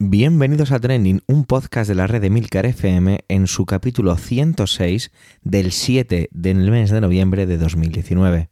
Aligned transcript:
Bienvenidos 0.00 0.70
a 0.70 0.78
Trending, 0.78 1.22
un 1.26 1.44
podcast 1.44 1.88
de 1.88 1.96
la 1.96 2.06
red 2.06 2.20
de 2.20 2.30
Milcar 2.30 2.66
FM 2.66 3.24
en 3.26 3.48
su 3.48 3.66
capítulo 3.66 4.16
106 4.16 5.10
del 5.42 5.72
7 5.72 6.28
del 6.30 6.70
mes 6.70 6.90
de 6.90 7.00
noviembre 7.00 7.46
de 7.46 7.58
2019. 7.58 8.48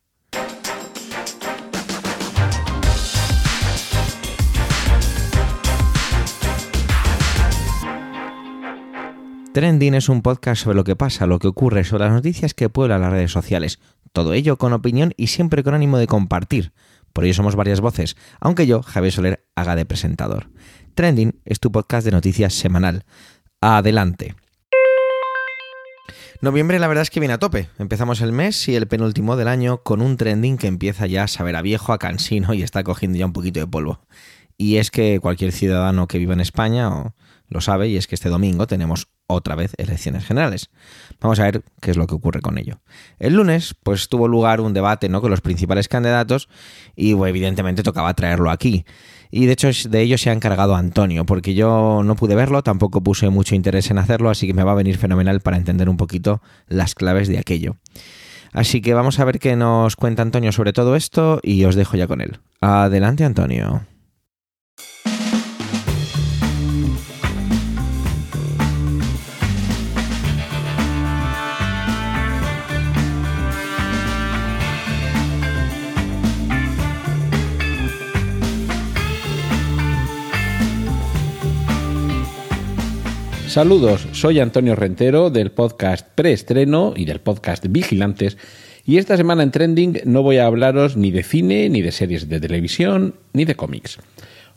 Trending 9.53 9.95
es 9.95 10.09
un 10.09 10.23
podcast 10.23 10.65
sobre 10.65 10.75
lo 10.75 10.83
que 10.83 10.97
pasa, 10.97 11.29
lo 11.29 11.39
que 11.39 11.47
ocurre, 11.47 11.85
sobre 11.85 12.07
las 12.07 12.13
noticias 12.13 12.55
que 12.55 12.69
pueblan 12.69 13.03
las 13.03 13.13
redes 13.13 13.31
sociales. 13.31 13.79
Todo 14.13 14.33
ello 14.33 14.57
con 14.57 14.73
opinión 14.73 15.15
y 15.17 15.29
siempre 15.29 15.63
con 15.63 15.75
ánimo 15.75 15.97
de 15.99 16.09
compartir. 16.09 16.73
Por 17.17 17.25
ello 17.25 17.33
somos 17.33 17.57
varias 17.57 17.81
voces, 17.81 18.15
aunque 18.41 18.67
yo, 18.67 18.83
Javier 18.83 19.11
Soler, 19.11 19.47
haga 19.55 19.75
de 19.75 19.87
presentador. 19.87 20.51
Trending 20.95 21.41
es 21.47 21.61
tu 21.61 21.73
podcast 21.73 22.05
de 22.05 22.11
noticias 22.11 22.53
semanal. 22.53 23.07
Adelante. 23.63 24.35
Noviembre 26.43 26.79
la 26.79 26.89
verdad 26.89 27.01
es 27.01 27.09
que 27.09 27.21
viene 27.21 27.33
a 27.33 27.39
tope. 27.39 27.71
Empezamos 27.79 28.21
el 28.21 28.33
mes 28.33 28.69
y 28.69 28.77
el 28.77 28.87
penúltimo 28.87 29.37
del 29.37 29.49
año 29.49 29.79
con 29.83 30.03
un 30.03 30.19
trending 30.19 30.59
que 30.59 30.67
empieza 30.67 31.07
ya 31.07 31.23
a 31.23 31.29
saber 31.29 31.57
a 31.57 31.63
viejo, 31.63 31.95
a 31.95 31.99
cansino 31.99 32.53
y 32.53 32.63
está 32.63 32.85
cogiendo 32.85 33.17
ya 33.17 33.25
un 33.25 33.33
poquito 33.33 33.61
de 33.61 33.67
polvo. 33.67 33.99
Y 34.59 34.77
es 34.77 34.91
que 34.91 35.19
cualquier 35.19 35.53
ciudadano 35.53 36.09
que 36.09 36.19
viva 36.19 36.35
en 36.35 36.41
España 36.41 37.15
lo 37.49 37.61
sabe 37.61 37.89
y 37.89 37.97
es 37.97 38.07
que 38.07 38.15
este 38.15 38.29
domingo 38.29 38.67
tenemos 38.67 39.09
otra 39.27 39.55
vez 39.55 39.73
elecciones 39.79 40.25
generales. 40.25 40.71
Vamos 41.21 41.39
a 41.41 41.45
ver 41.45 41.63
qué 41.81 41.91
es 41.91 41.97
lo 41.97 42.07
que 42.07 42.15
ocurre 42.15 42.41
con 42.41 42.59
ello. 42.59 42.81
El 43.19 43.35
lunes, 43.35 43.75
pues 43.83 44.09
tuvo 44.09 44.29
lugar 44.29 44.61
un 44.61 44.73
debate 44.73 45.09
¿no? 45.09 45.21
con 45.21 45.31
los 45.31 45.41
principales 45.41 45.89
candidatos 45.89 46.49
y 46.95 47.13
evidentemente 47.13 47.83
tocaba 47.83 48.15
traerlo 48.15 48.51
aquí. 48.51 48.85
Y 49.31 49.47
de 49.47 49.53
hecho 49.53 49.69
de 49.89 50.01
ello 50.01 50.19
se 50.19 50.31
ha 50.31 50.33
encargado 50.33 50.77
Antonio, 50.77 51.27
porque 51.27 51.55
yo 51.55 52.03
no 52.05 52.15
pude 52.15 52.35
verlo, 52.37 52.63
tampoco 52.63 53.03
puse 53.03 53.29
mucho 53.29 53.55
interés 53.55 53.91
en 53.91 53.99
hacerlo, 53.99 54.31
así 54.31 54.47
que 54.47 54.55
me 54.55 54.63
va 54.63 54.73
a 54.73 54.77
venir 54.77 54.99
fenomenal 54.99 55.41
para 55.41 55.57
entender 55.57 55.89
un 55.89 55.97
poquito 55.97 56.41
las 56.69 56.95
claves 56.95 57.27
de 57.29 57.39
aquello. 57.39 57.77
Así 58.53 58.81
que 58.81 58.95
vamos 58.95 59.19
a 59.19 59.25
ver 59.25 59.39
qué 59.39 59.57
nos 59.57 59.97
cuenta 59.97 60.23
Antonio 60.23 60.53
sobre 60.53 60.73
todo 60.73 60.97
esto 60.97 61.41
y 61.43 61.65
os 61.65 61.75
dejo 61.75 61.97
ya 61.97 62.07
con 62.07 62.21
él. 62.21 62.39
Adelante 62.61 63.25
Antonio. 63.25 63.83
Saludos, 83.57 84.07
soy 84.13 84.39
Antonio 84.39 84.77
Rentero 84.77 85.31
del 85.31 85.51
podcast 85.51 86.07
Preestreno 86.15 86.93
y 86.95 87.07
del 87.07 87.21
podcast 87.21 87.65
Vigilantes. 87.67 88.37
Y 88.85 88.99
esta 88.99 89.17
semana 89.17 89.43
en 89.43 89.51
Trending 89.51 90.01
no 90.05 90.23
voy 90.23 90.37
a 90.37 90.45
hablaros 90.45 90.99
ni 90.99 91.11
de 91.11 91.23
cine, 91.23 91.71
ni 91.71 91.81
de 91.81 91.91
series 91.91 92.29
de 92.29 92.39
televisión, 92.39 93.15
ni 93.33 93.47
de 93.47 93.55
cómics. 93.55 93.99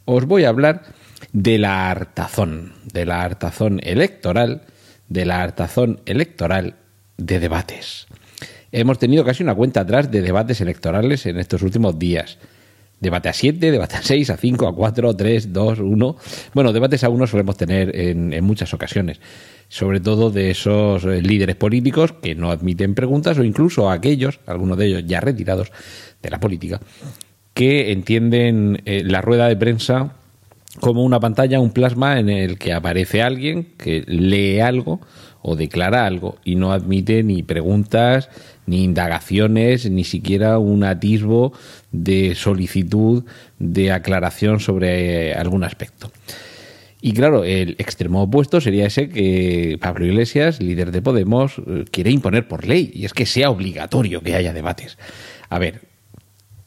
Os 0.03 0.25
voy 0.25 0.43
a 0.43 0.49
hablar 0.49 0.83
de 1.31 1.57
la 1.59 1.89
hartazón, 1.89 2.73
de 2.91 3.05
la 3.05 3.23
hartazón 3.23 3.79
electoral, 3.83 4.63
de 5.07 5.23
la 5.23 5.43
hartazón 5.43 6.01
electoral 6.05 6.75
de 7.15 7.39
debates. 7.39 8.05
Hemos 8.73 8.99
tenido 8.99 9.23
casi 9.23 9.43
una 9.43 9.55
cuenta 9.55 9.79
atrás 9.79 10.11
de 10.11 10.21
debates 10.21 10.59
electorales 10.59 11.25
en 11.25 11.39
estos 11.39 11.61
últimos 11.61 11.97
días. 11.97 12.37
Debate 12.99 13.29
a 13.29 13.33
7, 13.33 13.71
debate 13.71 13.95
a 13.95 14.01
6, 14.01 14.29
a 14.29 14.37
5, 14.37 14.67
a 14.67 14.75
4, 14.75 15.15
3, 15.15 15.53
2, 15.53 15.79
1. 15.79 16.17
Bueno, 16.53 16.73
debates 16.73 17.03
a 17.03 17.09
1 17.09 17.27
solemos 17.27 17.55
tener 17.55 17.95
en, 17.95 18.33
en, 18.33 18.43
muchas 18.43 18.73
ocasiones, 18.73 19.21
sobre 19.69 20.01
todo 20.01 20.31
de 20.31 20.51
esos 20.51 21.05
eh, 21.05 21.21
líderes 21.21 21.55
políticos 21.55 22.13
que 22.21 22.35
no 22.35 22.51
admiten 22.51 22.95
preguntas 22.95 23.37
o 23.37 23.43
incluso 23.43 23.89
aquellos, 23.89 24.39
algunos 24.45 24.77
de 24.77 24.87
ellos 24.87 25.03
ya 25.05 25.21
retirados 25.21 25.71
de 26.21 26.29
la 26.29 26.39
política, 26.39 26.81
que 27.53 27.91
entienden 27.91 28.81
eh, 28.85 29.03
la 29.05 29.21
rueda 29.21 29.47
de 29.47 29.55
prensa 29.55 30.15
como 30.79 31.03
una 31.03 31.19
pantalla, 31.19 31.59
un 31.59 31.71
plasma 31.71 32.19
en 32.19 32.29
el 32.29 32.57
que 32.57 32.73
aparece 32.73 33.21
alguien 33.21 33.73
que 33.77 34.03
lee 34.07 34.59
algo 34.59 35.01
o 35.41 35.55
declara 35.55 36.05
algo 36.05 36.37
y 36.43 36.55
no 36.55 36.71
admite 36.71 37.23
ni 37.23 37.43
preguntas, 37.43 38.29
ni 38.65 38.83
indagaciones, 38.83 39.89
ni 39.89 40.03
siquiera 40.03 40.59
un 40.59 40.83
atisbo 40.83 41.53
de 41.91 42.35
solicitud 42.35 43.23
de 43.57 43.91
aclaración 43.91 44.59
sobre 44.59 45.33
algún 45.33 45.63
aspecto. 45.63 46.11
Y 47.01 47.13
claro, 47.13 47.45
el 47.45 47.75
extremo 47.77 48.23
opuesto 48.23 48.59
sería 48.59 48.85
ese 48.85 49.09
que 49.09 49.77
Pablo 49.79 50.05
Iglesias, 50.05 50.61
líder 50.61 50.91
de 50.91 51.01
Podemos, 51.01 51.61
quiere 51.91 52.11
imponer 52.11 52.47
por 52.47 52.67
ley, 52.67 52.91
y 52.93 53.05
es 53.05 53.13
que 53.13 53.25
sea 53.25 53.49
obligatorio 53.49 54.21
que 54.21 54.35
haya 54.35 54.53
debates. 54.53 54.97
A 55.49 55.59
ver, 55.59 55.81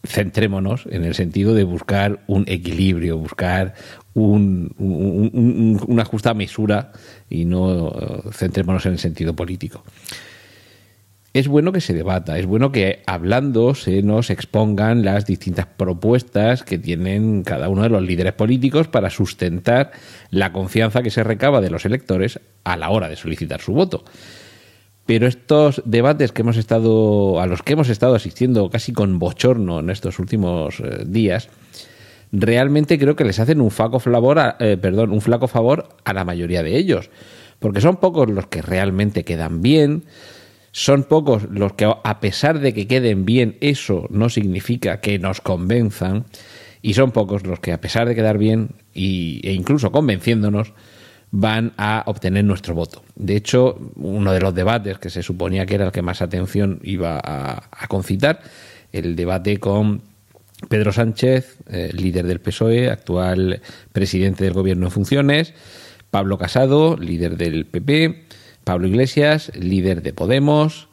centrémonos 0.03 0.87
en 0.89 1.03
el 1.03 1.13
sentido 1.13 1.53
de 1.53 1.63
buscar 1.63 2.23
un 2.27 2.45
equilibrio, 2.47 3.17
buscar 3.17 3.75
un, 4.15 4.73
un, 4.77 5.79
una 5.87 6.03
justa 6.03 6.33
mesura 6.33 6.91
y 7.29 7.45
no 7.45 7.93
centrémonos 8.31 8.85
en 8.87 8.93
el 8.93 8.99
sentido 8.99 9.35
político. 9.35 9.83
Es 11.33 11.47
bueno 11.47 11.71
que 11.71 11.81
se 11.81 11.95
debata, 11.95 12.37
es 12.37 12.45
bueno 12.45 12.71
que 12.71 13.01
hablando 13.07 13.73
se 13.73 14.03
nos 14.03 14.29
expongan 14.29 15.03
las 15.03 15.25
distintas 15.25 15.65
propuestas 15.65 16.61
que 16.61 16.77
tienen 16.77 17.41
cada 17.41 17.69
uno 17.69 17.81
de 17.81 17.89
los 17.89 18.03
líderes 18.03 18.33
políticos 18.33 18.87
para 18.87 19.09
sustentar 19.09 19.93
la 20.29 20.53
confianza 20.53 21.01
que 21.01 21.09
se 21.09 21.23
recaba 21.23 21.59
de 21.59 21.71
los 21.71 21.85
electores 21.85 22.39
a 22.63 22.77
la 22.77 22.91
hora 22.91 23.09
de 23.09 23.15
solicitar 23.15 23.61
su 23.61 23.73
voto. 23.73 24.03
Pero 25.07 25.25
estos 25.25 25.81
debates 25.85 26.31
que 26.31 26.43
hemos 26.43 26.57
estado, 26.57 27.41
a 27.41 27.47
los 27.47 27.63
que 27.63 27.73
hemos 27.73 27.89
estado 27.89 28.13
asistiendo 28.13 28.69
casi 28.69 28.93
con 28.93 29.17
bochorno 29.17 29.79
en 29.79 29.89
estos 29.89 30.19
últimos 30.19 30.79
eh, 30.81 31.03
días, 31.07 31.49
realmente 32.31 32.99
creo 32.99 33.15
que 33.15 33.25
les 33.25 33.39
hacen 33.39 33.59
un 33.59 33.71
flaco 33.71 33.99
favor, 33.99 34.37
a, 34.37 34.55
eh, 34.59 34.77
perdón, 34.77 35.11
un 35.11 35.21
flaco 35.21 35.47
favor 35.47 35.89
a 36.05 36.13
la 36.13 36.25
mayoría 36.25 36.61
de 36.61 36.77
ellos, 36.77 37.09
porque 37.57 37.81
son 37.81 37.97
pocos 37.97 38.29
los 38.29 38.45
que 38.45 38.61
realmente 38.61 39.23
quedan 39.23 39.63
bien, 39.63 40.03
son 40.73 41.03
pocos 41.03 41.43
los 41.51 41.73
que, 41.73 41.85
a 41.85 42.19
pesar 42.19 42.59
de 42.59 42.73
que 42.73 42.87
queden 42.87 43.25
bien, 43.25 43.57
eso 43.61 44.07
no 44.09 44.29
significa 44.29 44.99
que 44.99 45.19
nos 45.19 45.39
convenzan. 45.39 46.25
Y 46.81 46.95
son 46.95 47.11
pocos 47.11 47.45
los 47.45 47.59
que, 47.61 47.71
a 47.71 47.79
pesar 47.79 48.07
de 48.07 48.15
quedar 48.15 48.37
bien 48.37 48.71
e 48.93 49.53
incluso 49.53 49.91
convenciéndonos, 49.91 50.73
van 51.31 51.73
a 51.77 52.03
obtener 52.07 52.43
nuestro 52.43 52.73
voto. 52.73 53.03
De 53.15 53.35
hecho, 53.35 53.79
uno 53.95 54.33
de 54.33 54.41
los 54.41 54.53
debates 54.53 54.97
que 54.97 55.09
se 55.09 55.23
suponía 55.23 55.65
que 55.65 55.75
era 55.75 55.85
el 55.85 55.91
que 55.91 56.01
más 56.01 56.21
atención 56.21 56.79
iba 56.83 57.21
a, 57.23 57.87
concitar, 57.87 58.41
el 58.91 59.15
debate 59.15 59.59
con 59.59 60.01
Pedro 60.69 60.91
Sánchez, 60.91 61.57
eh, 61.69 61.91
líder 61.93 62.25
del 62.25 62.41
PSOE, 62.41 62.89
actual 62.89 63.61
presidente 63.91 64.43
del 64.43 64.53
gobierno 64.53 64.87
en 64.87 64.91
funciones, 64.91 65.53
Pablo 66.09 66.37
Casado, 66.37 66.97
líder 66.97 67.37
del 67.37 67.65
PP, 67.65 68.25
Pablo 68.63 68.87
Iglesias, 68.87 69.51
líder 69.55 70.01
de 70.01 70.13
Podemos, 70.13 70.87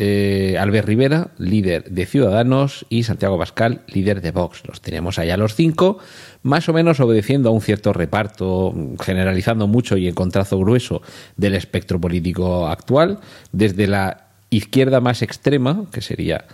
eh, 0.00 0.56
Albert 0.60 0.86
Rivera, 0.86 1.32
líder 1.38 1.90
de 1.90 2.06
Ciudadanos, 2.06 2.86
y 2.88 3.02
Santiago 3.02 3.36
Pascal, 3.36 3.82
líder 3.88 4.20
de 4.20 4.30
Vox. 4.30 4.62
Los 4.64 4.80
tenemos 4.80 5.18
allá 5.18 5.36
los 5.36 5.56
cinco, 5.56 5.98
más 6.42 6.68
o 6.68 6.72
menos 6.72 7.00
obedeciendo 7.00 7.48
a 7.48 7.52
un 7.52 7.60
cierto 7.60 7.92
reparto, 7.92 8.72
generalizando 9.00 9.66
mucho 9.66 9.96
y 9.96 10.06
en 10.06 10.14
contrazo 10.14 10.56
grueso 10.60 11.02
del 11.36 11.56
espectro 11.56 12.00
político 12.00 12.68
actual, 12.68 13.18
desde 13.50 13.88
la 13.88 14.28
izquierda 14.50 15.00
más 15.00 15.20
extrema, 15.22 15.86
que 15.90 16.00
sería 16.00 16.44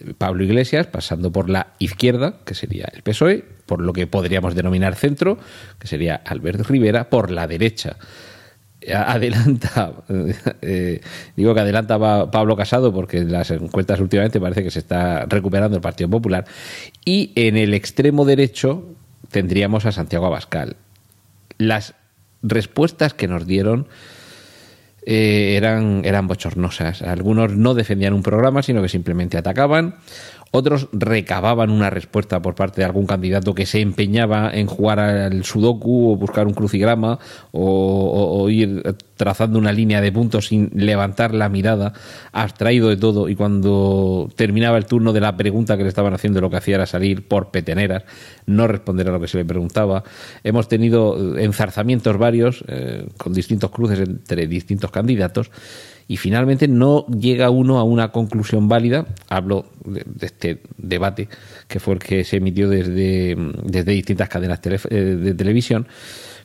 eh, 0.00 0.14
Pablo 0.18 0.42
Iglesias, 0.42 0.88
pasando 0.88 1.30
por 1.30 1.48
la 1.48 1.68
izquierda, 1.78 2.40
que 2.44 2.54
sería 2.54 2.90
el 2.92 3.02
PSOE, 3.02 3.44
por 3.64 3.80
lo 3.80 3.92
que 3.92 4.08
podríamos 4.08 4.56
denominar 4.56 4.96
centro, 4.96 5.38
que 5.78 5.86
sería 5.86 6.16
Albert 6.16 6.66
Rivera, 6.66 7.10
por 7.10 7.30
la 7.30 7.46
derecha 7.46 7.96
adelanta, 8.90 9.92
eh, 10.62 11.00
digo 11.36 11.54
que 11.54 11.60
adelanta 11.60 11.98
Pablo 12.30 12.56
Casado 12.56 12.92
porque 12.92 13.18
en 13.18 13.32
las 13.32 13.50
encuestas 13.50 14.00
últimamente 14.00 14.40
parece 14.40 14.62
que 14.62 14.70
se 14.70 14.78
está 14.78 15.26
recuperando 15.26 15.76
el 15.76 15.82
Partido 15.82 16.10
Popular, 16.10 16.44
y 17.04 17.32
en 17.34 17.56
el 17.56 17.74
extremo 17.74 18.24
derecho 18.24 18.84
tendríamos 19.30 19.86
a 19.86 19.92
Santiago 19.92 20.26
Abascal. 20.26 20.76
Las 21.58 21.94
respuestas 22.42 23.14
que 23.14 23.28
nos 23.28 23.46
dieron 23.46 23.86
eh, 25.04 25.54
eran, 25.56 26.02
eran 26.04 26.28
bochornosas. 26.28 27.02
Algunos 27.02 27.52
no 27.52 27.74
defendían 27.74 28.14
un 28.14 28.22
programa, 28.22 28.62
sino 28.62 28.82
que 28.82 28.88
simplemente 28.88 29.36
atacaban. 29.36 29.96
Otros 30.54 30.88
recababan 30.92 31.70
una 31.70 31.88
respuesta 31.88 32.42
por 32.42 32.54
parte 32.54 32.82
de 32.82 32.84
algún 32.84 33.06
candidato 33.06 33.54
que 33.54 33.64
se 33.64 33.80
empeñaba 33.80 34.50
en 34.52 34.66
jugar 34.66 35.00
al 35.00 35.44
sudoku 35.44 36.12
o 36.12 36.16
buscar 36.16 36.46
un 36.46 36.52
crucigrama 36.52 37.18
o, 37.52 38.48
ir 38.50 38.82
trazando 39.22 39.56
una 39.56 39.70
línea 39.70 40.00
de 40.00 40.10
puntos 40.10 40.48
sin 40.48 40.68
levantar 40.74 41.32
la 41.32 41.48
mirada, 41.48 41.92
abstraído 42.32 42.88
de 42.88 42.96
todo, 42.96 43.28
y 43.28 43.36
cuando 43.36 44.28
terminaba 44.34 44.76
el 44.78 44.86
turno 44.86 45.12
de 45.12 45.20
la 45.20 45.36
pregunta 45.36 45.76
que 45.76 45.84
le 45.84 45.88
estaban 45.88 46.12
haciendo, 46.12 46.40
lo 46.40 46.50
que 46.50 46.56
hacía 46.56 46.74
era 46.74 46.86
salir 46.86 47.28
por 47.28 47.52
peteneras, 47.52 48.02
no 48.46 48.66
responder 48.66 49.08
a 49.08 49.12
lo 49.12 49.20
que 49.20 49.28
se 49.28 49.38
le 49.38 49.44
preguntaba. 49.44 50.02
Hemos 50.42 50.66
tenido 50.66 51.38
enzarzamientos 51.38 52.18
varios, 52.18 52.64
eh, 52.66 53.06
con 53.16 53.32
distintos 53.32 53.70
cruces 53.70 54.00
entre 54.00 54.48
distintos 54.48 54.90
candidatos, 54.90 55.52
y 56.08 56.16
finalmente 56.16 56.66
no 56.66 57.06
llega 57.06 57.48
uno 57.50 57.78
a 57.78 57.84
una 57.84 58.10
conclusión 58.10 58.66
válida. 58.66 59.06
Hablo 59.28 59.66
de, 59.84 60.04
este 60.20 60.62
debate 60.76 61.28
que 61.68 61.78
fue 61.78 61.94
el 61.94 62.00
que 62.00 62.24
se 62.24 62.38
emitió 62.38 62.68
desde, 62.68 63.36
desde 63.62 63.92
distintas 63.92 64.28
cadenas 64.28 64.58
eh, 64.90 64.98
de 64.98 65.34
televisión 65.34 65.86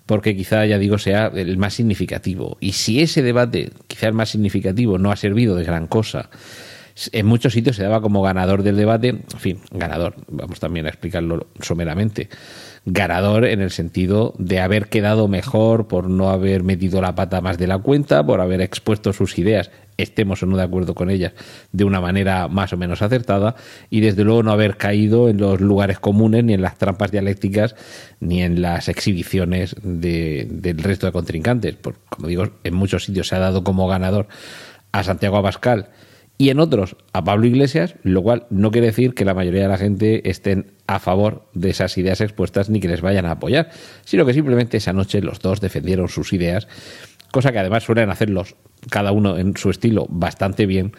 porque 0.08 0.36
quizá, 0.36 0.66
ya 0.66 0.80
digo, 0.80 0.98
sea 0.98 1.28
el 1.28 1.58
más 1.58 1.76
significativo. 1.76 2.58
Y 2.60 2.72
si 2.72 3.02
ese 3.02 3.22
debate, 3.22 3.72
quizá 3.88 4.08
el 4.08 4.14
más 4.14 4.30
significativo, 4.30 4.98
no 4.98 5.12
ha 5.12 5.16
servido 5.16 5.56
de 5.56 5.64
gran 5.64 5.86
cosa, 5.86 6.30
en 7.12 7.26
muchos 7.28 7.54
sitios 7.54 7.76
se 7.76 7.84
daba 7.84 8.02
como 8.02 8.24
ganador 8.24 8.64
del 8.64 8.76
debate, 8.76 9.10
en 9.10 9.40
fin, 9.40 9.60
ganador, 9.72 10.16
vamos 10.30 10.60
también 10.60 10.88
a 10.88 10.90
explicarlo 10.90 11.48
someramente, 11.62 12.30
ganador 12.90 13.44
en 13.44 13.60
el 13.60 13.70
sentido 13.70 14.34
de 14.38 14.62
haber 14.62 14.88
quedado 14.88 15.28
mejor 15.28 15.90
por 15.90 16.10
no 16.10 16.30
haber 16.30 16.64
metido 16.64 17.02
la 17.02 17.16
pata 17.16 17.42
más 17.42 17.58
de 17.58 17.68
la 17.68 17.80
cuenta, 17.80 18.26
por 18.26 18.40
haber 18.40 18.62
expuesto 18.62 19.12
sus 19.12 19.38
ideas, 19.38 19.72
estemos 19.98 20.42
o 20.42 20.46
no 20.46 20.56
de 20.56 20.64
acuerdo 20.64 20.96
con 20.96 21.10
ellas, 21.10 21.34
de 21.74 21.84
una 21.84 22.00
manera 22.00 22.48
más 22.48 22.72
o 22.72 22.78
menos 22.78 23.02
acertada, 23.02 23.56
y 23.90 24.00
desde 24.00 24.24
luego 24.24 24.42
no 24.42 24.52
haber 24.54 24.78
caído 24.78 25.28
en 25.28 25.38
los 25.38 25.60
lugares 25.60 26.00
comunes, 26.00 26.46
ni 26.46 26.54
en 26.54 26.62
las 26.62 26.78
trampas 26.78 27.12
dialécticas, 27.12 27.76
ni 28.22 28.42
en 28.42 28.62
las 28.62 28.88
exhibiciones 28.88 29.76
del 29.84 30.78
resto 30.78 31.08
de 31.08 31.12
contrincantes. 31.12 31.76
Por, 31.76 31.96
como 32.08 32.30
digo, 32.30 32.52
en 32.64 32.74
muchos 32.74 33.04
sitios 33.04 33.28
se 33.28 33.36
ha 33.36 33.40
dado 33.40 33.66
como 33.66 33.90
ganador 33.90 34.30
a 34.94 35.04
Santiago 35.04 35.36
Abascal 35.36 35.90
y 36.38 36.50
en 36.50 36.60
otros 36.60 36.96
a 37.14 37.24
Pablo 37.24 37.48
Iglesias, 37.48 37.96
lo 38.04 38.22
cual 38.22 38.46
no 38.50 38.72
quiere 38.72 38.88
decir 38.88 39.14
que 39.14 39.26
la 39.26 39.34
mayoría 39.34 39.64
de 39.64 39.68
la 39.68 39.78
gente 39.78 40.30
estén 40.30 40.72
a 40.86 41.00
favor 41.00 41.50
de 41.54 41.72
esas 41.72 41.98
ideas 41.98 42.22
expuestas 42.22 42.70
ni 42.70 42.80
que 42.80 42.88
les 42.88 43.02
vayan 43.02 43.26
a 43.26 43.32
apoyar, 43.32 43.72
sino 44.06 44.26
que 44.26 44.34
simplemente 44.34 44.78
esa 44.78 44.94
noche 44.94 45.22
los 45.22 45.40
dos 45.40 45.62
defendieron 45.62 46.10
sus 46.10 46.34
ideas, 46.34 46.68
cosa 47.32 47.52
que 47.52 47.60
además 47.60 47.84
suelen 47.84 48.10
hacerlos 48.10 48.56
cada 48.90 49.12
uno 49.12 49.38
en 49.38 49.58
su 49.58 49.70
estilo 49.70 50.06
bastante 50.10 50.66
bien. 50.66 50.94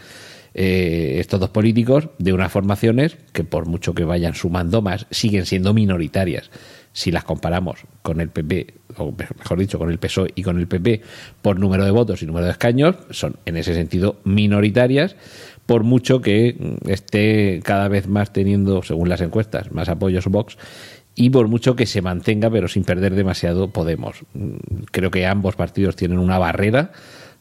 Eh, 0.55 1.17
estos 1.21 1.39
dos 1.39 1.51
políticos 1.51 2.09
de 2.19 2.33
unas 2.33 2.51
formaciones 2.51 3.17
que 3.33 3.45
por 3.45 3.67
mucho 3.67 3.95
que 3.95 4.05
vayan 4.05 4.35
sumando 4.35 4.83
más 4.83 5.07
siguen 5.11 5.47
siendo 5.47 5.75
minoritarias 5.75 6.51
si 6.99 7.13
las 7.13 7.23
comparamos 7.23 7.85
con 8.03 8.21
el 8.21 8.29
PP, 8.29 8.75
o 8.97 9.13
mejor 9.13 9.59
dicho, 9.61 9.79
con 9.79 9.89
el 9.89 9.99
PSOE 9.99 10.33
y 10.35 10.43
con 10.43 10.59
el 10.59 10.67
PP 10.67 11.01
por 11.43 11.61
número 11.61 11.85
de 11.85 11.93
votos 11.93 12.25
y 12.25 12.27
número 12.27 12.47
de 12.47 12.51
escaños, 12.51 12.97
son 13.11 13.37
en 13.47 13.57
ese 13.57 13.73
sentido 13.73 14.17
minoritarias, 14.25 15.15
por 15.65 15.85
mucho 15.85 16.21
que 16.21 16.77
esté 16.89 17.61
cada 17.63 17.87
vez 17.87 18.09
más 18.09 18.33
teniendo, 18.33 18.83
según 18.83 19.09
las 19.09 19.21
encuestas, 19.21 19.71
más 19.71 19.89
apoyos 19.89 20.27
Vox 20.27 20.59
y 21.15 21.31
por 21.31 21.47
mucho 21.47 21.77
que 21.77 21.87
se 21.87 22.03
mantenga, 22.03 22.51
pero 22.51 22.67
sin 22.67 22.83
perder 22.83 23.15
demasiado, 23.15 23.71
Podemos. 23.71 24.25
Creo 24.91 25.13
que 25.13 25.25
ambos 25.25 25.55
partidos 25.55 25.95
tienen 25.95 26.19
una 26.19 26.41
barrera, 26.41 26.91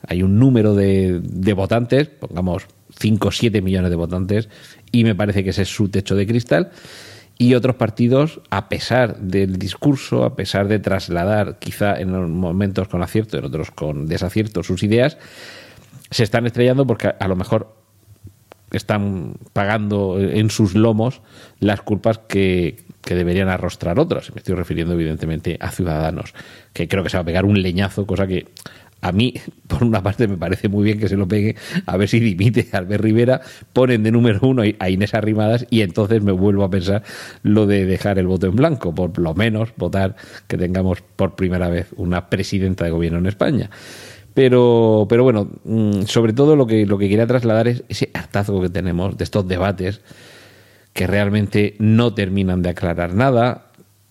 hay 0.07 0.21
un 0.21 0.38
número 0.38 0.75
de, 0.75 1.19
de 1.19 1.53
votantes, 1.53 2.10
pongamos 2.10 2.68
5 3.00 3.27
o 3.27 3.31
7 3.31 3.60
millones 3.63 3.89
de 3.89 3.95
votantes, 3.95 4.50
y 4.92 5.03
me 5.03 5.15
parece 5.15 5.44
que 5.44 5.50
ese 5.50 5.63
es 5.63 5.69
su 5.69 5.89
techo 5.89 6.15
de 6.15 6.27
cristal 6.27 6.69
y 7.38 7.54
otros 7.54 7.75
partidos, 7.75 8.42
a 8.50 8.68
pesar 8.68 9.18
del 9.19 9.57
discurso, 9.57 10.24
a 10.24 10.36
pesar 10.36 10.68
de 10.68 10.80
trasladar, 10.80 11.60
quizá 11.60 12.00
en 12.00 12.31
momentos 12.31 12.88
con 12.88 13.04
acierto, 13.04 13.38
en 13.38 13.45
otros 13.45 13.72
con 13.72 14.07
desacierto, 14.07 14.63
sus 14.63 14.81
ideas, 14.84 15.18
se 16.10 16.24
están 16.24 16.48
estrellando 16.48 16.88
porque 16.88 17.13
a 17.19 17.28
lo 17.28 17.36
mejor 17.36 17.75
están 18.72 19.36
pagando 19.54 20.19
en 20.19 20.50
sus 20.50 20.75
lomos 20.75 21.22
las 21.60 21.81
culpas 21.81 22.18
que, 22.18 22.84
que 23.01 23.16
deberían 23.16 23.50
arrostrar 23.50 24.00
otros. 24.00 24.31
Me 24.34 24.39
estoy 24.39 24.56
refiriendo 24.56 24.94
evidentemente 24.94 25.57
a 25.62 25.72
ciudadanos, 25.72 26.34
que 26.74 26.88
creo 26.88 27.04
que 27.04 27.10
se 27.10 27.18
va 27.18 27.22
a 27.22 27.25
pegar 27.25 27.45
un 27.45 27.62
leñazo, 27.62 28.06
cosa 28.06 28.28
que 28.28 28.48
a 29.01 29.11
mí, 29.11 29.33
por 29.67 29.83
una 29.83 30.01
parte, 30.01 30.27
me 30.27 30.38
parece 30.38 30.69
muy 30.69 30.83
bien 30.83 30.99
que 30.99 31.07
se 31.07 31.17
lo 31.17 31.27
pegue, 31.27 31.55
a 31.85 31.97
ver 31.97 32.09
si 32.09 32.19
dimite 32.19 32.67
Albert 32.71 33.03
Rivera, 33.03 33.41
ponen 33.73 34.03
de 34.03 34.11
número 34.11 34.39
uno 34.41 34.63
a 34.79 34.89
Inés 34.89 35.13
Arrimadas 35.13 35.65
y 35.69 35.81
entonces 35.81 36.21
me 36.21 36.31
vuelvo 36.31 36.63
a 36.63 36.69
pensar 36.69 37.03
lo 37.44 37.65
de 37.65 37.85
dejar 37.85 38.19
el 38.19 38.27
voto 38.27 38.47
en 38.47 38.55
blanco, 38.55 38.94
por 38.94 39.17
lo 39.17 39.33
menos 39.33 39.69
votar 39.77 40.15
que 40.47 40.57
tengamos 40.57 41.01
por 41.15 41.35
primera 41.35 41.69
vez 41.69 41.88
una 41.95 42.29
presidenta 42.29 42.85
de 42.85 42.91
gobierno 42.91 43.19
en 43.19 43.27
España. 43.27 43.69
Pero, 44.33 45.07
pero 45.09 45.23
bueno, 45.23 45.50
mm, 45.63 46.03
sobre 46.03 46.31
todo 46.31 46.55
lo 46.55 46.67
que, 46.67 46.85
lo 46.85 47.00
que 47.00 47.09
quería 47.09 47.25
trasladar 47.25 47.67
es 47.67 47.83
ese 47.89 48.11
hartazgo 48.13 48.61
que 48.61 48.69
tenemos 48.69 49.17
de 49.17 49.23
estos 49.23 49.47
debates 49.47 50.01
que 50.93 51.07
realmente 51.07 51.75
no 51.79 52.13
terminan 52.13 52.61
de 52.61 52.69
aclarar 52.69 53.13
nada, 53.13 53.66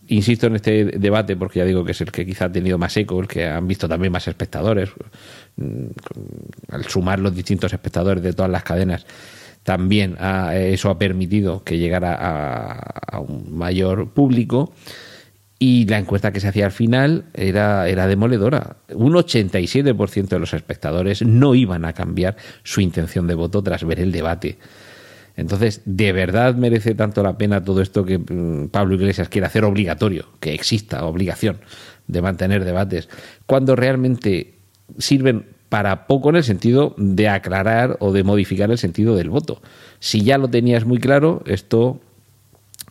Insisto 0.08 0.46
en 0.46 0.56
este 0.56 0.84
debate 0.84 1.36
porque 1.36 1.58
ya 1.58 1.64
digo 1.64 1.84
que 1.84 1.92
es 1.92 2.00
el 2.00 2.12
que 2.12 2.24
quizá 2.24 2.46
ha 2.46 2.52
tenido 2.52 2.78
más 2.78 2.96
eco, 2.96 3.20
el 3.20 3.26
que 3.26 3.46
han 3.46 3.66
visto 3.66 3.88
también 3.88 4.12
más 4.12 4.28
espectadores. 4.28 4.90
Mm, 5.56 5.86
al 6.68 6.84
sumar 6.84 7.18
los 7.18 7.34
distintos 7.34 7.72
espectadores 7.72 8.22
de 8.22 8.32
todas 8.32 8.50
las 8.50 8.62
cadenas, 8.62 9.06
también 9.66 10.16
eso 10.54 10.90
ha 10.90 10.98
permitido 10.98 11.64
que 11.64 11.76
llegara 11.76 12.14
a, 12.14 13.18
un 13.18 13.58
mayor 13.58 14.10
público. 14.10 14.72
Y 15.58 15.86
la 15.86 15.98
encuesta 15.98 16.32
que 16.32 16.38
se 16.38 16.46
hacía 16.46 16.66
al 16.66 16.72
final 16.72 17.24
era, 17.34 17.88
era 17.88 18.06
demoledora. 18.06 18.76
Un 18.90 19.14
87% 19.14 20.28
de 20.28 20.38
los 20.38 20.54
espectadores 20.54 21.22
no 21.22 21.56
iban 21.56 21.84
a 21.84 21.94
cambiar 21.94 22.36
su 22.62 22.80
intención 22.80 23.26
de 23.26 23.34
voto 23.34 23.60
tras 23.60 23.82
ver 23.82 23.98
el 23.98 24.12
debate. 24.12 24.58
Entonces, 25.36 25.82
¿de 25.84 26.12
verdad 26.12 26.54
merece 26.54 26.94
tanto 26.94 27.22
la 27.22 27.36
pena 27.36 27.62
todo 27.62 27.82
esto 27.82 28.04
que 28.04 28.18
mm, 28.18 28.68
Pablo 28.68 28.94
Iglesias 28.94 29.28
quiere 29.28 29.46
hacer 29.46 29.64
obligatorio, 29.64 30.26
que 30.40 30.54
exista 30.54 31.04
obligación 31.04 31.58
de 32.06 32.22
mantener 32.22 32.64
debates, 32.64 33.08
cuando 33.44 33.76
realmente 33.76 34.54
sirven 34.98 35.46
para 35.68 36.06
poco 36.06 36.30
en 36.30 36.36
el 36.36 36.44
sentido 36.44 36.94
de 36.96 37.28
aclarar 37.28 37.96
o 38.00 38.12
de 38.12 38.24
modificar 38.24 38.70
el 38.70 38.78
sentido 38.78 39.14
del 39.14 39.28
voto? 39.28 39.60
Si 39.98 40.22
ya 40.22 40.38
lo 40.38 40.48
tenías 40.48 40.84
muy 40.84 40.98
claro, 40.98 41.42
esto 41.46 42.00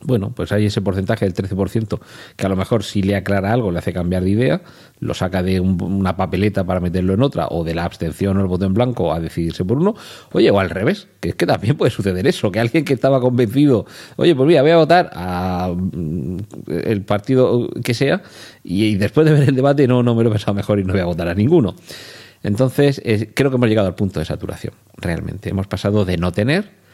bueno, 0.02 0.32
pues 0.36 0.52
hay 0.52 0.66
ese 0.66 0.82
porcentaje 0.82 1.26
del 1.26 1.34
13% 1.34 2.00
que 2.36 2.46
a 2.46 2.50
lo 2.50 2.56
mejor 2.56 2.84
si 2.84 3.02
le 3.02 3.16
aclara 3.16 3.52
algo 3.52 3.72
le 3.72 3.80
hace 3.80 3.94
cambiar 3.94 4.24
de 4.24 4.30
idea, 4.30 4.62
lo 5.00 5.14
saca 5.14 5.42
de 5.42 5.60
una 5.60 6.16
papeleta 6.16 6.64
para 6.64 6.80
meterlo 6.80 7.14
en 7.14 7.22
otra, 7.22 7.48
o 7.50 7.64
de 7.64 7.74
la 7.74 7.86
abstención 7.86 8.38
o 8.38 8.42
el 8.42 8.48
voto 8.48 8.66
en 8.66 8.74
blanco 8.74 9.14
a 9.14 9.20
decidirse 9.20 9.64
por 9.66 9.78
uno, 9.78 9.96
oye, 10.34 10.52
o 10.52 10.60
al 10.60 10.70
revés, 10.70 11.08
que 11.20 11.30
es 11.30 11.36
que 11.36 11.46
también 11.46 11.78
puede 11.78 11.92
suceder 11.92 12.28
eso, 12.28 12.52
que 12.52 12.60
alguien 12.60 12.86
que 12.86 12.94
estaba 12.94 13.20
convencido, 13.20 13.86
oye, 14.18 14.36
pues 14.36 14.48
mira, 14.48 14.62
voy 14.62 14.72
a 14.72 14.78
votar 14.78 15.10
a 15.14 15.74
mm, 15.74 16.38
el 16.68 17.02
partido 17.04 17.70
que 17.84 17.94
sea, 17.94 18.22
y, 18.64 18.96
después 18.96 19.26
de 19.26 19.34
ver 19.34 19.50
el 19.50 19.56
debate 19.56 19.88
no, 19.88 20.04
no 20.04 20.16
me 20.16 20.24
lo 20.24 20.30
he 20.30 20.32
pensado 20.34 20.54
mejor 20.54 20.80
y 20.80 20.84
no 20.84 20.94
voy 20.94 21.02
a 21.02 21.06
votar 21.06 21.28
a 21.28 21.34
ninguno. 21.34 21.76
Entonces, 22.44 23.02
creo 23.34 23.50
que 23.50 23.56
hemos 23.56 23.70
llegado 23.70 23.88
al 23.88 23.96
punto 23.96 24.20
de 24.20 24.26
saturación, 24.26 24.74
realmente. 24.98 25.50
Hemos 25.50 25.66
pasado 25.66 26.06
de 26.06 26.18
no 26.18 26.32
tener 26.32 26.85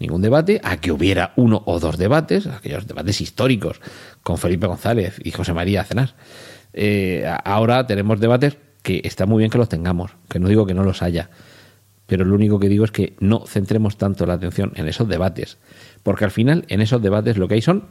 ningún 0.00 0.22
debate, 0.22 0.60
a 0.64 0.78
que 0.78 0.90
hubiera 0.90 1.32
uno 1.36 1.62
o 1.66 1.78
dos 1.78 1.98
debates, 1.98 2.46
aquellos 2.46 2.86
debates 2.86 3.20
históricos 3.20 3.80
con 4.22 4.38
Felipe 4.38 4.66
González 4.66 5.20
y 5.22 5.30
José 5.30 5.52
María 5.52 5.84
Cenar. 5.84 6.14
Eh, 6.72 7.30
ahora 7.44 7.86
tenemos 7.86 8.18
debates 8.18 8.56
que 8.82 9.02
está 9.04 9.26
muy 9.26 9.38
bien 9.38 9.50
que 9.50 9.58
los 9.58 9.68
tengamos, 9.68 10.12
que 10.28 10.38
no 10.38 10.48
digo 10.48 10.66
que 10.66 10.74
no 10.74 10.84
los 10.84 11.02
haya, 11.02 11.30
pero 12.06 12.24
lo 12.24 12.34
único 12.34 12.58
que 12.58 12.68
digo 12.68 12.84
es 12.84 12.90
que 12.90 13.14
no 13.20 13.44
centremos 13.46 13.98
tanto 13.98 14.26
la 14.26 14.34
atención 14.34 14.72
en 14.74 14.88
esos 14.88 15.06
debates, 15.06 15.58
porque 16.02 16.24
al 16.24 16.30
final 16.30 16.64
en 16.68 16.80
esos 16.80 17.02
debates 17.02 17.36
lo 17.36 17.46
que 17.46 17.54
hay 17.54 17.62
son 17.62 17.84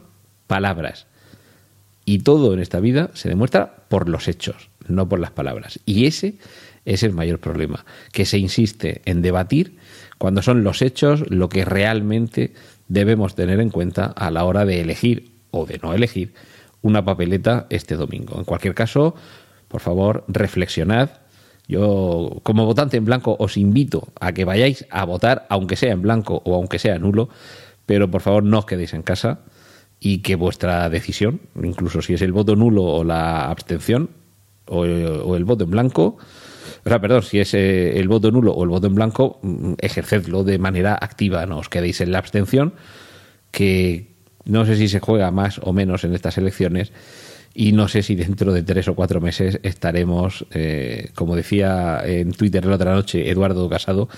palabras. 0.46 1.06
Y 2.04 2.18
todo 2.18 2.52
en 2.52 2.60
esta 2.60 2.80
vida 2.80 3.10
se 3.14 3.28
demuestra 3.28 3.84
por 3.88 4.08
los 4.08 4.26
hechos, 4.26 4.70
no 4.88 5.08
por 5.08 5.20
las 5.20 5.30
palabras. 5.30 5.78
Y 5.86 6.06
ese 6.06 6.38
es 6.84 7.02
el 7.02 7.12
mayor 7.12 7.38
problema, 7.38 7.84
que 8.12 8.24
se 8.24 8.38
insiste 8.38 9.00
en 9.04 9.22
debatir 9.22 9.76
cuando 10.20 10.42
son 10.42 10.62
los 10.62 10.82
hechos 10.82 11.24
lo 11.30 11.48
que 11.48 11.64
realmente 11.64 12.52
debemos 12.88 13.34
tener 13.34 13.58
en 13.58 13.70
cuenta 13.70 14.04
a 14.04 14.30
la 14.30 14.44
hora 14.44 14.66
de 14.66 14.82
elegir 14.82 15.30
o 15.50 15.64
de 15.64 15.80
no 15.82 15.94
elegir 15.94 16.34
una 16.82 17.06
papeleta 17.06 17.66
este 17.70 17.96
domingo. 17.96 18.36
En 18.36 18.44
cualquier 18.44 18.74
caso, 18.74 19.14
por 19.66 19.80
favor, 19.80 20.24
reflexionad. 20.28 21.08
Yo, 21.68 22.38
como 22.42 22.66
votante 22.66 22.98
en 22.98 23.06
blanco, 23.06 23.34
os 23.38 23.56
invito 23.56 24.08
a 24.20 24.32
que 24.32 24.44
vayáis 24.44 24.84
a 24.90 25.06
votar, 25.06 25.46
aunque 25.48 25.76
sea 25.76 25.94
en 25.94 26.02
blanco 26.02 26.42
o 26.44 26.54
aunque 26.54 26.78
sea 26.78 26.98
nulo, 26.98 27.30
pero 27.86 28.10
por 28.10 28.20
favor 28.20 28.44
no 28.44 28.58
os 28.58 28.66
quedéis 28.66 28.92
en 28.92 29.02
casa 29.02 29.40
y 30.00 30.18
que 30.18 30.36
vuestra 30.36 30.90
decisión, 30.90 31.40
incluso 31.62 32.02
si 32.02 32.12
es 32.12 32.20
el 32.20 32.32
voto 32.32 32.56
nulo 32.56 32.84
o 32.84 33.04
la 33.04 33.48
abstención 33.48 34.10
o, 34.66 34.84
el 34.84 35.44
voto 35.46 35.64
en 35.64 35.70
blanco, 35.70 36.18
sea, 36.90 37.00
perdón, 37.00 37.22
si 37.22 37.38
es 37.38 37.54
eh, 37.54 37.98
el 37.98 38.08
voto 38.08 38.30
nulo 38.30 38.52
o 38.52 38.64
el 38.64 38.70
voto 38.70 38.86
en 38.86 38.94
blanco, 38.94 39.38
mm, 39.42 39.74
ejercedlo 39.78 40.44
de 40.44 40.58
manera 40.58 40.98
activa, 41.00 41.46
no 41.46 41.58
os 41.58 41.68
quedéis 41.68 42.00
en 42.00 42.12
la 42.12 42.18
abstención, 42.18 42.74
que 43.50 44.08
no 44.44 44.64
sé 44.66 44.76
si 44.76 44.88
se 44.88 45.00
juega 45.00 45.30
más 45.30 45.60
o 45.62 45.72
menos 45.72 46.04
en 46.04 46.14
estas 46.14 46.38
elecciones 46.38 46.92
y 47.54 47.72
no 47.72 47.88
sé 47.88 48.02
si 48.02 48.14
dentro 48.14 48.52
de 48.52 48.62
tres 48.62 48.88
o 48.88 48.94
cuatro 48.94 49.20
meses 49.20 49.58
estaremos, 49.62 50.46
eh, 50.52 51.10
como 51.14 51.36
decía 51.36 52.00
en 52.04 52.32
Twitter 52.32 52.64
la 52.64 52.76
otra 52.76 52.94
noche 52.94 53.30
Eduardo 53.30 53.68
Casado, 53.68 54.08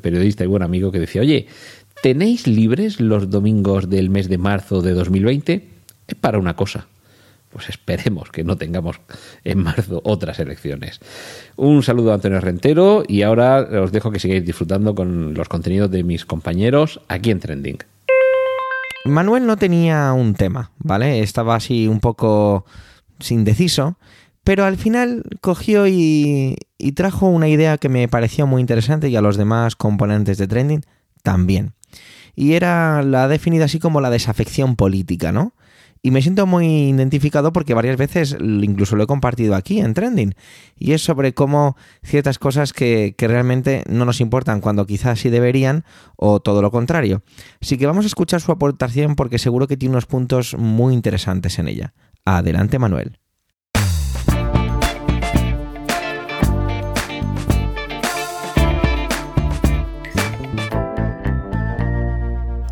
periodista 0.00 0.44
y 0.44 0.46
buen 0.46 0.62
amigo, 0.62 0.92
que 0.92 1.00
decía, 1.00 1.22
oye, 1.22 1.46
¿tenéis 2.02 2.46
libres 2.46 3.00
los 3.00 3.30
domingos 3.30 3.90
del 3.90 4.10
mes 4.10 4.28
de 4.28 4.38
marzo 4.38 4.82
de 4.82 4.92
2020? 4.92 5.68
Es 6.06 6.14
para 6.14 6.38
una 6.38 6.54
cosa. 6.54 6.86
Pues 7.56 7.70
esperemos 7.70 8.30
que 8.30 8.44
no 8.44 8.58
tengamos 8.58 9.00
en 9.42 9.62
marzo 9.62 10.02
otras 10.04 10.38
elecciones. 10.40 11.00
Un 11.56 11.82
saludo 11.82 12.10
a 12.10 12.16
Antonio 12.16 12.38
Rentero 12.38 13.02
y 13.08 13.22
ahora 13.22 13.66
os 13.82 13.92
dejo 13.92 14.10
que 14.10 14.18
sigáis 14.18 14.44
disfrutando 14.44 14.94
con 14.94 15.32
los 15.32 15.48
contenidos 15.48 15.90
de 15.90 16.04
mis 16.04 16.26
compañeros 16.26 17.00
aquí 17.08 17.30
en 17.30 17.40
Trending. 17.40 17.78
Manuel 19.06 19.46
no 19.46 19.56
tenía 19.56 20.12
un 20.12 20.34
tema, 20.34 20.70
¿vale? 20.76 21.20
Estaba 21.20 21.54
así 21.54 21.88
un 21.88 22.00
poco 22.00 22.66
indeciso, 23.30 23.96
pero 24.44 24.66
al 24.66 24.76
final 24.76 25.22
cogió 25.40 25.86
y, 25.86 26.56
y, 26.76 26.92
trajo 26.92 27.26
una 27.26 27.48
idea 27.48 27.78
que 27.78 27.88
me 27.88 28.06
pareció 28.06 28.46
muy 28.46 28.60
interesante 28.60 29.08
y 29.08 29.16
a 29.16 29.22
los 29.22 29.38
demás 29.38 29.76
componentes 29.76 30.36
de 30.36 30.46
Trending 30.46 30.82
también. 31.22 31.72
Y 32.34 32.52
era 32.52 33.02
la 33.02 33.28
definida 33.28 33.64
así 33.64 33.78
como 33.78 34.02
la 34.02 34.10
desafección 34.10 34.76
política, 34.76 35.32
¿no? 35.32 35.54
Y 36.06 36.12
me 36.12 36.22
siento 36.22 36.46
muy 36.46 36.90
identificado 36.90 37.52
porque 37.52 37.74
varias 37.74 37.96
veces 37.96 38.36
incluso 38.40 38.94
lo 38.94 39.02
he 39.02 39.06
compartido 39.08 39.56
aquí 39.56 39.80
en 39.80 39.92
Trending. 39.92 40.36
Y 40.78 40.92
es 40.92 41.02
sobre 41.02 41.34
cómo 41.34 41.76
ciertas 42.04 42.38
cosas 42.38 42.72
que, 42.72 43.16
realmente 43.18 43.82
no 43.88 44.04
nos 44.04 44.20
importan 44.20 44.60
cuando 44.60 44.86
quizás 44.86 45.18
sí 45.18 45.30
deberían 45.30 45.84
o 46.14 46.38
todo 46.38 46.62
lo 46.62 46.70
contrario. 46.70 47.24
Así 47.60 47.76
que 47.76 47.88
vamos 47.88 48.04
a 48.04 48.06
escuchar 48.06 48.40
su 48.40 48.52
aportación 48.52 49.16
porque 49.16 49.40
seguro 49.40 49.66
que 49.66 49.76
tiene 49.76 49.94
unos 49.94 50.06
puntos 50.06 50.56
muy 50.56 50.94
interesantes 50.94 51.58
en 51.58 51.66
ella. 51.66 51.92
Adelante 52.24 52.78
Manuel. 52.78 53.18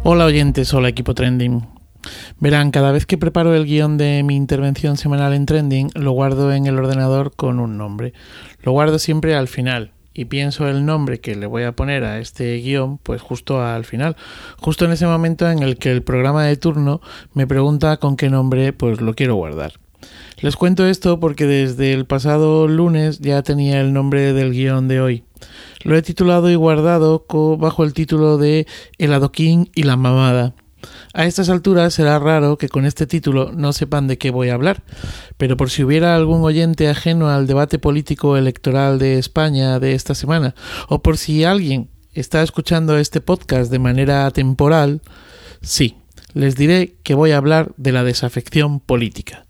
Hola 0.04 0.26
oyentes, 0.26 0.72
hola 0.72 0.88
equipo 0.88 1.14
Trending. 1.14 1.73
Verán, 2.44 2.72
cada 2.72 2.92
vez 2.92 3.06
que 3.06 3.16
preparo 3.16 3.54
el 3.54 3.64
guion 3.64 3.96
de 3.96 4.22
mi 4.22 4.36
intervención 4.36 4.98
semanal 4.98 5.32
en 5.32 5.46
Trending, 5.46 5.88
lo 5.94 6.12
guardo 6.12 6.52
en 6.52 6.66
el 6.66 6.78
ordenador 6.78 7.34
con 7.34 7.58
un 7.58 7.78
nombre. 7.78 8.12
Lo 8.62 8.72
guardo 8.72 8.98
siempre 8.98 9.34
al 9.34 9.48
final 9.48 9.92
y 10.12 10.26
pienso 10.26 10.68
el 10.68 10.84
nombre 10.84 11.20
que 11.20 11.36
le 11.36 11.46
voy 11.46 11.62
a 11.62 11.72
poner 11.72 12.04
a 12.04 12.18
este 12.18 12.58
guion, 12.58 12.98
pues 12.98 13.22
justo 13.22 13.62
al 13.62 13.86
final, 13.86 14.16
justo 14.58 14.84
en 14.84 14.92
ese 14.92 15.06
momento 15.06 15.50
en 15.50 15.62
el 15.62 15.78
que 15.78 15.90
el 15.90 16.02
programa 16.02 16.44
de 16.44 16.58
turno 16.58 17.00
me 17.32 17.46
pregunta 17.46 17.96
con 17.96 18.14
qué 18.14 18.28
nombre 18.28 18.74
pues 18.74 19.00
lo 19.00 19.14
quiero 19.14 19.36
guardar. 19.36 19.72
Les 20.42 20.54
cuento 20.54 20.86
esto 20.86 21.20
porque 21.20 21.46
desde 21.46 21.94
el 21.94 22.04
pasado 22.04 22.68
lunes 22.68 23.20
ya 23.20 23.42
tenía 23.42 23.80
el 23.80 23.94
nombre 23.94 24.34
del 24.34 24.52
guion 24.52 24.86
de 24.86 25.00
hoy. 25.00 25.24
Lo 25.82 25.96
he 25.96 26.02
titulado 26.02 26.50
y 26.50 26.56
guardado 26.56 27.24
bajo 27.58 27.84
el 27.84 27.94
título 27.94 28.36
de 28.36 28.66
El 28.98 29.14
adoquín 29.14 29.70
y 29.74 29.84
la 29.84 29.96
mamada. 29.96 30.52
A 31.12 31.26
estas 31.26 31.48
alturas 31.48 31.94
será 31.94 32.18
raro 32.18 32.58
que 32.58 32.68
con 32.68 32.84
este 32.84 33.06
título 33.06 33.52
no 33.52 33.72
sepan 33.72 34.06
de 34.06 34.18
qué 34.18 34.30
voy 34.30 34.48
a 34.48 34.54
hablar, 34.54 34.82
pero 35.36 35.56
por 35.56 35.70
si 35.70 35.84
hubiera 35.84 36.16
algún 36.16 36.42
oyente 36.42 36.88
ajeno 36.88 37.28
al 37.30 37.46
debate 37.46 37.78
político 37.78 38.36
electoral 38.36 38.98
de 38.98 39.18
España 39.18 39.78
de 39.78 39.94
esta 39.94 40.14
semana, 40.14 40.54
o 40.88 41.02
por 41.02 41.18
si 41.18 41.44
alguien 41.44 41.90
está 42.12 42.42
escuchando 42.42 42.96
este 42.98 43.20
podcast 43.20 43.70
de 43.70 43.78
manera 43.78 44.30
temporal, 44.30 45.02
sí, 45.60 45.96
les 46.32 46.56
diré 46.56 46.96
que 47.02 47.14
voy 47.14 47.30
a 47.30 47.36
hablar 47.36 47.72
de 47.76 47.92
la 47.92 48.04
desafección 48.04 48.80
política. 48.80 49.46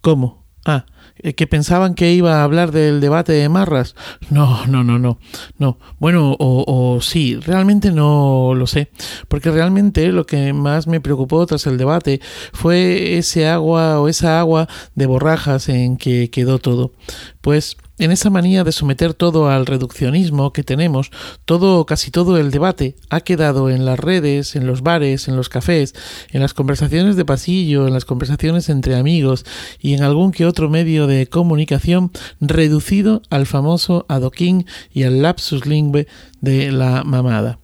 ¿Cómo? 0.00 0.44
Ah, 0.64 0.86
que 1.34 1.46
pensaban 1.46 1.94
que 1.94 2.12
iba 2.12 2.40
a 2.40 2.44
hablar 2.44 2.72
del 2.72 3.00
debate 3.00 3.32
de 3.32 3.48
Marras. 3.48 3.94
No, 4.30 4.66
no, 4.66 4.84
no, 4.84 4.98
no. 4.98 5.18
No. 5.58 5.78
Bueno, 5.98 6.32
o, 6.38 6.64
o, 6.66 7.00
sí, 7.00 7.36
realmente 7.36 7.90
no 7.90 8.52
lo 8.54 8.66
sé. 8.66 8.90
Porque 9.28 9.50
realmente 9.50 10.12
lo 10.12 10.26
que 10.26 10.52
más 10.52 10.86
me 10.86 11.00
preocupó 11.00 11.46
tras 11.46 11.66
el 11.66 11.78
debate 11.78 12.20
fue 12.52 13.16
ese 13.18 13.48
agua 13.48 14.00
o 14.00 14.08
esa 14.08 14.38
agua 14.40 14.68
de 14.94 15.06
borrajas 15.06 15.68
en 15.68 15.96
que 15.96 16.30
quedó 16.30 16.58
todo. 16.58 16.92
Pues 17.40 17.76
en 17.98 18.10
esa 18.10 18.30
manía 18.30 18.64
de 18.64 18.72
someter 18.72 19.14
todo 19.14 19.48
al 19.48 19.66
reduccionismo 19.66 20.52
que 20.52 20.62
tenemos, 20.62 21.10
todo, 21.44 21.86
casi 21.86 22.10
todo 22.10 22.38
el 22.38 22.50
debate 22.50 22.96
ha 23.10 23.20
quedado 23.20 23.70
en 23.70 23.84
las 23.84 23.98
redes, 23.98 24.56
en 24.56 24.66
los 24.66 24.82
bares, 24.82 25.28
en 25.28 25.36
los 25.36 25.48
cafés, 25.48 25.94
en 26.30 26.40
las 26.40 26.54
conversaciones 26.54 27.16
de 27.16 27.24
pasillo, 27.24 27.86
en 27.86 27.94
las 27.94 28.04
conversaciones 28.04 28.68
entre 28.68 28.96
amigos 28.96 29.44
y 29.80 29.94
en 29.94 30.02
algún 30.02 30.32
que 30.32 30.46
otro 30.46 30.68
medio 30.68 31.06
de 31.06 31.26
comunicación 31.26 32.10
reducido 32.40 33.22
al 33.30 33.46
famoso 33.46 34.04
adoquín 34.08 34.66
y 34.92 35.04
al 35.04 35.22
lapsus 35.22 35.66
lingüe 35.66 36.06
de 36.40 36.72
la 36.72 37.04
mamada. 37.04 37.58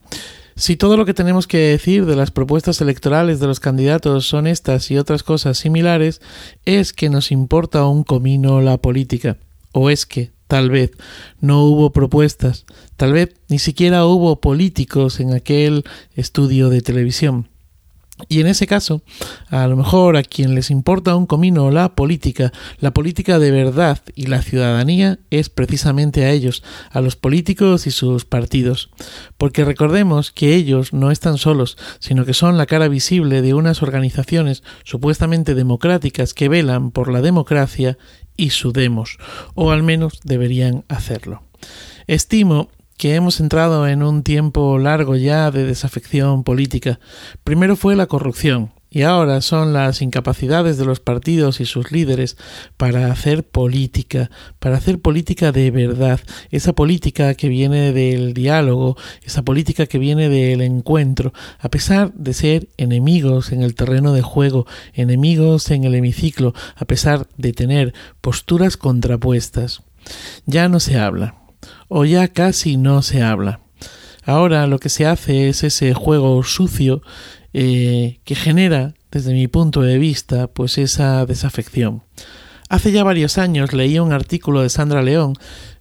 Si 0.55 0.77
todo 0.77 0.97
lo 0.97 1.07
que 1.07 1.15
tenemos 1.15 1.47
que 1.47 1.59
decir 1.59 2.05
de 2.05 2.15
las 2.15 2.31
propuestas 2.31 2.81
electorales 2.81 3.41
de 3.41 3.47
los 3.47 3.59
candidatos 3.59 4.27
son 4.27 4.47
estas 4.47 4.91
y 4.91 4.99
otras 4.99 5.23
cosas 5.23 5.57
similares, 5.57 6.21
es 6.67 6.93
que 6.93 7.09
nos 7.09 7.33
importa 7.33 7.87
un 7.87 8.05
comino 8.05 8.61
la 8.61 8.77
política. 8.77 9.39
¿O 9.73 9.91
es 9.91 10.07
que, 10.07 10.31
tal 10.47 10.71
vez, 10.71 10.93
no 11.41 11.65
hubo 11.65 11.93
propuestas? 11.93 12.65
Tal 12.97 13.13
vez 13.13 13.35
ni 13.49 13.59
siquiera 13.59 14.05
hubo 14.05 14.41
políticos 14.41 15.21
en 15.21 15.33
aquel 15.33 15.85
estudio 16.15 16.69
de 16.69 16.83
televisión. 16.83 17.49
Y 18.29 18.41
en 18.41 18.47
ese 18.47 18.67
caso, 18.67 19.03
a 19.49 19.67
lo 19.67 19.77
mejor 19.77 20.17
a 20.17 20.23
quien 20.23 20.55
les 20.55 20.71
importa 20.71 21.17
un 21.17 21.27
comino 21.27 21.71
la 21.71 21.95
política, 21.95 22.53
la 22.79 22.93
política 22.93 23.39
de 23.39 23.51
verdad 23.51 24.01
y 24.15 24.27
la 24.27 24.43
ciudadanía 24.43 25.19
es 25.31 25.49
precisamente 25.49 26.25
a 26.25 26.31
ellos, 26.31 26.63
a 26.91 27.01
los 27.01 27.17
políticos 27.17 27.87
y 27.87 27.91
sus 27.91 28.25
partidos. 28.25 28.91
Porque 29.39 29.65
recordemos 29.65 30.31
que 30.31 30.55
ellos 30.55 30.93
no 30.93 31.11
están 31.11 31.39
solos, 31.39 31.77
sino 31.99 32.25
que 32.25 32.35
son 32.35 32.59
la 32.59 32.67
cara 32.67 32.89
visible 32.89 33.43
de 33.43 33.55
unas 33.55 33.83
organizaciones 33.83 34.63
supuestamente 34.85 35.55
democráticas 35.55 36.35
que 36.35 36.49
velan 36.49 36.91
por 36.91 37.11
la 37.11 37.23
democracia 37.23 37.99
y 38.37 38.51
sudemos, 38.51 39.19
o 39.55 39.71
al 39.71 39.83
menos 39.83 40.21
deberían 40.25 40.85
hacerlo. 40.89 41.43
Estimo 42.07 42.69
que 42.97 43.15
hemos 43.15 43.41
entrado 43.41 43.89
en 43.89 44.03
un 44.03 44.23
tiempo 44.23 44.79
largo 44.79 45.17
ya 45.17 45.51
de 45.51 45.65
desafección 45.65 46.45
política. 46.45 47.01
Primero 47.43 47.75
fue 47.77 47.97
la 47.97 48.07
corrupción, 48.07 48.73
y 48.95 49.03
ahora 49.03 49.41
son 49.41 49.73
las 49.73 50.03
incapacidades 50.03 50.77
de 50.77 50.85
los 50.85 51.01
partidos 51.01 51.61
y 51.61 51.65
sus 51.65 51.91
líderes 51.93 52.37
para 52.77 53.11
hacer 53.11 53.43
política, 53.43 54.31
para 54.59 54.77
hacer 54.77 55.01
política 55.01 55.51
de 55.51 55.71
verdad, 55.71 56.21
esa 56.51 56.75
política 56.75 57.35
que 57.35 57.49
viene 57.49 57.93
del 57.93 58.35
diálogo, 58.35 58.99
esa 59.23 59.43
política 59.43 59.87
que 59.87 59.99
viene 59.99 60.29
del 60.29 60.61
encuentro, 60.61 61.33
a 61.59 61.71
pesar 61.71 62.13
de 62.13 62.35
ser 62.35 62.69
enemigos 62.77 63.51
en 63.51 63.63
el 63.63 63.75
terreno 63.75 64.13
de 64.13 64.21
juego, 64.21 64.67
enemigos 64.93 65.71
en 65.71 65.85
el 65.85 65.95
hemiciclo, 65.95 66.53
a 66.77 66.85
pesar 66.85 67.27
de 67.39 67.55
tener 67.55 67.95
posturas 68.21 68.77
contrapuestas. 68.77 69.83
Ya 70.45 70.69
no 70.69 70.81
se 70.81 70.99
habla, 70.99 71.37
o 71.89 72.05
ya 72.05 72.29
casi 72.29 72.77
no 72.77 73.01
se 73.01 73.23
habla. 73.23 73.61
Ahora 74.25 74.67
lo 74.67 74.79
que 74.79 74.91
se 74.91 75.07
hace 75.07 75.49
es 75.49 75.65
ese 75.65 75.95
juego 75.95 76.43
sucio 76.45 77.03
eh, 77.53 78.21
que 78.25 78.35
genera, 78.35 78.95
desde 79.11 79.33
mi 79.33 79.49
punto 79.49 79.83
de 79.83 79.99
vista, 79.99 80.47
pues 80.47 80.79
esa 80.79 81.27
desafección. 81.27 82.03
Hace 82.69 82.93
ya 82.93 83.05
varios 83.05 83.37
años 83.37 83.75
leí 83.75 83.99
un 83.99 84.13
artículo 84.13 84.63
de 84.63 84.71
Sandra 84.71 85.03
León, 85.03 85.35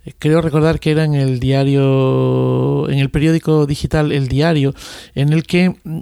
eh, 0.06 0.14
creo 0.18 0.42
recordar 0.42 0.80
que 0.80 0.92
era 0.92 1.06
en 1.06 1.14
el 1.14 1.40
diario, 1.40 2.90
en 2.90 3.00
el 3.00 3.10
periódico 3.10 3.66
digital 3.66 4.12
El 4.12 4.28
Diario, 4.28 4.74
en 5.16 5.32
el 5.32 5.44
que 5.44 5.76
mm, 5.84 6.00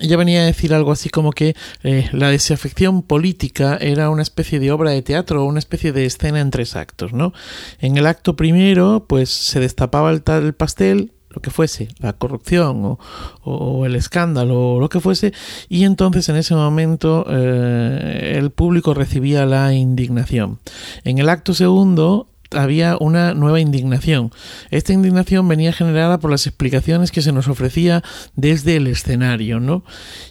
ella 0.00 0.16
venía 0.16 0.42
a 0.42 0.46
decir 0.46 0.74
algo 0.74 0.92
así 0.92 1.08
como 1.08 1.32
que 1.32 1.54
eh, 1.82 2.08
la 2.12 2.30
desafección 2.30 3.02
política 3.02 3.78
era 3.80 4.10
una 4.10 4.22
especie 4.22 4.60
de 4.60 4.70
obra 4.70 4.90
de 4.90 5.02
teatro 5.02 5.42
o 5.42 5.46
una 5.46 5.58
especie 5.58 5.92
de 5.92 6.04
escena 6.04 6.40
en 6.40 6.50
tres 6.50 6.76
actos, 6.76 7.12
¿no? 7.12 7.32
En 7.80 7.96
el 7.96 8.06
acto 8.06 8.36
primero, 8.36 9.06
pues 9.08 9.30
se 9.30 9.60
destapaba 9.60 10.10
el, 10.10 10.22
tal 10.22 10.54
pastel, 10.54 11.12
lo 11.38 11.42
que 11.42 11.50
fuese, 11.50 11.86
la 12.00 12.14
corrupción 12.14 12.98
o, 13.44 13.86
el 13.86 13.94
escándalo 13.94 14.72
o 14.72 14.80
lo 14.80 14.88
que 14.88 14.98
fuese, 14.98 15.32
y 15.68 15.84
entonces 15.84 16.28
en 16.28 16.34
ese 16.34 16.56
momento 16.56 17.24
eh, 17.30 18.34
el 18.36 18.50
público 18.50 18.92
recibía 18.92 19.46
la 19.46 19.72
indignación. 19.72 20.58
En 21.04 21.18
el 21.18 21.28
acto 21.28 21.54
segundo 21.54 22.26
había 22.50 22.96
una 22.98 23.34
nueva 23.34 23.60
indignación. 23.60 24.32
Esta 24.70 24.92
indignación 24.92 25.46
venía 25.48 25.72
generada 25.72 26.18
por 26.18 26.30
las 26.30 26.46
explicaciones 26.46 27.10
que 27.10 27.22
se 27.22 27.32
nos 27.32 27.48
ofrecía 27.48 28.02
desde 28.34 28.76
el 28.76 28.86
escenario, 28.86 29.60
¿no? 29.60 29.84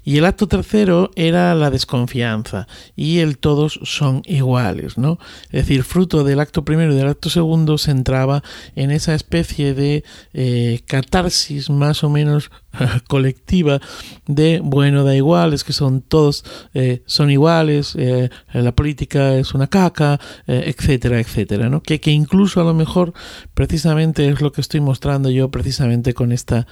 Y 0.04 0.18
el 0.18 0.26
acto 0.26 0.48
tercero 0.48 1.12
era 1.16 1.54
la 1.56 1.70
desconfianza 1.70 2.68
y 2.96 3.20
el 3.20 3.38
todos 3.38 3.80
son 3.84 4.22
iguales, 4.26 4.98
¿no? 4.98 5.20
Es 5.46 5.66
decir, 5.66 5.84
fruto 5.84 6.24
del 6.24 6.40
acto 6.40 6.66
primero 6.66 6.94
y 6.94 6.98
del 6.98 7.08
acto 7.08 7.30
segundo 7.30 7.78
se 7.78 7.92
entraba 7.92 8.44
en 8.76 8.92
esa 8.92 9.14
especie 9.14 9.74
de 9.74 10.04
eh, 10.34 10.82
catarsis 10.88 11.70
más 11.70 12.04
o 12.04 12.10
menos 12.10 12.52
colectiva 13.08 13.80
de, 14.28 14.60
bueno, 14.64 15.04
da 15.04 15.16
igual, 15.16 15.54
es 15.54 15.64
que 15.64 15.74
son 15.74 16.02
todos, 16.02 16.44
eh, 16.74 17.02
son 17.06 17.30
iguales, 17.32 17.96
eh, 17.98 18.30
la 18.54 18.74
política 18.74 19.36
es 19.36 19.54
una 19.54 19.68
caca, 19.68 20.20
eh, 20.48 20.74
etcétera, 20.76 21.20
etcétera, 21.20 21.70
¿no? 21.70 21.82
Que, 21.82 22.00
que 22.00 22.12
incluso 22.12 22.62
a 22.62 22.64
lo 22.64 22.74
mejor 22.74 23.14
precisamente 23.54 24.28
es 24.28 24.42
lo 24.42 24.52
que 24.52 24.62
estoy 24.62 24.82
mostrando 24.82 25.30
yo 25.30 25.50
precisamente 25.50 26.14
con 26.14 26.32
esta 26.32 26.68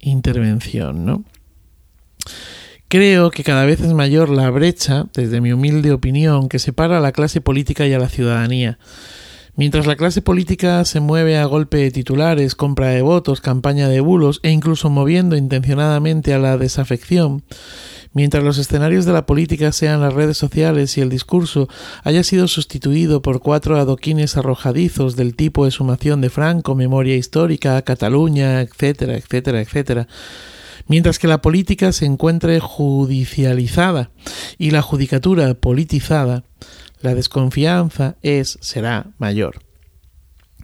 intervención, 0.00 1.04
¿no? 1.04 1.24
Creo 2.88 3.30
que 3.30 3.42
cada 3.42 3.64
vez 3.64 3.80
es 3.80 3.92
mayor 3.94 4.28
la 4.28 4.50
brecha, 4.50 5.06
desde 5.14 5.40
mi 5.40 5.52
humilde 5.52 5.92
opinión, 5.92 6.48
que 6.48 6.58
separa 6.58 6.98
a 6.98 7.00
la 7.00 7.12
clase 7.12 7.40
política 7.40 7.86
y 7.86 7.94
a 7.94 7.98
la 7.98 8.08
ciudadanía. 8.08 8.78
Mientras 9.54 9.86
la 9.86 9.96
clase 9.96 10.22
política 10.22 10.82
se 10.86 11.00
mueve 11.00 11.36
a 11.36 11.44
golpe 11.44 11.76
de 11.76 11.90
titulares, 11.90 12.54
compra 12.54 12.88
de 12.88 13.02
votos, 13.02 13.42
campaña 13.42 13.86
de 13.86 14.00
bulos 14.00 14.40
e 14.42 14.50
incluso 14.50 14.88
moviendo 14.88 15.36
intencionadamente 15.36 16.32
a 16.32 16.38
la 16.38 16.56
desafección, 16.56 17.42
mientras 18.14 18.42
los 18.42 18.56
escenarios 18.56 19.04
de 19.04 19.12
la 19.12 19.26
política 19.26 19.70
sean 19.72 20.00
las 20.00 20.14
redes 20.14 20.38
sociales 20.38 20.96
y 20.96 21.02
el 21.02 21.10
discurso 21.10 21.68
haya 22.02 22.24
sido 22.24 22.48
sustituido 22.48 23.20
por 23.20 23.40
cuatro 23.40 23.78
adoquines 23.78 24.38
arrojadizos 24.38 25.16
del 25.16 25.36
tipo 25.36 25.66
de 25.66 25.70
sumación 25.70 26.22
de 26.22 26.30
Franco, 26.30 26.74
memoria 26.74 27.16
histórica, 27.16 27.82
Cataluña, 27.82 28.62
etcétera, 28.62 29.18
etcétera, 29.18 29.60
etcétera, 29.60 30.08
mientras 30.88 31.18
que 31.18 31.28
la 31.28 31.42
política 31.42 31.92
se 31.92 32.06
encuentre 32.06 32.58
judicializada 32.58 34.12
y 34.56 34.70
la 34.70 34.80
judicatura 34.80 35.52
politizada, 35.52 36.42
la 37.02 37.14
desconfianza 37.14 38.16
es, 38.22 38.58
será 38.60 39.08
mayor. 39.18 39.60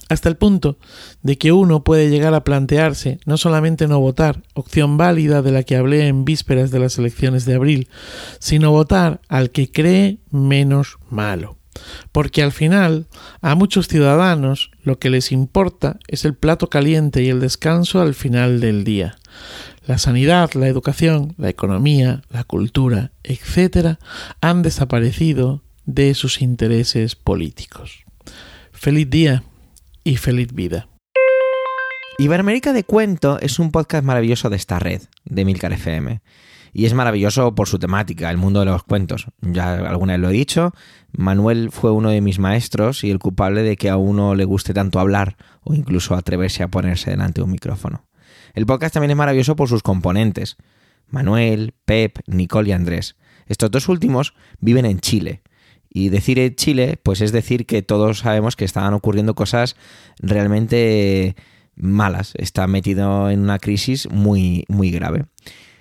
Hasta 0.09 0.31
el 0.31 0.37
punto 0.37 0.79
de 1.23 1.37
que 1.37 1.53
uno 1.53 1.85
puede 1.85 2.09
llegar 2.09 2.33
a 2.33 2.43
plantearse 2.43 3.21
no 3.27 3.37
solamente 3.37 3.89
no 3.89 4.01
votar, 4.01 4.43
opción 4.55 4.97
válida 4.97 5.43
de 5.43 5.53
la 5.53 5.65
que 5.65 5.77
hablé 5.77 6.07
en 6.07 6.25
vísperas 6.25 6.71
de 6.71 6.79
las 6.79 6.97
elecciones 6.99 7.45
de 7.45 7.55
abril, 7.55 7.89
sino 8.39 8.71
votar 8.71 9.21
al 9.29 9.51
que 9.51 9.71
cree 9.71 10.19
menos 10.31 10.99
malo. 11.11 11.59
Porque 12.11 12.43
al 12.43 12.53
final, 12.53 13.07
a 13.43 13.55
muchos 13.55 13.87
ciudadanos 13.87 14.71
lo 14.83 14.99
que 14.99 15.11
les 15.11 15.31
importa 15.31 15.99
es 16.09 16.25
el 16.25 16.35
plato 16.35 16.71
caliente 16.71 17.23
y 17.23 17.29
el 17.29 17.41
descanso 17.41 18.01
al 18.01 18.15
final 18.15 18.61
del 18.61 18.85
día. 18.85 19.19
La 19.87 19.99
sanidad, 19.99 20.51
la 20.55 20.69
educación, 20.69 21.35
la 21.39 21.51
economía, 21.51 22.23
la 22.31 22.45
cultura, 22.45 23.13
etc., 23.23 23.99
han 24.41 24.63
desaparecido 24.63 25.63
de 25.89 26.13
sus 26.13 26.43
intereses 26.43 27.17
políticos. 27.17 28.05
Feliz 28.73 29.09
día 29.09 29.43
y 30.05 30.19
feliz 30.19 30.53
vida. 30.53 30.87
Iberoamérica 32.19 32.75
de 32.75 32.85
Cuento 32.85 33.41
es 33.41 33.59
un 33.59 33.71
podcast 33.73 34.05
maravilloso 34.05 34.51
de 34.51 34.57
esta 34.57 34.79
red, 34.79 35.01
de 35.25 35.47
Milcar 35.47 35.73
FM. 35.73 36.21
Y 36.75 36.85
es 36.85 36.93
maravilloso 36.93 37.55
por 37.55 37.69
su 37.69 37.79
temática, 37.79 38.31
el 38.31 38.37
mundo 38.37 38.61
de 38.61 38.67
los 38.67 38.83
cuentos. 38.83 39.29
Ya 39.41 39.77
alguna 39.77 40.13
vez 40.13 40.21
lo 40.21 40.29
he 40.29 40.35
dicho, 40.35 40.75
Manuel 41.13 41.71
fue 41.73 41.91
uno 41.91 42.11
de 42.11 42.21
mis 42.21 42.39
maestros 42.39 43.03
y 43.03 43.11
el 43.11 43.19
culpable 43.19 43.63
de 43.63 43.79
que 43.79 43.89
a 43.89 43.97
uno 43.97 44.35
le 44.35 44.45
guste 44.45 44.75
tanto 44.75 45.01
hablar 45.01 45.39
o 45.63 45.73
incluso 45.73 46.15
atreverse 46.15 46.63
a 46.63 46.69
ponerse 46.69 47.13
delante 47.13 47.41
de 47.41 47.47
un 47.47 47.53
micrófono. 47.53 48.07
El 48.53 48.67
podcast 48.67 48.93
también 48.93 49.13
es 49.13 49.17
maravilloso 49.17 49.57
por 49.57 49.71
sus 49.71 49.83
componentes. 49.83 50.59
Manuel, 51.07 51.73
Pep, 51.87 52.19
Nicole 52.27 52.69
y 52.69 52.73
Andrés. 52.73 53.17
Estos 53.47 53.71
dos 53.71 53.89
últimos 53.89 54.35
viven 54.61 54.85
en 54.85 55.01
Chile 55.01 55.43
y 55.91 56.09
decir 56.11 56.55
Chile, 56.55 56.99
pues 57.03 57.21
es 57.21 57.33
decir 57.33 57.67
que 57.67 57.83
todos 57.83 58.19
sabemos 58.19 58.57
que 58.57 58.65
estaban 58.65 58.95
ocurriendo 58.95 59.35
cosas 59.35 59.77
realmente 60.21 61.37
malas. 61.77 62.33
Está 62.37 62.67
metido 62.67 63.31
en 63.31 63.41
una 63.41 63.59
crisis 63.59 64.09
muy, 64.11 64.65
muy 64.69 64.91
grave. 64.91 65.27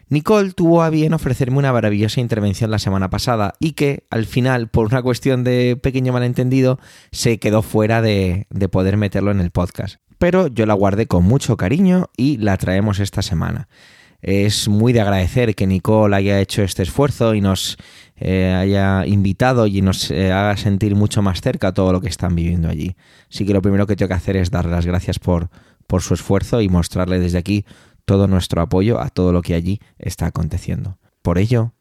Nicole 0.10 0.54
tuvo 0.54 0.84
a 0.84 0.90
bien 0.90 1.14
ofrecerme 1.14 1.58
una 1.58 1.74
maravillosa 1.74 2.22
intervención 2.22 2.72
la 2.72 2.80
semana 2.80 3.10
pasada 3.10 3.56
y 3.60 3.74
que 3.74 4.06
al 4.10 4.26
final, 4.26 4.70
por 4.70 4.86
una 4.86 5.02
cuestión 5.02 5.44
de 5.44 5.78
pequeño 5.82 6.14
malentendido, 6.14 6.80
se 7.12 7.40
quedó 7.40 7.62
fuera 7.62 8.02
de, 8.02 8.48
de 8.50 8.70
poder 8.70 8.96
meterlo 8.96 9.32
en 9.32 9.42
el 9.42 9.52
podcast. 9.52 9.98
Pero 10.18 10.48
yo 10.48 10.66
la 10.66 10.74
guardé 10.74 11.08
con 11.08 11.26
mucho 11.26 11.58
cariño 11.58 12.10
y 12.16 12.38
la 12.38 12.58
traemos 12.58 13.00
esta 13.00 13.22
semana. 13.22 13.68
Es 14.22 14.68
muy 14.68 14.94
de 14.94 15.02
agradecer 15.02 15.56
que 15.56 15.68
Nicole 15.68 16.16
haya 16.16 16.40
hecho 16.40 16.64
este 16.64 16.84
esfuerzo 16.84 17.36
y 17.36 17.42
nos 17.42 17.78
eh, 18.20 18.54
haya 18.54 19.06
invitado 19.06 19.68
y 19.68 19.82
nos 19.82 20.10
eh, 20.12 20.32
haga 20.32 20.58
sentir 20.58 20.96
mucho 20.96 21.22
más 21.22 21.42
cerca 21.42 21.74
todo 21.74 21.94
lo 21.94 22.02
que 22.02 22.10
están 22.10 22.36
viviendo 22.36 22.68
allí. 22.68 22.96
Así 23.32 23.46
que 23.46 23.54
lo 23.54 23.62
primero 23.62 23.86
que 23.86 23.96
tengo 23.96 24.10
que 24.10 24.16
hacer 24.16 24.36
es 24.36 24.50
darle 24.50 24.72
las 24.72 24.86
gracias 24.86 25.20
por, 25.20 25.50
por 25.86 26.02
su 26.02 26.14
esfuerzo 26.14 26.62
y 26.62 26.70
mostrarle 26.70 27.20
desde 27.20 27.38
aquí 27.38 27.66
todo 28.06 28.28
nuestro 28.28 28.62
apoyo 28.62 29.00
a 29.00 29.10
todo 29.10 29.32
lo 29.32 29.42
que 29.42 29.54
allí 29.54 29.80
está 30.00 30.28
aconteciendo. 30.28 30.98
Por 31.22 31.38
ello, 31.38 31.74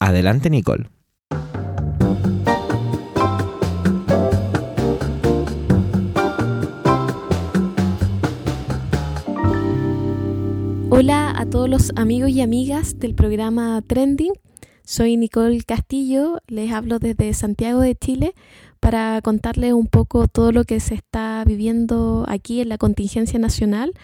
adelante 0.00 0.50
Nicole. 0.50 0.88
Hola 10.88 11.34
a 11.36 11.44
todos 11.44 11.68
los 11.68 11.92
amigos 11.96 12.30
y 12.30 12.40
amigas 12.40 12.98
del 12.98 13.14
programa 13.14 13.82
Trending. 13.86 14.32
Soy 14.88 15.16
Nicole 15.16 15.64
Castillo, 15.64 16.38
les 16.46 16.70
hablo 16.70 17.00
desde 17.00 17.34
Santiago 17.34 17.80
de 17.80 17.96
Chile 17.96 18.34
para 18.78 19.20
contarles 19.20 19.72
un 19.72 19.88
poco 19.88 20.28
todo 20.28 20.52
lo 20.52 20.62
que 20.62 20.78
se 20.78 20.94
está 20.94 21.42
viviendo 21.44 22.24
aquí 22.28 22.60
en 22.60 22.68
la 22.68 22.78
contingencia 22.78 23.40
nacional 23.40 23.94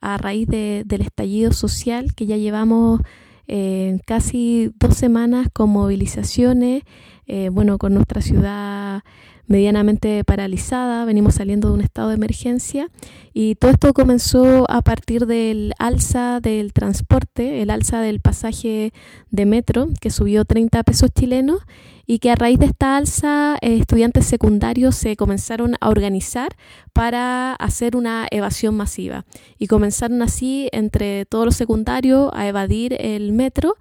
a 0.00 0.16
raíz 0.16 0.46
del 0.46 1.00
estallido 1.00 1.52
social 1.52 2.14
que 2.14 2.26
ya 2.26 2.36
llevamos 2.36 3.00
eh, 3.48 3.98
casi 4.06 4.70
dos 4.78 4.96
semanas 4.96 5.48
con 5.52 5.70
movilizaciones, 5.70 6.84
eh, 7.26 7.48
bueno, 7.50 7.76
con 7.76 7.94
nuestra 7.94 8.22
ciudad 8.22 9.02
medianamente 9.48 10.22
paralizada, 10.24 11.04
venimos 11.04 11.34
saliendo 11.34 11.68
de 11.68 11.74
un 11.74 11.80
estado 11.80 12.10
de 12.10 12.14
emergencia 12.14 12.90
y 13.32 13.54
todo 13.56 13.70
esto 13.72 13.94
comenzó 13.94 14.70
a 14.70 14.82
partir 14.82 15.26
del 15.26 15.72
alza 15.78 16.40
del 16.40 16.72
transporte, 16.72 17.62
el 17.62 17.70
alza 17.70 18.00
del 18.00 18.20
pasaje 18.20 18.92
de 19.30 19.46
metro 19.46 19.88
que 20.00 20.10
subió 20.10 20.44
30 20.44 20.82
pesos 20.84 21.10
chilenos 21.12 21.60
y 22.06 22.20
que 22.20 22.30
a 22.30 22.36
raíz 22.36 22.58
de 22.58 22.66
esta 22.66 22.96
alza 22.96 23.56
eh, 23.60 23.76
estudiantes 23.76 24.26
secundarios 24.26 24.96
se 24.96 25.16
comenzaron 25.16 25.76
a 25.80 25.88
organizar 25.88 26.56
para 26.92 27.54
hacer 27.54 27.96
una 27.96 28.26
evasión 28.30 28.74
masiva. 28.76 29.26
Y 29.58 29.66
comenzaron 29.66 30.22
así 30.22 30.68
entre 30.72 31.26
todos 31.26 31.44
los 31.44 31.54
secundarios 31.56 32.30
a 32.32 32.48
evadir 32.48 32.96
el 32.98 33.32
metro 33.32 33.76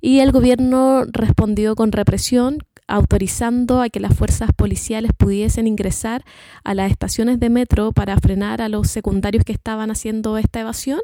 y 0.00 0.20
el 0.20 0.32
gobierno 0.32 1.04
respondió 1.10 1.76
con 1.76 1.92
represión, 1.92 2.58
autorizando 2.92 3.80
a 3.80 3.88
que 3.88 4.00
las 4.00 4.14
fuerzas 4.14 4.50
policiales 4.54 5.12
pudiesen 5.16 5.66
ingresar 5.66 6.24
a 6.62 6.74
las 6.74 6.90
estaciones 6.90 7.40
de 7.40 7.48
metro 7.48 7.92
para 7.92 8.18
frenar 8.18 8.60
a 8.60 8.68
los 8.68 8.88
secundarios 8.88 9.44
que 9.44 9.52
estaban 9.52 9.90
haciendo 9.90 10.36
esta 10.36 10.60
evasión. 10.60 11.00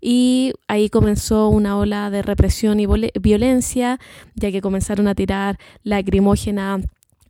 Y 0.00 0.54
ahí 0.66 0.90
comenzó 0.90 1.48
una 1.48 1.78
ola 1.78 2.10
de 2.10 2.22
represión 2.22 2.80
y 2.80 2.86
violencia, 3.20 4.00
ya 4.34 4.50
que 4.50 4.60
comenzaron 4.60 5.06
a 5.06 5.14
tirar 5.14 5.58
lacrimógena 5.84 6.80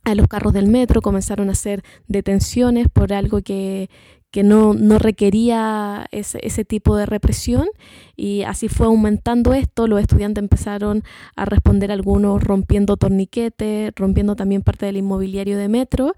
a 0.03 0.15
los 0.15 0.27
carros 0.27 0.53
del 0.53 0.65
metro, 0.65 1.01
comenzaron 1.01 1.49
a 1.49 1.51
hacer 1.51 1.83
detenciones 2.07 2.87
por 2.91 3.13
algo 3.13 3.41
que, 3.43 3.87
que 4.31 4.43
no, 4.43 4.73
no 4.73 4.97
requería 4.97 6.07
ese, 6.11 6.39
ese, 6.41 6.63
tipo 6.63 6.95
de 6.95 7.05
represión 7.05 7.67
y 8.15 8.43
así 8.43 8.69
fue 8.69 8.87
aumentando 8.87 9.53
esto, 9.53 9.87
los 9.87 9.99
estudiantes 9.99 10.41
empezaron 10.41 11.03
a 11.35 11.45
responder 11.45 11.91
algunos 11.91 12.41
rompiendo 12.41 12.95
torniquetes, 12.95 13.91
rompiendo 13.95 14.35
también 14.35 14.61
parte 14.61 14.85
del 14.85 14.97
inmobiliario 14.97 15.57
de 15.57 15.67
metro, 15.67 16.15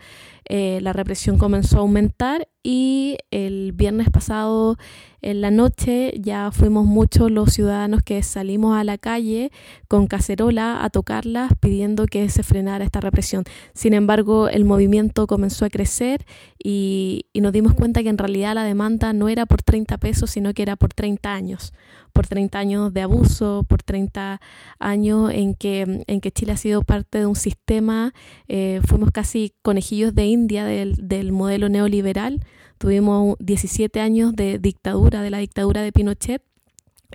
eh, 0.50 0.80
la 0.82 0.94
represión 0.94 1.38
comenzó 1.38 1.78
a 1.78 1.82
aumentar 1.82 2.48
y 2.64 3.18
el 3.32 3.72
viernes 3.74 4.10
pasado 4.10 4.78
en 5.22 5.42
la 5.42 5.52
noche 5.52 6.14
ya 6.20 6.52
fuimos 6.52 6.86
muchos 6.86 7.32
los 7.32 7.54
ciudadanos 7.54 8.04
que 8.04 8.22
salimos 8.24 8.78
a 8.78 8.84
la 8.84 8.98
calle 8.98 9.52
con 9.88 10.08
cacerola 10.08 10.84
a 10.84 10.90
tocarlas 10.90 11.52
pidiendo 11.60 12.06
que 12.06 12.30
se 12.30 12.44
frenara 12.44 12.84
esta 12.86 13.00
represión. 13.00 13.44
Sin 13.74 13.94
embargo, 13.94 14.50
el 14.50 14.66
movimiento 14.66 15.28
comenzó 15.28 15.66
a 15.66 15.70
crecer 15.70 16.26
y, 16.62 17.28
y 17.34 17.42
nos 17.42 17.54
dimos 17.54 17.74
cuenta 17.74 18.04
que 18.04 18.10
en 18.10 18.18
realidad 18.18 18.56
la 18.56 18.64
demanda 18.64 19.14
no 19.14 19.30
era 19.30 19.46
por 19.46 19.62
30 19.62 19.98
pesos, 19.98 20.32
sino 20.32 20.54
que 20.54 20.62
era 20.62 20.76
por 20.76 20.94
30 20.94 21.34
años 21.34 21.74
por 22.14 22.28
30 22.28 22.60
años 22.60 22.94
de 22.94 23.02
abuso, 23.02 23.66
por 23.68 23.84
30 23.84 24.40
años 24.80 25.32
en 25.32 25.56
que, 25.56 26.04
en 26.08 26.22
que 26.22 26.32
Chile 26.32 26.54
ha 26.54 26.58
sido 26.58 26.84
parte 26.84 27.20
de 27.20 27.26
un 27.26 27.36
sistema, 27.36 28.14
eh, 28.48 28.82
fuimos 28.86 29.12
casi 29.12 29.54
conejillos 29.62 30.16
de 30.16 30.26
India 30.26 30.64
del, 30.66 30.96
del 30.96 31.32
modelo 31.32 31.70
neoliberal, 31.70 32.46
tuvimos 32.78 33.36
17 33.40 34.00
años 34.00 34.36
de 34.36 34.60
dictadura, 34.60 35.22
de 35.22 35.32
la 35.32 35.40
dictadura 35.40 35.82
de 35.82 35.92
Pinochet, 35.92 36.44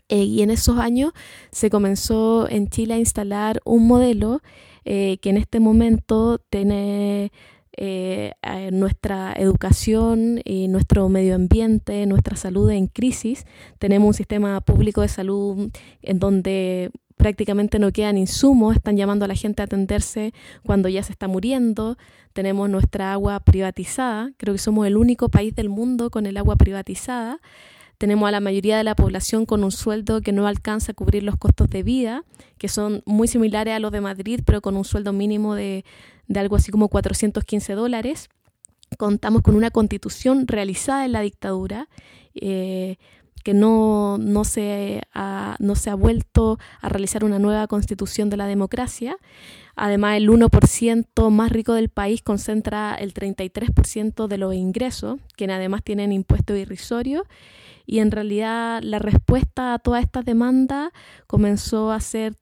eh, 0.08 0.24
y 0.24 0.42
en 0.42 0.50
esos 0.50 0.78
años 0.78 1.12
se 1.50 1.70
comenzó 1.70 2.48
en 2.48 2.68
Chile 2.68 2.94
a 2.94 2.98
instalar 2.98 3.60
un 3.64 3.86
modelo 3.86 4.40
eh, 4.84 5.18
que 5.20 5.30
en 5.30 5.36
este 5.36 5.60
momento 5.60 6.38
tiene 6.50 7.32
eh, 7.80 8.32
nuestra 8.72 9.32
educación 9.34 10.40
y 10.44 10.66
nuestro 10.66 11.08
medio 11.08 11.36
ambiente, 11.36 12.04
nuestra 12.06 12.36
salud 12.36 12.68
en 12.70 12.88
crisis. 12.88 13.46
Tenemos 13.78 14.08
un 14.08 14.14
sistema 14.14 14.60
público 14.60 15.02
de 15.02 15.08
salud 15.08 15.70
en 16.02 16.18
donde 16.18 16.90
prácticamente 17.16 17.78
no 17.78 17.92
quedan 17.92 18.18
insumos, 18.18 18.74
están 18.74 18.96
llamando 18.96 19.24
a 19.26 19.28
la 19.28 19.36
gente 19.36 19.62
a 19.62 19.66
atenderse 19.66 20.32
cuando 20.64 20.88
ya 20.88 21.04
se 21.04 21.12
está 21.12 21.28
muriendo, 21.28 21.98
tenemos 22.32 22.68
nuestra 22.68 23.12
agua 23.12 23.38
privatizada, 23.40 24.32
creo 24.38 24.54
que 24.54 24.58
somos 24.58 24.86
el 24.86 24.96
único 24.96 25.28
país 25.28 25.54
del 25.54 25.68
mundo 25.68 26.10
con 26.10 26.26
el 26.26 26.36
agua 26.36 26.56
privatizada, 26.56 27.40
tenemos 27.98 28.28
a 28.28 28.32
la 28.32 28.40
mayoría 28.40 28.76
de 28.76 28.84
la 28.84 28.94
población 28.94 29.46
con 29.46 29.64
un 29.64 29.72
sueldo 29.72 30.20
que 30.20 30.32
no 30.32 30.46
alcanza 30.46 30.92
a 30.92 30.94
cubrir 30.94 31.24
los 31.24 31.36
costos 31.36 31.68
de 31.68 31.82
vida, 31.82 32.24
que 32.56 32.68
son 32.68 33.02
muy 33.06 33.26
similares 33.26 33.74
a 33.74 33.80
los 33.80 33.90
de 33.90 34.00
Madrid, 34.00 34.40
pero 34.44 34.60
con 34.60 34.76
un 34.76 34.84
sueldo 34.84 35.12
mínimo 35.12 35.56
de, 35.56 35.84
algo 36.36 36.56
así 36.56 36.70
como 36.70 36.88
415 36.88 37.74
dólares. 37.74 38.28
Contamos 38.96 39.42
con 39.42 39.54
una 39.54 39.70
constitución 39.70 40.46
realizada 40.46 41.04
en 41.04 41.12
la 41.12 41.20
dictadura. 41.20 41.88
Eh, 42.34 42.96
que 43.44 43.54
no, 43.54 44.18
no, 44.18 44.44
se 44.44 45.02
ha, 45.14 45.56
no 45.58 45.74
se 45.74 45.90
ha 45.90 45.94
vuelto 45.94 46.58
a 46.80 46.88
realizar 46.88 47.24
una 47.24 47.38
nueva 47.38 47.66
constitución 47.66 48.30
de 48.30 48.36
la 48.36 48.46
democracia. 48.46 49.16
Además, 49.74 50.16
el 50.16 50.28
1% 50.28 51.30
más 51.30 51.52
rico 51.52 51.72
del 51.72 51.88
país 51.88 52.20
concentra 52.20 52.94
el 52.94 53.14
33% 53.14 54.26
de 54.26 54.38
los 54.38 54.54
ingresos, 54.54 55.20
que 55.36 55.44
además 55.44 55.82
tienen 55.82 56.12
impuestos 56.12 56.58
irrisorios. 56.58 57.22
Y 57.86 58.00
en 58.00 58.10
realidad 58.10 58.82
la 58.82 58.98
respuesta 58.98 59.72
a 59.72 59.78
todas 59.78 60.02
estas 60.02 60.24
demandas 60.24 60.90
comenzó 61.26 61.90
a 61.90 62.00
ser 62.00 62.34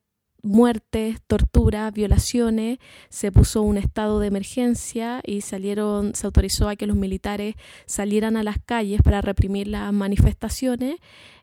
muertes, 0.47 1.19
torturas, 1.27 1.93
violaciones, 1.93 2.79
se 3.09 3.33
puso 3.33 3.63
un 3.63 3.77
estado 3.77 4.21
de 4.21 4.29
emergencia 4.29 5.21
y 5.25 5.41
salieron, 5.41 6.15
se 6.15 6.27
autorizó 6.27 6.69
a 6.69 6.77
que 6.77 6.87
los 6.87 6.97
militares 6.97 7.55
salieran 7.87 8.37
a 8.37 8.43
las 8.43 8.59
calles 8.65 9.03
para 9.03 9.21
reprimir 9.21 9.69
las 9.69 9.93
manifestaciones. 9.93 10.97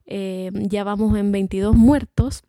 Eh, 0.06 0.52
ya 0.54 0.84
vamos 0.84 1.18
en 1.18 1.32
22 1.32 1.76
muertos 1.76 2.44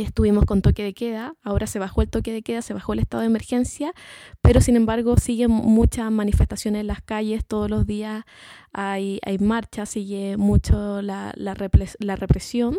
estuvimos 0.00 0.44
con 0.44 0.62
toque 0.62 0.82
de 0.82 0.94
queda, 0.94 1.34
ahora 1.42 1.66
se 1.66 1.78
bajó 1.78 2.02
el 2.02 2.08
toque 2.08 2.32
de 2.32 2.42
queda, 2.42 2.62
se 2.62 2.74
bajó 2.74 2.94
el 2.94 3.00
estado 3.00 3.20
de 3.20 3.26
emergencia, 3.26 3.92
pero 4.40 4.60
sin 4.60 4.76
embargo 4.76 5.16
siguen 5.16 5.50
muchas 5.50 6.10
manifestaciones 6.10 6.80
en 6.80 6.86
las 6.86 7.02
calles, 7.02 7.44
todos 7.44 7.68
los 7.68 7.86
días 7.86 8.24
hay, 8.72 9.20
hay 9.24 9.38
marchas, 9.38 9.90
sigue 9.90 10.36
mucho 10.36 11.02
la, 11.02 11.32
la, 11.36 11.54
represión. 11.54 12.78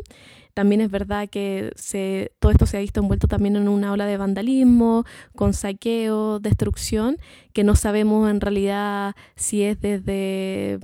También 0.53 0.81
es 0.81 0.91
verdad 0.91 1.29
que 1.29 1.71
se, 1.75 2.31
todo 2.39 2.51
esto 2.51 2.65
se 2.65 2.77
ha 2.77 2.79
visto 2.79 2.99
envuelto 2.99 3.27
también 3.27 3.55
en 3.55 3.67
una 3.67 3.91
ola 3.91 4.05
de 4.05 4.17
vandalismo, 4.17 5.05
con 5.35 5.53
saqueo, 5.53 6.39
destrucción, 6.39 7.17
que 7.53 7.63
no 7.63 7.75
sabemos 7.75 8.29
en 8.29 8.41
realidad 8.41 9.15
si 9.35 9.63
es 9.63 9.79
desde 9.79 10.79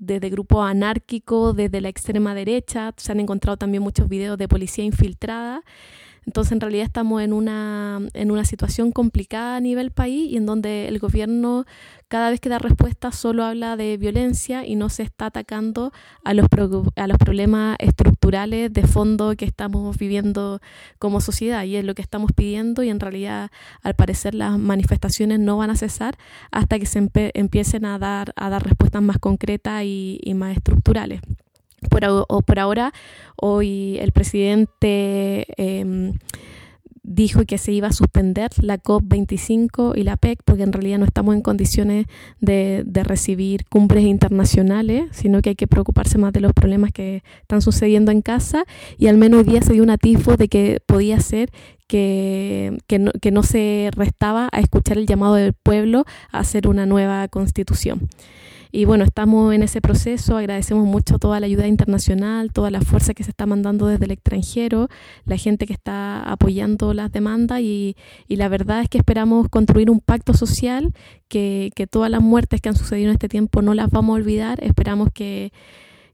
desde 0.00 0.30
grupos 0.30 0.68
anárquicos, 0.68 1.54
desde 1.54 1.80
la 1.80 1.88
extrema 1.88 2.34
derecha. 2.34 2.92
Se 2.96 3.12
han 3.12 3.20
encontrado 3.20 3.56
también 3.56 3.82
muchos 3.82 4.08
videos 4.08 4.36
de 4.38 4.48
policía 4.48 4.84
infiltrada. 4.84 5.62
Entonces, 6.30 6.52
en 6.52 6.60
realidad 6.60 6.86
estamos 6.86 7.22
en 7.22 7.32
una, 7.32 7.98
en 8.14 8.30
una 8.30 8.44
situación 8.44 8.92
complicada 8.92 9.56
a 9.56 9.60
nivel 9.60 9.90
país 9.90 10.30
y 10.30 10.36
en 10.36 10.46
donde 10.46 10.86
el 10.86 11.00
gobierno 11.00 11.64
cada 12.06 12.30
vez 12.30 12.38
que 12.38 12.48
da 12.48 12.60
respuesta 12.60 13.10
solo 13.10 13.42
habla 13.42 13.74
de 13.74 13.96
violencia 13.96 14.64
y 14.64 14.76
no 14.76 14.90
se 14.90 15.02
está 15.02 15.26
atacando 15.26 15.92
a 16.22 16.32
los, 16.32 16.46
a 16.94 17.06
los 17.08 17.18
problemas 17.18 17.74
estructurales 17.80 18.72
de 18.72 18.86
fondo 18.86 19.34
que 19.34 19.44
estamos 19.44 19.98
viviendo 19.98 20.60
como 21.00 21.20
sociedad. 21.20 21.64
Y 21.64 21.74
es 21.74 21.84
lo 21.84 21.96
que 21.96 22.02
estamos 22.02 22.30
pidiendo 22.32 22.84
y 22.84 22.90
en 22.90 23.00
realidad, 23.00 23.50
al 23.82 23.96
parecer, 23.96 24.36
las 24.36 24.56
manifestaciones 24.56 25.40
no 25.40 25.56
van 25.56 25.70
a 25.70 25.76
cesar 25.76 26.16
hasta 26.52 26.78
que 26.78 26.86
se 26.86 27.10
empiecen 27.34 27.84
a 27.86 27.98
dar, 27.98 28.32
a 28.36 28.50
dar 28.50 28.62
respuestas 28.62 29.02
más 29.02 29.18
concretas 29.18 29.82
y 29.84 30.32
más 30.36 30.56
estructurales. 30.56 31.22
Por, 31.88 32.04
o 32.04 32.42
por 32.42 32.58
ahora, 32.58 32.92
hoy 33.36 33.98
el 34.00 34.12
presidente 34.12 35.46
em, 35.56 36.12
dijo 37.02 37.44
que 37.44 37.58
se 37.58 37.72
iba 37.72 37.88
a 37.88 37.92
suspender 37.92 38.50
la 38.58 38.78
COP25 38.78 39.96
y 39.96 40.04
la 40.04 40.16
PEC 40.16 40.42
porque 40.44 40.62
en 40.62 40.72
realidad 40.72 40.98
no 40.98 41.04
estamos 41.04 41.34
en 41.34 41.42
condiciones 41.42 42.06
de, 42.40 42.84
recibir 43.02 43.64
cumbres 43.68 44.04
internacionales, 44.04 45.08
sino 45.10 45.40
que 45.40 45.50
hay 45.50 45.56
que 45.56 45.66
preocuparse 45.66 46.18
más 46.18 46.32
de 46.32 46.40
los 46.40 46.52
problemas 46.52 46.92
que 46.92 47.22
están 47.40 47.62
sucediendo 47.62 48.12
en 48.12 48.22
casa 48.22 48.64
y 48.98 49.06
al 49.06 49.16
menos 49.16 49.40
hoy 49.40 49.44
día 49.44 49.62
se 49.62 49.72
dio 49.72 49.82
un 49.82 49.90
atisbo 49.90 50.36
de 50.36 50.48
que 50.48 50.80
podía 50.86 51.18
ser 51.20 51.50
que, 51.88 52.78
no, 53.00 53.10
que 53.20 53.30
no 53.32 53.42
se 53.42 53.90
restaba 53.96 54.48
a 54.52 54.60
escuchar 54.60 54.98
el 54.98 55.06
llamado 55.06 55.34
del 55.34 55.54
pueblo 55.54 56.04
a 56.30 56.40
hacer 56.40 56.68
una 56.68 56.86
nueva 56.86 57.26
constitución. 57.28 58.08
Y 58.72 58.84
bueno, 58.84 59.04
estamos 59.04 59.54
en 59.54 59.62
ese 59.62 59.80
proceso, 59.80 60.36
agradecemos 60.36 60.86
mucho 60.86 61.18
toda 61.18 61.40
la 61.40 61.46
ayuda 61.46 61.66
internacional, 61.66 62.52
toda 62.52 62.70
la 62.70 62.80
fuerza 62.80 63.14
que 63.14 63.24
se 63.24 63.30
está 63.30 63.46
mandando 63.46 63.86
desde 63.86 64.04
el 64.04 64.12
extranjero, 64.12 64.88
la 65.24 65.36
gente 65.36 65.66
que 65.66 65.72
está 65.72 66.22
apoyando 66.22 66.94
las 66.94 67.10
demandas 67.10 67.60
y, 67.60 67.96
y 68.28 68.36
la 68.36 68.48
verdad 68.48 68.82
es 68.82 68.88
que 68.88 68.98
esperamos 68.98 69.48
construir 69.48 69.90
un 69.90 70.00
pacto 70.00 70.34
social, 70.34 70.92
que, 71.28 71.70
que 71.74 71.86
todas 71.86 72.10
las 72.10 72.22
muertes 72.22 72.60
que 72.60 72.68
han 72.68 72.76
sucedido 72.76 73.08
en 73.08 73.14
este 73.14 73.28
tiempo 73.28 73.62
no 73.62 73.74
las 73.74 73.90
vamos 73.90 74.14
a 74.14 74.20
olvidar, 74.20 74.62
esperamos 74.62 75.08
que 75.12 75.52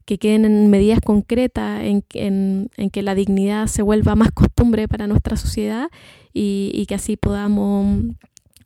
que 0.05 0.17
queden 0.19 0.45
en 0.45 0.69
medidas 0.69 1.01
concretas, 1.01 1.83
en, 1.83 2.01
en, 2.13 2.69
en, 2.77 2.89
que 2.89 3.01
la 3.01 3.13
dignidad 3.13 3.67
se 3.67 3.81
vuelva 3.81 4.15
más 4.15 4.31
costumbre 4.31 4.87
para 4.87 5.05
nuestra 5.05 5.35
sociedad 5.35 5.89
y, 6.33 6.71
y 6.73 6.85
que 6.85 6.95
así 6.95 7.17
podamos 7.17 8.05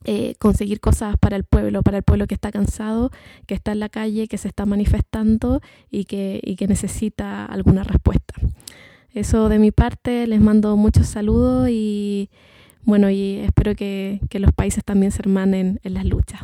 eh, 0.04 0.36
conseguir 0.40 0.80
cosas 0.80 1.16
para 1.20 1.36
el 1.36 1.44
pueblo, 1.44 1.84
para 1.84 1.98
el 1.98 2.04
pueblo 2.04 2.28
que 2.28 2.34
está 2.34 2.52
cansado, 2.52 3.12
que 3.46 3.54
está 3.54 3.72
en 3.72 3.80
la 3.80 3.90
calle, 3.90 4.28
que 4.28 4.38
se 4.38 4.48
está 4.48 4.66
manifestando 4.66 5.62
y 5.90 6.06
que, 6.06 6.40
y 6.44 6.56
que 6.56 6.68
necesita 6.68 7.46
alguna 7.46 7.84
respuesta. 7.84 8.34
Eso 9.14 9.50
de 9.50 9.60
mi 9.60 9.72
parte, 9.72 10.26
les 10.26 10.40
mando 10.40 10.76
muchos 10.78 11.08
saludos 11.08 11.70
y 11.70 12.30
bueno, 12.84 13.10
y 13.10 13.40
espero 13.40 13.76
que, 13.76 14.22
que 14.30 14.40
los 14.40 14.52
países 14.54 14.84
también 14.84 15.12
se 15.12 15.22
hermanen 15.22 15.80
en 15.84 15.94
las 15.94 16.06
luchas. 16.06 16.42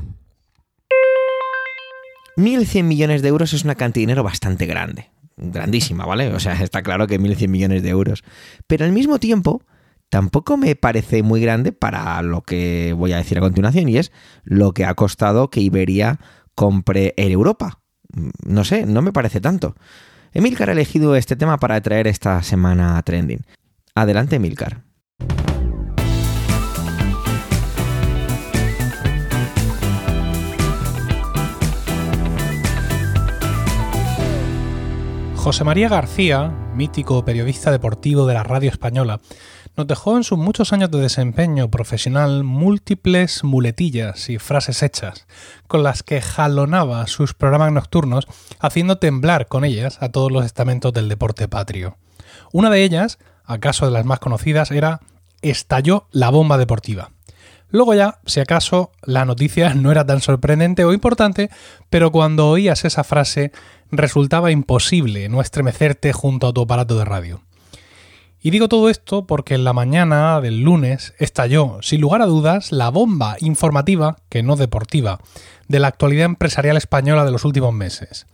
1.100 2.36 2.84
millones 2.84 3.24
de 3.24 3.30
euros 3.30 3.54
es 3.54 3.64
una 3.64 3.74
cantidad 3.74 4.02
de 4.02 4.08
dinero 4.08 4.24
bastante 4.24 4.68
grande, 4.68 5.10
grandísima, 5.38 6.06
¿vale? 6.06 6.32
O 6.34 6.40
sea, 6.40 6.62
está 6.62 6.84
claro 6.84 7.08
que 7.08 7.20
1.100 7.20 7.48
millones 7.48 7.82
de 7.82 7.90
euros. 7.90 8.24
Pero 8.68 8.86
al 8.86 8.92
mismo 8.92 9.18
tiempo, 9.18 9.64
tampoco 10.10 10.58
me 10.58 10.76
parece 10.76 11.24
muy 11.24 11.42
grande 11.42 11.72
para 11.72 12.22
lo 12.22 12.42
que 12.42 12.94
voy 12.98 13.14
a 13.14 13.18
decir 13.18 13.38
a 13.38 13.42
continuación 13.42 13.90
y 13.90 13.98
es 13.98 14.12
lo 14.44 14.72
que 14.72 14.86
ha 14.86 14.94
costado 14.94 15.50
que 15.50 15.62
Iberia 15.62 16.20
compre 16.56 17.14
Air 17.18 17.32
Europa. 17.32 17.80
No 18.46 18.64
sé, 18.64 18.86
no 18.86 19.02
me 19.02 19.14
parece 19.14 19.42
tanto. 19.42 19.76
Emilcar 20.34 20.70
ha 20.70 20.74
elegido 20.74 21.16
este 21.16 21.36
tema 21.36 21.58
para 21.58 21.80
traer 21.82 22.08
esta 22.08 22.42
semana 22.44 22.98
a 22.98 23.04
trending. 23.04 23.42
Adelante, 23.96 24.38
Emilcar. 24.38 24.84
José 35.36 35.64
María 35.64 35.88
García, 35.88 36.50
mítico 36.76 37.24
periodista 37.24 37.72
deportivo 37.72 38.26
de 38.26 38.34
la 38.34 38.44
radio 38.44 38.70
española, 38.70 39.22
nos 39.78 39.86
dejó 39.86 40.18
en 40.18 40.24
sus 40.24 40.40
muchos 40.40 40.74
años 40.74 40.90
de 40.90 41.00
desempeño 41.00 41.70
profesional 41.70 42.44
múltiples 42.44 43.44
muletillas 43.44 44.28
y 44.28 44.40
frases 44.40 44.82
hechas, 44.82 45.28
con 45.68 45.84
las 45.84 46.02
que 46.02 46.20
jalonaba 46.20 47.06
sus 47.06 47.36
programas 47.36 47.72
nocturnos, 47.72 48.28
haciendo 48.60 48.98
temblar 48.98 49.48
con 49.48 49.64
ellas 49.64 50.00
a 50.02 50.10
todos 50.10 50.32
los 50.32 50.46
estamentos 50.46 50.94
del 50.94 51.08
deporte 51.08 51.48
patrio. 51.48 51.96
Una 52.52 52.72
de 52.72 52.84
ellas, 52.84 53.20
acaso 53.46 53.86
de 53.86 53.92
las 53.92 54.04
más 54.04 54.18
conocidas, 54.20 54.72
era 54.72 55.02
Estalló 55.44 56.08
la 56.12 56.32
bomba 56.32 56.58
deportiva. 56.58 57.12
Luego 57.70 57.94
ya, 57.94 58.20
si 58.26 58.40
acaso, 58.40 58.92
la 59.04 59.26
noticia 59.26 59.74
no 59.76 59.92
era 59.92 60.08
tan 60.08 60.22
sorprendente 60.22 60.86
o 60.86 60.94
importante, 60.94 61.52
pero 61.92 62.12
cuando 62.12 62.50
oías 62.50 62.84
esa 62.84 63.04
frase 63.04 63.52
resultaba 63.92 64.50
imposible 64.50 65.30
no 65.30 65.40
estremecerte 65.40 66.14
junto 66.14 66.48
a 66.48 66.54
tu 66.54 66.62
aparato 66.62 66.98
de 66.98 67.06
radio. 67.06 67.42
Y 68.42 68.52
digo 68.52 68.70
todo 68.70 68.90
esto 68.90 69.26
porque 69.26 69.56
en 69.56 69.64
la 69.64 69.74
mañana 69.74 70.40
del 70.42 70.62
lunes 70.62 71.14
estalló, 71.18 71.80
sin 71.82 72.02
lugar 72.02 72.22
a 72.22 72.28
dudas, 72.28 72.72
la 72.72 72.90
bomba 72.90 73.36
informativa, 73.40 74.18
que 74.30 74.44
no 74.44 74.56
deportiva, 74.56 75.20
de 75.68 75.80
la 75.80 75.88
actualidad 75.88 76.26
empresarial 76.26 76.78
española 76.78 77.26
de 77.26 77.32
los 77.32 77.46
últimos 77.46 77.74
meses. 77.74 78.28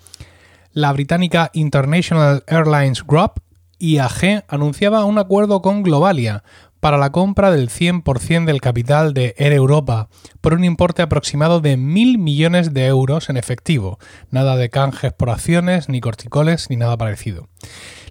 La 0.74 0.92
británica 0.92 1.52
International 1.54 2.44
Airlines 2.48 3.06
Group, 3.06 3.42
IAG, 3.80 4.44
anunciaba 4.48 5.06
un 5.06 5.20
acuerdo 5.20 5.62
con 5.62 5.84
Globalia 5.84 6.44
para 6.84 6.98
la 6.98 7.14
compra 7.14 7.50
del 7.50 7.70
100% 7.70 8.44
del 8.44 8.60
capital 8.60 9.14
de 9.14 9.36
Air 9.38 9.54
Europa 9.54 10.10
por 10.42 10.54
un 10.54 10.66
importe 10.66 11.02
aproximado 11.02 11.62
de 11.62 11.78
mil 11.78 12.18
millones 12.18 12.74
de 12.74 12.88
euros 12.88 13.30
en 13.30 13.38
efectivo, 13.38 14.00
nada 14.32 14.58
de 14.58 14.70
canjes 14.70 15.14
por 15.14 15.30
acciones, 15.30 15.88
ni 15.88 16.02
corticoles, 16.02 16.70
ni 16.70 16.76
nada 16.76 16.98
parecido. 16.98 17.48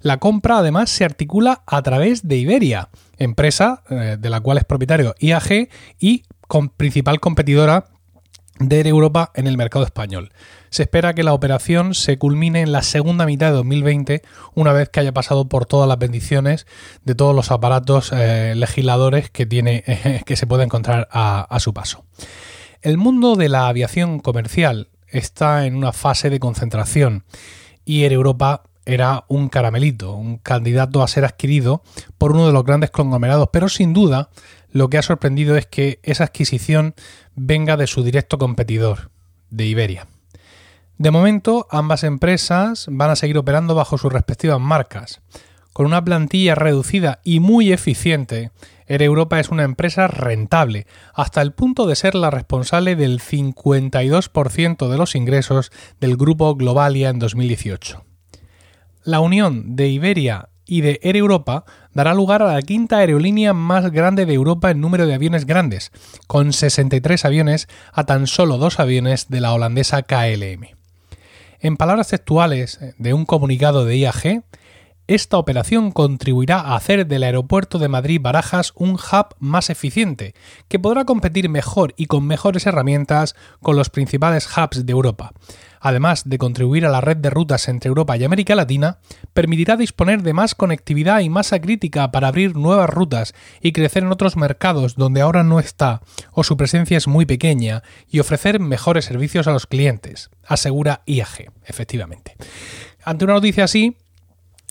La 0.00 0.16
compra 0.16 0.56
además 0.56 0.88
se 0.88 1.04
articula 1.04 1.62
a 1.66 1.82
través 1.82 2.26
de 2.26 2.36
Iberia, 2.38 2.88
empresa 3.18 3.82
eh, 3.90 4.16
de 4.18 4.30
la 4.30 4.40
cual 4.40 4.56
es 4.56 4.64
propietario 4.64 5.14
IAG 5.18 5.68
y 6.00 6.22
con 6.48 6.70
principal 6.70 7.20
competidora 7.20 7.90
de 8.58 8.78
Air 8.78 8.86
Europa 8.86 9.32
en 9.34 9.48
el 9.48 9.58
mercado 9.58 9.84
español. 9.84 10.32
Se 10.72 10.84
espera 10.84 11.12
que 11.12 11.22
la 11.22 11.34
operación 11.34 11.92
se 11.92 12.16
culmine 12.16 12.62
en 12.62 12.72
la 12.72 12.80
segunda 12.80 13.26
mitad 13.26 13.48
de 13.48 13.56
2020, 13.56 14.22
una 14.54 14.72
vez 14.72 14.88
que 14.88 15.00
haya 15.00 15.12
pasado 15.12 15.46
por 15.46 15.66
todas 15.66 15.86
las 15.86 15.98
bendiciones 15.98 16.66
de 17.04 17.14
todos 17.14 17.36
los 17.36 17.50
aparatos 17.50 18.10
eh, 18.10 18.54
legisladores 18.56 19.28
que, 19.28 19.44
tiene, 19.44 19.84
que 20.24 20.34
se 20.34 20.46
puede 20.46 20.64
encontrar 20.64 21.08
a, 21.12 21.58
su 21.60 21.74
paso. 21.74 22.06
El 22.80 22.96
mundo 22.96 23.36
de 23.36 23.50
la 23.50 23.68
aviación 23.68 24.18
comercial 24.18 24.88
está 25.08 25.66
en 25.66 25.76
una 25.76 25.92
fase 25.92 26.30
de 26.30 26.40
concentración 26.40 27.26
y 27.84 28.04
Air 28.04 28.14
Europa 28.14 28.62
era 28.86 29.26
un 29.28 29.50
caramelito, 29.50 30.14
un 30.14 30.38
candidato 30.38 31.02
a 31.02 31.08
ser 31.08 31.26
adquirido 31.26 31.82
por 32.16 32.32
uno 32.32 32.46
de 32.46 32.54
los 32.54 32.64
grandes 32.64 32.90
conglomerados, 32.90 33.50
pero 33.52 33.68
sin 33.68 33.92
duda 33.92 34.30
lo 34.70 34.88
que 34.88 34.96
ha 34.96 35.02
sorprendido 35.02 35.54
es 35.54 35.66
que 35.66 36.00
esa 36.02 36.24
adquisición 36.24 36.94
venga 37.34 37.76
de 37.76 37.86
su 37.86 38.02
directo 38.02 38.38
competidor, 38.38 39.10
de 39.50 39.66
Iberia. 39.66 40.06
De 40.98 41.10
momento, 41.10 41.66
ambas 41.70 42.04
empresas 42.04 42.86
van 42.90 43.10
a 43.10 43.16
seguir 43.16 43.38
operando 43.38 43.74
bajo 43.74 43.98
sus 43.98 44.12
respectivas 44.12 44.60
marcas. 44.60 45.20
Con 45.72 45.86
una 45.86 46.04
plantilla 46.04 46.54
reducida 46.54 47.20
y 47.24 47.40
muy 47.40 47.72
eficiente, 47.72 48.50
Air 48.86 49.02
Europa 49.02 49.40
es 49.40 49.48
una 49.48 49.62
empresa 49.62 50.06
rentable, 50.06 50.86
hasta 51.14 51.40
el 51.40 51.52
punto 51.52 51.86
de 51.86 51.96
ser 51.96 52.14
la 52.14 52.30
responsable 52.30 52.94
del 52.94 53.20
52% 53.20 54.88
de 54.90 54.98
los 54.98 55.14
ingresos 55.14 55.72
del 55.98 56.16
grupo 56.16 56.54
Globalia 56.56 57.08
en 57.08 57.18
2018. 57.18 58.04
La 59.02 59.20
unión 59.20 59.76
de 59.76 59.88
Iberia 59.88 60.50
y 60.66 60.82
de 60.82 61.00
Air 61.02 61.16
Europa 61.16 61.64
dará 61.94 62.12
lugar 62.12 62.42
a 62.42 62.52
la 62.52 62.62
quinta 62.62 62.98
aerolínea 62.98 63.54
más 63.54 63.90
grande 63.90 64.26
de 64.26 64.34
Europa 64.34 64.70
en 64.70 64.80
número 64.80 65.06
de 65.06 65.14
aviones 65.14 65.46
grandes, 65.46 65.90
con 66.26 66.52
63 66.52 67.24
aviones 67.24 67.68
a 67.92 68.04
tan 68.04 68.26
solo 68.26 68.58
dos 68.58 68.78
aviones 68.78 69.28
de 69.30 69.40
la 69.40 69.54
holandesa 69.54 70.02
KLM. 70.02 70.81
En 71.64 71.76
palabras 71.76 72.08
textuales 72.08 72.80
de 72.98 73.14
un 73.14 73.24
comunicado 73.24 73.84
de 73.84 73.96
IAG, 73.96 74.42
esta 75.06 75.38
operación 75.38 75.92
contribuirá 75.92 76.58
a 76.58 76.74
hacer 76.74 77.06
del 77.06 77.22
aeropuerto 77.22 77.78
de 77.78 77.86
Madrid-Barajas 77.86 78.72
un 78.74 78.94
hub 78.94 79.36
más 79.38 79.70
eficiente, 79.70 80.34
que 80.66 80.80
podrá 80.80 81.04
competir 81.04 81.48
mejor 81.48 81.94
y 81.96 82.06
con 82.06 82.26
mejores 82.26 82.66
herramientas 82.66 83.36
con 83.60 83.76
los 83.76 83.90
principales 83.90 84.48
hubs 84.48 84.84
de 84.84 84.90
Europa. 84.90 85.34
Además 85.84 86.22
de 86.26 86.38
contribuir 86.38 86.86
a 86.86 86.90
la 86.90 87.00
red 87.00 87.16
de 87.16 87.28
rutas 87.28 87.68
entre 87.68 87.88
Europa 87.88 88.16
y 88.16 88.22
América 88.22 88.54
Latina, 88.54 88.98
permitirá 89.34 89.76
disponer 89.76 90.22
de 90.22 90.32
más 90.32 90.54
conectividad 90.54 91.18
y 91.20 91.28
masa 91.28 91.60
crítica 91.60 92.12
para 92.12 92.28
abrir 92.28 92.56
nuevas 92.56 92.88
rutas 92.88 93.34
y 93.60 93.72
crecer 93.72 94.04
en 94.04 94.12
otros 94.12 94.36
mercados 94.36 94.94
donde 94.94 95.20
ahora 95.20 95.42
no 95.42 95.58
está 95.58 96.00
o 96.30 96.44
su 96.44 96.56
presencia 96.56 96.96
es 96.96 97.08
muy 97.08 97.26
pequeña 97.26 97.82
y 98.08 98.20
ofrecer 98.20 98.60
mejores 98.60 99.04
servicios 99.04 99.48
a 99.48 99.52
los 99.52 99.66
clientes, 99.66 100.30
asegura 100.46 101.02
IAG, 101.04 101.50
efectivamente. 101.64 102.36
Ante 103.04 103.24
una 103.24 103.34
noticia 103.34 103.64
así, 103.64 103.96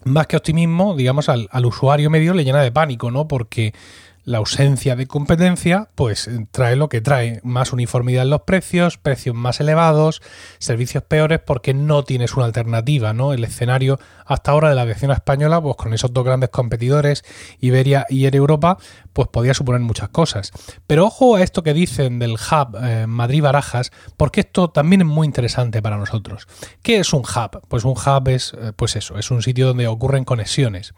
más 0.06 0.28
que 0.28 0.38
optimismo, 0.38 0.96
digamos, 0.96 1.30
al, 1.30 1.48
usuario 1.66 2.10
medio 2.10 2.34
le 2.34 2.44
llena 2.44 2.62
de 2.62 2.72
pánico, 2.72 3.12
¿no? 3.12 3.28
Porque 3.28 3.74
la 4.24 4.38
ausencia 4.38 4.96
de 4.96 5.08
competencia, 5.08 5.90
pues 5.96 6.30
trae 6.52 6.76
lo 6.76 6.90
que 6.90 7.02
trae, 7.02 7.40
más 7.44 7.74
uniformidad 7.74 8.24
en 8.24 8.30
los 8.30 8.42
precios, 8.42 8.98
precios 8.98 9.36
más 9.36 9.60
elevados, 9.60 10.22
servicios 10.60 11.04
peores 11.04 11.40
porque 11.40 11.74
no 11.74 12.04
tienes 12.04 12.36
una 12.36 12.46
alternativa, 12.46 13.14
¿no? 13.14 13.34
El 13.34 13.44
escenario 13.44 14.00
hasta 14.26 14.52
ahora 14.52 14.70
de 14.70 14.76
la 14.76 14.84
aviación 14.84 15.12
española, 15.12 15.62
pues 15.62 15.76
con 15.76 15.94
esos 15.94 16.14
dos 16.14 16.24
grandes 16.24 16.50
competidores, 16.50 17.24
Iberia 17.60 18.06
y 18.10 18.26
Air 18.26 18.36
Europa, 18.36 18.78
pues 19.14 19.28
podía 19.28 19.54
suponer 19.54 19.82
muchas 19.82 20.10
cosas. 20.10 20.52
Pero 20.88 21.06
ojo 21.06 21.36
a 21.36 21.42
esto 21.42 21.64
que 21.64 21.74
dicen 21.74 22.20
del 22.20 22.34
hub 22.34 22.78
eh, 22.82 23.08
Madrid-Barajas, 23.08 23.92
porque 24.18 24.42
esto 24.42 24.70
también 24.70 25.02
es 25.02 25.08
muy 25.08 25.26
interesante 25.26 25.82
para 25.82 25.98
nosotros. 25.98 26.48
¿Qué 26.82 27.00
es 27.00 27.12
un 27.14 27.22
hub? 27.22 27.62
Pues 27.68 27.84
un 27.84 27.92
hub 27.92 28.28
es, 28.30 28.54
eh, 28.54 28.72
pues 28.76 28.96
eso, 28.96 29.18
es 29.18 29.32
un 29.32 29.42
sitio 29.42 29.68
donde 29.68 29.88
ocurren 29.88 30.24
conexiones. 30.24 30.94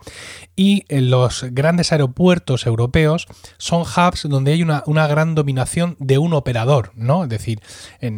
Y 0.55 0.85
en 0.89 1.09
los 1.09 1.45
grandes 1.51 1.91
aeropuertos 1.91 2.65
europeos 2.65 3.12
son 3.57 3.81
hubs 3.81 4.23
donde 4.29 4.53
hay 4.53 4.63
una, 4.63 5.07
gran 5.07 5.35
dominación 5.35 5.95
de 5.99 6.17
un 6.17 6.33
operador, 6.33 6.91
¿no? 6.95 7.23
Es 7.23 7.29
decir, 7.29 7.61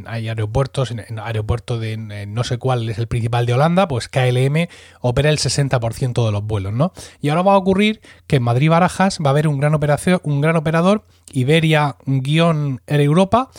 hay 0.05 0.27
aeropuertos, 0.27 0.91
en, 0.91 0.99
en 0.99 1.19
aeropuerto 1.19 1.79
de 1.79 1.97
no 2.27 2.43
sé 2.43 2.57
cuál 2.57 2.89
es 2.89 2.97
el 2.97 3.07
principal 3.07 3.45
de 3.45 3.53
Holanda, 3.53 3.87
pues 3.87 4.07
KLM 4.07 4.67
opera 5.01 5.29
el 5.29 5.37
60% 5.37 6.25
de 6.25 6.31
los 6.31 6.43
vuelos, 6.43 6.73
¿no? 6.73 6.93
Y 7.21 7.29
ahora 7.29 7.41
va 7.41 7.53
a 7.53 7.57
ocurrir 7.57 8.01
que 8.27 8.37
en 8.37 8.43
Madrid-Barajas 8.43 9.19
va 9.23 9.29
a 9.29 9.31
haber 9.31 9.47
un 9.47 9.59
gran, 9.59 9.73
operación, 9.73 10.19
un 10.23 10.41
gran 10.41 10.55
operador, 10.55 11.03
Iberia-Air 11.31 13.01
Europa, 13.01 13.49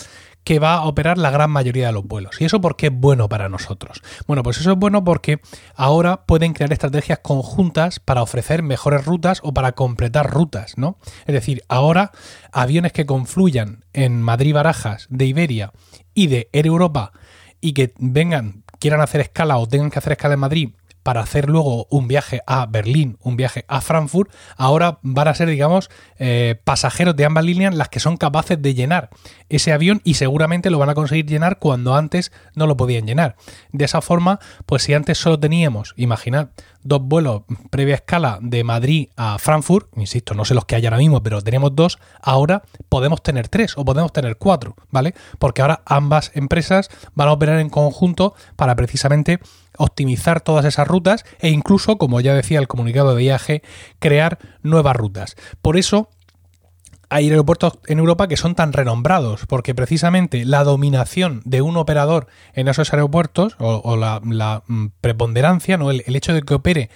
que 0.47 0.61
va 0.61 0.75
a 0.75 0.87
operar 0.87 1.19
la 1.19 1.31
gran 1.31 1.51
mayoría 1.51 1.89
de 1.89 1.93
los 1.93 2.05
vuelos. 2.05 2.41
¿Y 2.41 2.45
eso 2.45 2.61
por 2.61 2.77
qué 2.77 2.87
es 2.87 2.93
bueno 2.93 3.29
para 3.29 3.49
nosotros? 3.49 4.01
Bueno, 4.29 4.45
pues 4.45 4.59
eso 4.59 4.71
es 4.71 4.79
bueno 4.79 5.03
porque 5.03 5.41
ahora 5.75 6.25
pueden 6.25 6.53
crear 6.53 6.73
estrategias 6.73 7.19
conjuntas 7.19 7.99
para 7.99 8.23
ofrecer 8.23 8.63
mejores 8.63 9.05
rutas 9.05 9.41
o 9.43 9.53
para 9.53 9.73
completar 9.73 10.31
rutas, 10.31 10.79
¿no? 10.79 10.99
Es 11.27 11.35
decir, 11.35 11.65
ahora 11.67 12.13
aviones 12.53 12.93
que 12.93 13.07
confluyan 13.07 13.85
en 13.93 14.23
Madrid-Barajas 14.23 15.09
de 15.11 15.27
Iberia 15.27 15.73
y 16.15 16.29
de 16.29 16.49
Air 16.53 16.69
Europa 16.69 17.11
y 17.61 17.73
que 17.73 17.93
vengan, 17.99 18.63
quieran 18.79 19.01
hacer 19.01 19.23
escala 19.23 19.59
o 19.59 19.67
tengan 19.67 19.91
que 19.91 19.99
hacer 19.99 20.13
escala 20.13 20.35
en 20.35 20.41
Madrid 20.41 20.71
para 21.07 21.21
hacer 21.21 21.49
luego 21.49 21.87
un 21.89 22.09
viaje 22.09 22.41
a 22.49 22.67
Berlín, 22.67 23.17
un 23.23 23.37
viaje 23.37 23.65
a 23.69 23.81
Frankfurt, 23.81 24.29
ahora 24.57 24.99
van 25.03 25.29
a 25.29 25.35
ser, 25.37 25.49
digamos, 25.49 25.89
eh, 26.19 26.61
pasajeros 26.65 27.15
de 27.15 27.25
ambas 27.25 27.45
líneas 27.45 27.77
las 27.77 27.91
que 27.91 28.01
son 28.01 28.17
capaces 28.17 28.61
de 28.61 28.75
llenar 28.75 29.11
ese 29.49 29.73
avión 29.73 30.01
y 30.03 30.15
seguramente 30.15 30.69
lo 30.69 30.81
van 30.81 30.89
a 30.89 30.97
conseguir 30.97 31.27
llenar 31.27 31.61
cuando 31.61 31.95
antes 31.95 32.33
no 32.57 32.67
lo 32.67 32.77
podían 32.77 33.07
llenar. 33.07 33.37
De 33.71 33.85
esa 33.85 34.01
forma, 34.01 34.41
pues 34.67 34.83
si 34.83 34.95
antes 34.95 35.17
solo 35.17 35.39
teníamos, 35.39 35.95
imaginad, 35.97 36.49
dos 36.83 37.03
vuelos 37.03 37.43
previa 37.71 37.95
escala 37.95 38.39
de 38.41 38.65
Madrid 38.65 39.09
a 39.17 39.39
Frankfurt, 39.39 39.89
insisto, 39.97 40.35
no 40.35 40.45
sé 40.45 40.55
los 40.55 40.65
que 40.65 40.75
hay 40.75 40.87
ahora 40.87 40.99
mismo, 40.99 41.23
pero 41.23 41.41
tenemos 41.41 41.75
dos, 41.77 41.99
ahora 42.21 42.63
podemos 42.89 43.23
tener 43.23 43.49
tres 43.49 43.75
o 43.77 43.85
podemos 43.85 44.13
tener 44.13 44.39
cuatro, 44.39 44.75
¿vale? 44.91 45.15
Porque 45.39 45.63
ahora 45.63 45.83
ambas 45.87 46.33
empresas 46.35 46.89
van 47.15 47.29
a 47.29 47.33
operar 47.33 47.61
en 47.61 47.71
conjunto 47.71 48.35
para 48.57 48.75
precisamente 48.75 49.39
optimizar 49.79 50.41
todas 50.41 50.65
esas 50.65 50.87
rutas 50.87 51.25
e 51.41 51.49
incluso, 51.49 51.99
como 51.99 52.21
ya 52.21 52.35
decía 52.35 52.59
el 52.59 52.69
comunicado 52.69 53.15
de 53.15 53.25
IAG, 53.25 53.63
crear 53.99 54.39
nuevas 54.63 54.97
rutas. 54.97 55.37
Por 55.63 55.77
eso 55.77 56.11
hay 57.09 57.31
aeropuertos 57.31 57.75
en 57.87 57.99
Europa 57.99 58.29
que 58.29 58.37
son 58.37 58.55
tan 58.55 58.73
renombrados, 58.73 59.47
porque 59.47 59.75
precisamente 59.75 60.45
la 60.45 60.65
dominación 60.65 61.41
de 61.45 61.63
un 61.63 61.77
operador 61.77 62.27
en 62.55 62.69
esos 62.69 62.93
aeropuertos, 62.93 63.55
o, 63.59 63.97
la, 63.97 64.21
mm, 64.67 64.87
preponderancia, 65.01 65.77
¿no? 65.77 65.91
El, 65.91 66.17
hecho 66.17 66.33
de 66.33 66.43
que 66.43 66.55
opere 66.55 66.91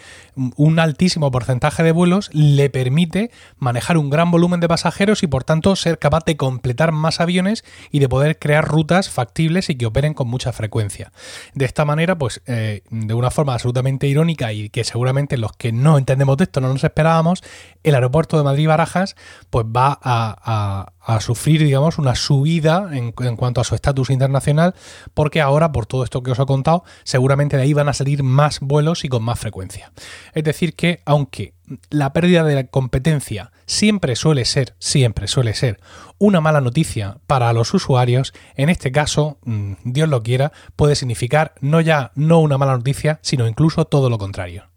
un 0.57 0.79
altísimo 0.79 1.31
porcentaje 1.31 1.83
de 1.83 1.93
vuelos, 1.93 2.31
le 2.33 2.71
permite 2.71 3.31
manejar 3.59 3.99
un 3.99 4.11
gran 4.11 4.31
volumen 4.31 4.61
de 4.61 4.69
pasajeros 4.69 5.23
y 5.23 5.27
por 5.27 5.45
tanto 5.45 5.77
ser 5.77 5.99
capaz 5.99 6.25
de 6.25 6.37
completar 6.37 6.93
más 6.93 7.21
aviones 7.21 7.65
y 7.91 7.99
de 7.99 8.09
poder 8.09 8.39
crear 8.39 8.67
rutas 8.67 9.11
factibles 9.11 9.69
y 9.69 9.77
que 9.77 9.87
operen 9.87 10.15
con 10.15 10.29
mucha 10.29 10.53
frecuencia. 10.53 11.13
De 11.55 11.67
esta 11.67 11.85
manera, 11.85 12.17
pues 12.17 12.41
eh, 12.47 12.83
de 12.91 13.15
una 13.15 13.31
forma 13.31 13.53
absolutamente 13.53 14.07
irónica 14.07 14.53
y 14.53 14.71
que 14.71 14.85
seguramente 14.85 15.37
los 15.37 15.53
que 15.53 15.73
no 15.73 15.99
entendemos 15.99 16.37
de 16.39 16.45
esto 16.45 16.61
no 16.61 16.69
nos 16.69 16.85
esperábamos, 16.85 17.43
el 17.83 17.95
aeropuerto 17.95 18.39
de 18.39 18.45
Madrid-Barajas 18.45 19.17
pues 19.51 19.67
va 19.67 20.00
a, 20.01 20.93
sufrir, 21.21 21.63
digamos, 21.65 21.99
una 21.99 22.15
subida 22.15 22.89
en, 22.93 23.13
en 23.19 23.37
cuanto 23.37 23.61
a 23.61 23.65
su 23.65 23.75
estatus 23.75 24.11
internacional, 24.11 24.75
porque 25.13 25.41
ahora, 25.41 25.73
por 25.73 25.87
todo 25.87 26.05
esto 26.05 26.23
que 26.23 26.31
os 26.31 26.39
he 26.39 26.47
contado, 26.47 26.85
seguramente 27.05 27.57
de 27.57 27.65
ahí 27.65 27.73
van 27.73 27.89
a 27.89 27.93
salir 27.93 28.23
más 28.23 28.61
vuelos 28.61 29.05
y 29.05 29.09
con 29.09 29.23
más 29.23 29.39
frecuencia. 29.39 29.93
Es 30.35 30.45
decir, 30.45 30.75
que 30.75 31.03
aunque 31.05 31.55
la 31.91 32.13
pérdida 32.13 32.45
de 32.45 32.55
la 32.55 32.65
competencia 32.65 33.53
siempre 33.67 34.17
suele 34.17 34.45
ser, 34.45 34.75
siempre 34.79 35.29
suele 35.29 35.55
ser 35.55 35.81
una 36.19 36.41
mala 36.41 36.61
noticia 36.61 37.19
para 37.27 37.53
los 37.53 37.73
usuarios, 37.73 38.33
en 38.57 38.69
este 38.69 38.93
caso, 38.93 39.39
mm, 39.45 39.75
Dios 39.85 40.09
lo 40.09 40.23
quiera, 40.23 40.53
puede 40.77 40.97
significar 40.97 41.55
no 41.61 41.81
ya 41.81 42.13
no 42.15 42.41
una 42.41 42.59
mala 42.59 42.77
noticia, 42.77 43.19
sino 43.23 43.47
incluso 43.47 43.85
todo 43.87 44.11
lo 44.11 44.19
contrario. 44.19 44.70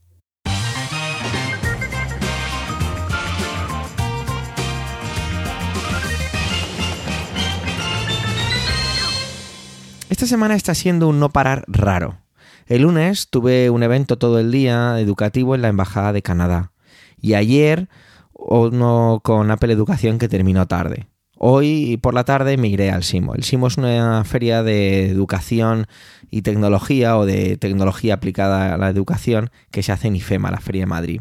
Esta 10.23 10.35
semana 10.35 10.55
está 10.55 10.73
siendo 10.73 11.09
un 11.09 11.19
no 11.19 11.31
parar 11.31 11.65
raro. 11.67 12.17
El 12.65 12.83
lunes 12.83 13.27
tuve 13.29 13.69
un 13.69 13.83
evento 13.83 14.17
todo 14.17 14.39
el 14.39 14.53
día 14.53 14.97
educativo 15.01 15.53
en 15.53 15.61
la 15.61 15.67
Embajada 15.67 16.13
de 16.13 16.21
Canadá. 16.21 16.71
Y 17.19 17.33
ayer 17.33 17.89
uno 18.31 19.19
con 19.21 19.51
Apple 19.51 19.73
Educación 19.73 20.19
que 20.19 20.29
terminó 20.29 20.65
tarde. 20.65 21.09
Hoy 21.37 21.99
por 22.01 22.13
la 22.13 22.23
tarde 22.23 22.55
me 22.55 22.69
iré 22.69 22.89
al 22.89 23.03
SIMO. 23.03 23.35
El 23.35 23.43
SIMO 23.43 23.67
es 23.67 23.75
una 23.75 24.23
feria 24.23 24.63
de 24.63 25.09
educación 25.09 25.87
y 26.31 26.41
tecnología 26.41 27.17
o 27.17 27.25
de 27.25 27.57
tecnología 27.57 28.13
aplicada 28.13 28.75
a 28.75 28.77
la 28.77 28.87
educación 28.87 29.49
que 29.71 29.83
se 29.83 29.91
hace 29.91 30.07
en 30.07 30.15
IFEMA, 30.15 30.51
la 30.51 30.61
Feria 30.61 30.83
de 30.83 30.87
Madrid. 30.87 31.19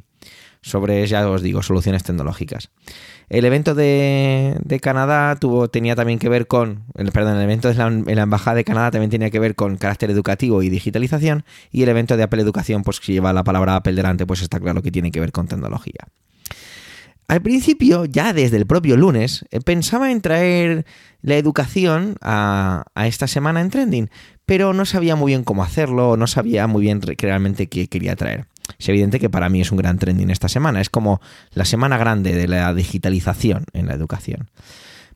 sobre, 0.65 1.05
ya 1.09 1.29
os 1.29 1.43
digo, 1.43 1.61
soluciones 1.65 2.05
tecnológicas. 2.05 2.71
El 3.33 3.47
evento 3.47 3.75
de, 3.75 4.79
Canadá 4.83 5.37
tuvo, 5.37 5.69
tenía 5.69 5.97
también 5.97 6.19
que 6.19 6.29
ver 6.29 6.47
con, 6.47 6.85
el, 6.97 7.13
perdón, 7.13 7.39
el 7.39 7.43
evento 7.43 7.69
de 7.69 7.75
la, 7.75 7.89
la, 7.89 8.23
Embajada 8.25 8.57
de 8.57 8.65
Canadá 8.65 8.91
también 8.91 9.11
tenía 9.11 9.31
que 9.31 9.39
ver 9.39 9.55
con 9.55 9.79
carácter 9.79 10.11
educativo 10.11 10.63
y 10.63 10.69
digitalización, 10.69 11.43
y 11.71 11.83
el 11.83 11.89
evento 11.89 12.19
de 12.19 12.25
Apple 12.25 12.43
Educación, 12.43 12.83
pues 12.83 12.99
si 13.03 13.15
lleva 13.15 13.33
la 13.33 13.43
palabra 13.43 13.77
Apple 13.77 13.95
delante, 13.95 14.27
pues 14.27 14.43
está 14.43 14.61
claro 14.61 14.83
que 14.83 14.91
tiene 14.91 15.11
que 15.11 15.19
ver 15.19 15.33
con 15.33 15.49
tecnología. 15.49 16.09
Al 17.27 17.41
principio, 17.41 18.05
ya 18.05 18.35
desde 18.35 18.59
el 18.59 18.67
propio 18.67 18.99
lunes, 18.99 19.47
eh, 19.51 19.61
pensaba 19.63 20.13
en 20.13 20.21
traer 20.21 20.85
la 21.23 21.37
educación 21.37 22.17
a, 22.21 22.85
esta 23.07 23.27
semana 23.29 23.63
en 23.63 23.71
Trending, 23.71 24.11
pero 24.45 24.75
no 24.75 24.85
sabía 24.85 25.17
muy 25.17 25.33
bien 25.33 25.43
cómo 25.43 25.65
hacerlo, 25.65 26.19
no 26.19 26.27
sabía 26.27 26.67
muy 26.67 26.83
bien 26.83 27.01
realmente 27.01 27.67
qué 27.69 27.89
quería 27.89 28.15
traer. 28.15 28.52
Es 28.79 28.89
evidente 28.89 29.21
que 29.21 29.31
para 29.31 29.49
mí 29.49 29.61
es 29.61 29.73
un 29.73 29.79
gran 29.79 29.99
trending 29.99 30.31
esta 30.31 30.49
semana, 30.49 30.81
es 30.81 30.91
como 30.91 31.21
la 31.53 31.65
semana 31.65 31.99
grande 31.99 32.35
de 32.35 32.49
la 32.49 32.73
digitalización 32.75 33.65
en 33.73 33.87
la 33.89 33.95
educación. 33.95 34.51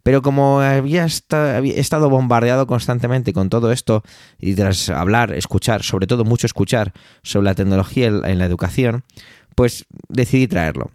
Pero 0.02 0.22
como 0.22 0.60
había, 0.60 1.04
estado 1.04 2.08
bombardeado 2.08 2.68
constantemente 2.68 3.32
con 3.32 3.50
todo 3.50 3.72
esto 3.72 4.04
y 4.38 4.54
tras 4.54 4.88
hablar, 4.88 5.32
escuchar, 5.32 5.82
sobre 5.82 6.06
todo 6.06 6.24
mucho 6.24 6.46
escuchar 6.46 6.92
sobre 7.24 7.46
la 7.46 7.54
tecnología 7.56 8.06
en 8.06 8.38
la 8.38 8.44
educación, 8.44 9.02
pues 9.56 9.86
decidí 10.08 10.46
traerlo. 10.46 10.92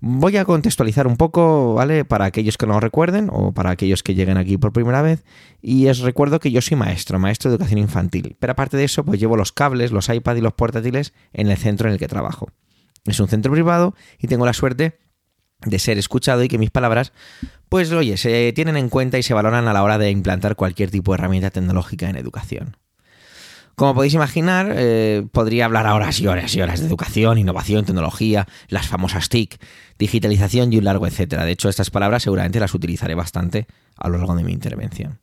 Voy 0.00 0.36
a 0.36 0.44
contextualizar 0.44 1.06
un 1.06 1.16
poco, 1.16 1.74
¿vale? 1.74 2.04
Para 2.04 2.24
aquellos 2.24 2.58
que 2.58 2.66
no 2.66 2.74
lo 2.74 2.80
recuerden 2.80 3.28
o 3.32 3.52
para 3.52 3.70
aquellos 3.70 4.02
que 4.02 4.14
lleguen 4.14 4.36
aquí 4.36 4.58
por 4.58 4.72
primera 4.72 5.02
vez. 5.02 5.24
Y 5.60 5.86
os 5.88 6.00
recuerdo 6.00 6.40
que 6.40 6.50
yo 6.50 6.60
soy 6.60 6.76
maestro, 6.76 7.18
maestro 7.18 7.50
de 7.50 7.56
educación 7.56 7.78
infantil. 7.78 8.36
Pero 8.38 8.52
aparte 8.52 8.76
de 8.76 8.84
eso, 8.84 9.04
pues 9.04 9.20
llevo 9.20 9.36
los 9.36 9.52
cables, 9.52 9.92
los 9.92 10.08
iPad 10.08 10.36
y 10.36 10.40
los 10.40 10.54
portátiles 10.54 11.12
en 11.32 11.48
el 11.48 11.56
centro 11.56 11.88
en 11.88 11.94
el 11.94 11.98
que 11.98 12.08
trabajo. 12.08 12.48
Es 13.04 13.20
un 13.20 13.28
centro 13.28 13.52
privado 13.52 13.94
y 14.18 14.26
tengo 14.26 14.46
la 14.46 14.52
suerte 14.52 14.98
de 15.64 15.78
ser 15.78 15.98
escuchado 15.98 16.42
y 16.42 16.48
que 16.48 16.58
mis 16.58 16.70
palabras, 16.70 17.12
pues 17.68 17.92
oye, 17.92 18.16
se 18.16 18.52
tienen 18.52 18.76
en 18.76 18.88
cuenta 18.88 19.18
y 19.18 19.22
se 19.22 19.34
valoran 19.34 19.68
a 19.68 19.72
la 19.72 19.82
hora 19.82 19.98
de 19.98 20.10
implantar 20.10 20.56
cualquier 20.56 20.90
tipo 20.90 21.12
de 21.12 21.18
herramienta 21.18 21.50
tecnológica 21.50 22.08
en 22.08 22.16
educación. 22.16 22.76
Como 23.74 23.94
podéis 23.94 24.14
imaginar, 24.14 24.72
eh, 24.76 25.26
podría 25.32 25.64
hablar 25.64 25.86
horas 25.86 26.20
y 26.20 26.26
horas 26.26 26.54
y 26.54 26.60
horas 26.60 26.80
de 26.80 26.86
educación, 26.86 27.38
innovación, 27.38 27.84
tecnología, 27.84 28.46
las 28.68 28.86
famosas 28.86 29.28
TIC, 29.28 29.58
digitalización 29.98 30.72
y 30.72 30.78
un 30.78 30.84
largo 30.84 31.06
etcétera. 31.06 31.44
De 31.44 31.52
hecho, 31.52 31.68
estas 31.68 31.90
palabras 31.90 32.22
seguramente 32.22 32.60
las 32.60 32.74
utilizaré 32.74 33.14
bastante 33.14 33.66
a 33.96 34.08
lo 34.08 34.18
largo 34.18 34.34
de 34.34 34.44
mi 34.44 34.52
intervención. 34.52 35.20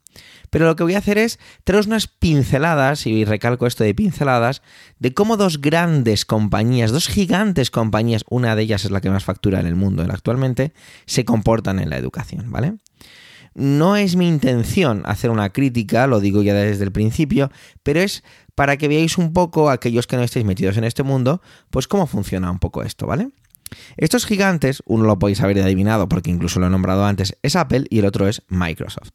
Pero 0.50 0.66
lo 0.66 0.76
que 0.76 0.84
voy 0.84 0.96
a 0.96 1.00
hacer 1.00 1.18
es 1.18 1.40
traeros 1.64 1.88
unas 1.88 2.08
pinceladas, 2.08 3.06
y 3.06 3.24
recalco 3.24 3.68
esto 3.68 3.84
de 3.84 3.94
pinceladas, 3.94 4.62
de 4.98 5.14
cómo 5.14 5.38
dos 5.38 5.62
grandes 5.62 6.26
compañías, 6.26 6.92
dos 6.92 7.08
gigantes 7.08 7.70
compañías, 7.70 8.26
una 8.30 8.56
de 8.56 8.64
ellas 8.64 8.86
es 8.86 8.92
la 8.92 9.02
que 9.02 9.12
más 9.12 9.24
factura 9.24 9.60
en 9.60 9.68
el 9.68 9.76
mundo 9.76 10.04
actualmente, 10.10 10.74
se 11.06 11.24
comportan 11.24 11.80
en 11.80 11.90
la 11.90 11.98
educación, 11.98 12.52
¿vale? 12.52 12.74
No 13.54 13.96
es 13.96 14.16
mi 14.16 14.28
intención 14.28 15.04
hacer 15.06 15.30
una 15.30 15.50
crítica, 15.50 16.08
lo 16.08 16.20
digo 16.20 16.42
ya 16.44 16.54
desde 16.54 16.84
el 16.84 16.92
principio, 16.92 17.52
pero 17.84 18.00
es 18.00 18.24
para 18.56 18.78
que 18.78 18.88
veáis 18.88 19.18
un 19.18 19.34
poco, 19.34 19.70
aquellos 19.70 20.08
que 20.08 20.18
no 20.18 20.24
estéis 20.24 20.46
metidos 20.46 20.78
en 20.78 20.84
este 20.84 21.04
mundo, 21.04 21.42
pues 21.70 21.88
cómo 21.88 22.08
funciona 22.08 22.52
un 22.52 22.60
poco 22.60 22.84
esto, 22.84 23.08
¿vale? 23.08 23.30
Estos 23.98 24.26
gigantes, 24.26 24.82
uno 24.86 25.06
lo 25.06 25.20
podéis 25.20 25.42
haber 25.42 25.60
adivinado 25.62 26.10
porque 26.10 26.32
incluso 26.32 26.60
lo 26.60 26.68
he 26.68 26.70
nombrado 26.70 27.06
antes, 27.06 27.38
es 27.42 27.56
Apple 27.56 27.86
y 27.90 28.00
el 28.00 28.06
otro 28.06 28.28
es 28.28 28.42
Microsoft. 28.48 29.12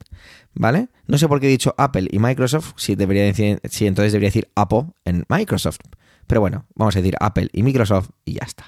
¿Vale? 0.55 0.89
No 1.07 1.19
sé 1.19 1.29
por 1.29 1.41
qué 1.41 1.47
he 1.47 1.51
dicho 1.51 1.75
Apple 1.77 2.09
y 2.11 2.19
Microsoft, 2.19 2.75
si, 2.77 2.97
si 2.97 3.87
entonces 3.87 4.13
debería 4.13 4.29
decir 4.29 4.49
Apple 4.55 4.87
en 5.05 5.25
Microsoft. 5.29 5.81
Pero 6.27 6.41
bueno, 6.41 6.67
vamos 6.75 6.97
a 6.97 7.01
decir 7.01 7.17
Apple 7.21 7.49
y 7.53 7.63
Microsoft 7.63 8.11
y 8.25 8.35
ya 8.35 8.45
está. 8.47 8.67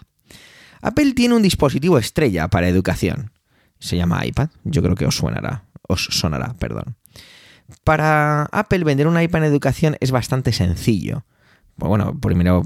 Apple 0.82 1.14
tiene 1.14 1.34
un 1.34 1.42
dispositivo 1.42 1.98
estrella 1.98 2.48
para 2.48 2.68
educación. 2.68 3.32
Se 3.78 3.96
llama 3.96 4.24
iPad. 4.24 4.48
Yo 4.64 4.82
creo 4.82 4.94
que 4.94 5.06
os 5.06 5.16
sonará. 5.16 5.64
Os 5.88 6.04
sonará, 6.10 6.54
perdón. 6.58 6.96
Para 7.84 8.44
Apple 8.52 8.84
vender 8.84 9.06
un 9.06 9.20
iPad 9.20 9.42
en 9.44 9.50
educación 9.50 9.96
es 10.00 10.10
bastante 10.10 10.52
sencillo. 10.52 11.24
Pues 11.76 11.88
bueno, 11.88 12.18
primero 12.18 12.62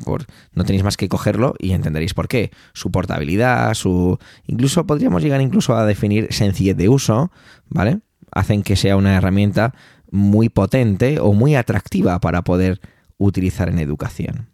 no 0.54 0.64
tenéis 0.64 0.84
más 0.84 0.96
que 0.96 1.08
cogerlo 1.08 1.54
y 1.58 1.72
entenderéis 1.72 2.14
por 2.14 2.28
qué. 2.28 2.52
Su 2.74 2.92
portabilidad, 2.92 3.74
su. 3.74 4.18
Incluso 4.46 4.86
podríamos 4.86 5.22
llegar 5.22 5.40
incluso 5.40 5.74
a 5.74 5.84
definir 5.84 6.28
sencillez 6.30 6.76
de 6.76 6.88
uso, 6.88 7.32
¿vale? 7.68 8.00
Hacen 8.30 8.62
que 8.62 8.76
sea 8.76 8.96
una 8.96 9.16
herramienta 9.16 9.74
muy 10.12 10.48
potente 10.48 11.18
o 11.18 11.32
muy 11.32 11.56
atractiva 11.56 12.20
para 12.20 12.42
poder 12.42 12.80
utilizar 13.18 13.68
en 13.68 13.80
educación. 13.80 14.49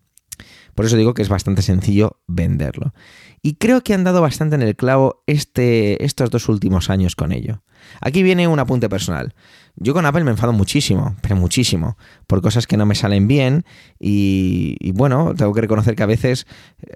Por 0.77 0.85
eso 0.85 0.97
digo 0.97 1.15
que 1.15 1.23
es 1.23 1.31
bastante 1.31 1.62
sencillo 1.62 2.21
venderlo. 2.27 2.93
Y 3.41 3.55
creo 3.55 3.83
que 3.83 3.95
han 3.95 4.05
dado 4.05 4.21
bastante 4.21 4.57
en 4.57 4.62
el 4.62 4.77
clavo 4.77 5.23
este, 5.27 6.05
estos 6.05 6.31
dos 6.31 6.51
últimos 6.51 6.91
años 6.91 7.17
con 7.17 7.33
ello. 7.33 7.62
Aquí 8.03 8.23
viene 8.23 8.47
un 8.47 8.59
apunte 8.59 8.91
personal. 8.91 9.35
Yo 9.77 9.95
con 9.95 10.05
Apple 10.05 10.25
me 10.25 10.33
enfado 10.33 10.53
muchísimo, 10.53 11.17
pero 11.23 11.35
muchísimo, 11.35 11.97
por 12.27 12.43
cosas 12.43 12.67
que 12.67 12.77
no 12.77 12.85
me 12.85 12.95
salen 12.95 13.27
bien 13.27 13.65
y, 13.99 14.93
bueno, 14.93 15.35
tengo 15.35 15.55
que 15.55 15.62
reconocer 15.62 15.97
que 15.97 16.03
a 16.03 16.07
veces, 16.07 16.47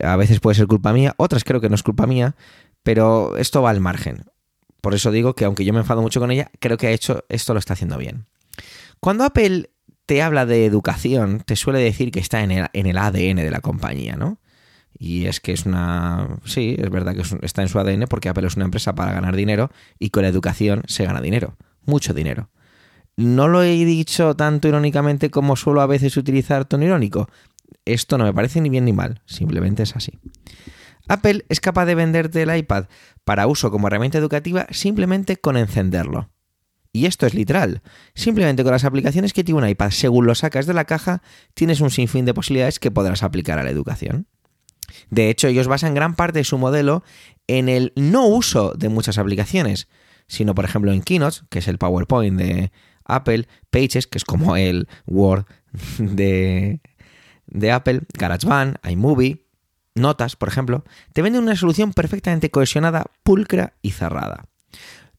a 0.03 0.17
veces 0.17 0.41
puede 0.41 0.57
ser 0.57 0.67
culpa 0.67 0.93
mía, 0.93 1.15
otras 1.17 1.43
creo 1.43 1.63
que 1.63 1.71
no 1.71 1.75
es 1.75 1.83
culpa 1.83 2.07
mía, 2.07 2.37
pero 2.83 3.37
esto 3.39 3.63
va 3.63 3.71
al 3.71 3.81
margen. 3.81 4.25
Por 4.83 4.95
eso 4.95 5.11
digo 5.11 5.35
que 5.35 5.47
aunque 5.47 5.65
yo 5.65 5.73
me 5.73 5.81
enfado 5.81 6.03
mucho 6.03 6.21
con 6.21 6.31
ella, 6.31 6.51
creo 6.59 6.77
que 6.77 6.89
ha 6.89 6.91
hecho 6.91 7.25
esto 7.31 7.55
lo 7.55 7.59
está 7.59 7.73
haciendo 7.73 7.97
bien. 7.97 8.27
Cuando 9.01 9.25
Apple 9.25 9.70
te 10.11 10.23
habla 10.23 10.45
de 10.45 10.67
educación, 10.67 11.41
te 11.47 11.55
suele 11.55 11.79
decir 11.79 12.11
que 12.11 12.19
está 12.19 12.43
en 12.43 12.51
el, 12.51 12.67
en 12.73 12.87
el 12.87 12.99
ADN 12.99 13.37
de 13.37 13.51
la 13.53 13.61
compañía, 13.61 14.17
¿no? 14.17 14.39
Y 14.99 15.27
es 15.27 15.39
que 15.39 15.53
es 15.53 15.67
una... 15.67 16.41
Sí, 16.45 16.75
es 16.77 16.91
verdad 16.91 17.15
que 17.15 17.23
está 17.47 17.63
en 17.63 17.69
su 17.69 17.79
ADN 17.79 18.07
porque 18.09 18.29
Apple 18.29 18.49
es 18.49 18.57
una 18.57 18.65
empresa 18.65 18.97
para 18.97 19.13
ganar 19.13 19.37
dinero 19.37 19.71
y 20.01 20.11
con 20.11 20.25
la 20.25 20.29
educación 20.29 20.83
se 20.89 21.05
gana 21.05 21.21
dinero, 21.21 21.55
mucho 21.85 22.13
dinero. 22.13 22.51
No 23.17 23.47
lo 23.47 23.63
he 23.63 23.85
dicho 23.85 24.35
tanto 24.35 24.67
irónicamente 24.67 25.31
como 25.31 25.55
suelo 25.55 25.81
a 25.81 25.87
veces 25.87 26.17
utilizar 26.17 26.65
tono 26.65 26.87
irónico. 26.87 27.29
Esto 27.85 28.19
no 28.19 28.25
me 28.25 28.35
parece 28.35 28.61
ni 28.61 28.69
bien 28.69 28.87
ni 28.87 28.93
mal, 28.93 29.23
simplemente 29.27 29.85
es 29.85 29.95
así. 29.95 30.19
Apple 31.07 31.45
es 31.49 31.61
capaz 31.61 31.87
de 31.87 31.95
venderte 31.95 32.43
el 32.43 32.57
iPad 32.57 32.87
para 33.23 33.47
uso 33.47 33.71
como 33.71 33.87
herramienta 33.87 34.19
educativa 34.19 34.67
simplemente 34.71 35.37
con 35.37 35.57
encenderlo. 35.57 36.31
Y 36.93 37.07
esto 37.07 37.27
es 37.27 37.35
literal. 37.35 37.83
Simplemente 38.15 38.65
con 38.65 38.73
las 38.73 38.85
aplicaciones 38.85 39.33
que 39.33 39.45
tiene 39.45 39.61
un 39.61 39.69
iPad, 39.69 39.91
según 39.91 40.27
lo 40.27 40.35
sacas 40.35 40.67
de 40.67 40.75
la 40.75 40.85
caja, 40.85 41.23
tienes 41.55 41.81
un 41.81 41.91
sinfín 41.91 42.25
de 42.25 42.35
posibilidades 42.35 42.81
que 42.81 42.91
podrás 42.91 43.23
aplicar 43.23 43.59
a 43.59 43.63
la 43.63 43.71
educación. 43.71 44.27
De 45.09 45.31
hecho, 45.31 45.47
ellos 45.47 45.69
basan 45.69 45.95
gran 45.95 46.17
parte 46.17 46.41
de 46.41 46.45
su 46.45 46.59
modelo 46.59 47.05
en 47.47 47.69
el 47.69 47.93
no 47.95 48.27
uso 48.27 48.75
de 48.75 48.89
muchas 48.89 49.19
aplicaciones, 49.19 49.89
sino 50.27 50.55
por 50.55 50.65
ejemplo 50.65 50.93
en 50.93 51.03
Keynote, 51.03 51.39
que 51.49 51.61
es 51.61 51.69
el 51.69 51.79
PowerPoint 51.79 52.37
de, 52.37 52.73
Apple, 53.05 53.49
Pages, 53.71 54.07
que 54.07 54.19
es 54.19 54.25
como 54.25 54.57
el 54.57 54.89
Word 55.07 55.45
de, 55.99 56.81
de 57.47 57.73
Apple, 57.73 58.03
GarageBand, 58.15 58.79
iMovie, 58.89 59.47
Notas, 59.97 60.37
por 60.37 60.49
ejemplo, 60.49 60.85
te 61.13 61.21
venden 61.21 61.43
una 61.43 61.57
solución 61.57 61.93
perfectamente 61.93 62.51
cohesionada, 62.51 63.07
pulcra 63.25 63.75
y 63.83 63.91
cerrada. 63.91 64.47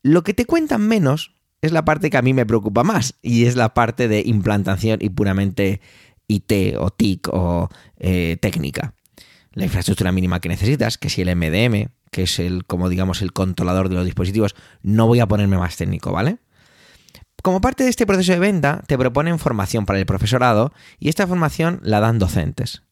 Lo 0.01 0.23
que 0.23 0.33
te 0.33 0.45
cuentan 0.45 0.87
menos 0.87 1.35
es 1.61 1.71
la 1.71 1.85
parte 1.85 2.09
que 2.09 2.17
a 2.17 2.21
mí 2.21 2.33
me 2.33 2.45
preocupa 2.45 2.83
más, 2.83 3.15
y 3.21 3.45
es 3.45 3.55
la 3.55 3.73
parte 3.73 4.07
de 4.07 4.23
implantación 4.25 4.99
y 5.01 5.09
puramente 5.09 5.81
IT 6.27 6.75
o 6.77 6.89
TIC 6.89 7.27
o 7.31 7.69
eh, 7.99 8.37
técnica. 8.41 8.93
La 9.53 9.65
infraestructura 9.65 10.11
mínima 10.11 10.39
que 10.39 10.49
necesitas, 10.49 10.97
que 10.97 11.09
si 11.09 11.21
el 11.21 11.35
MDM, 11.35 11.89
que 12.09 12.23
es 12.23 12.39
el, 12.39 12.65
como 12.65 12.89
digamos, 12.89 13.21
el 13.21 13.33
controlador 13.33 13.89
de 13.89 13.95
los 13.95 14.05
dispositivos, 14.05 14.55
no 14.81 15.07
voy 15.07 15.19
a 15.19 15.27
ponerme 15.27 15.57
más 15.57 15.75
técnico, 15.77 16.11
¿vale? 16.11 16.37
Como 17.43 17.59
parte 17.59 17.83
de 17.83 17.89
este 17.89 18.05
proceso 18.05 18.33
de 18.33 18.39
venta, 18.39 18.83
te 18.87 18.97
proponen 18.97 19.39
formación 19.39 19.85
para 19.85 19.99
el 19.99 20.05
profesorado 20.05 20.73
y 20.99 21.09
esta 21.09 21.27
formación 21.27 21.79
la 21.83 21.99
dan 21.99 22.19
docentes. 22.19 22.83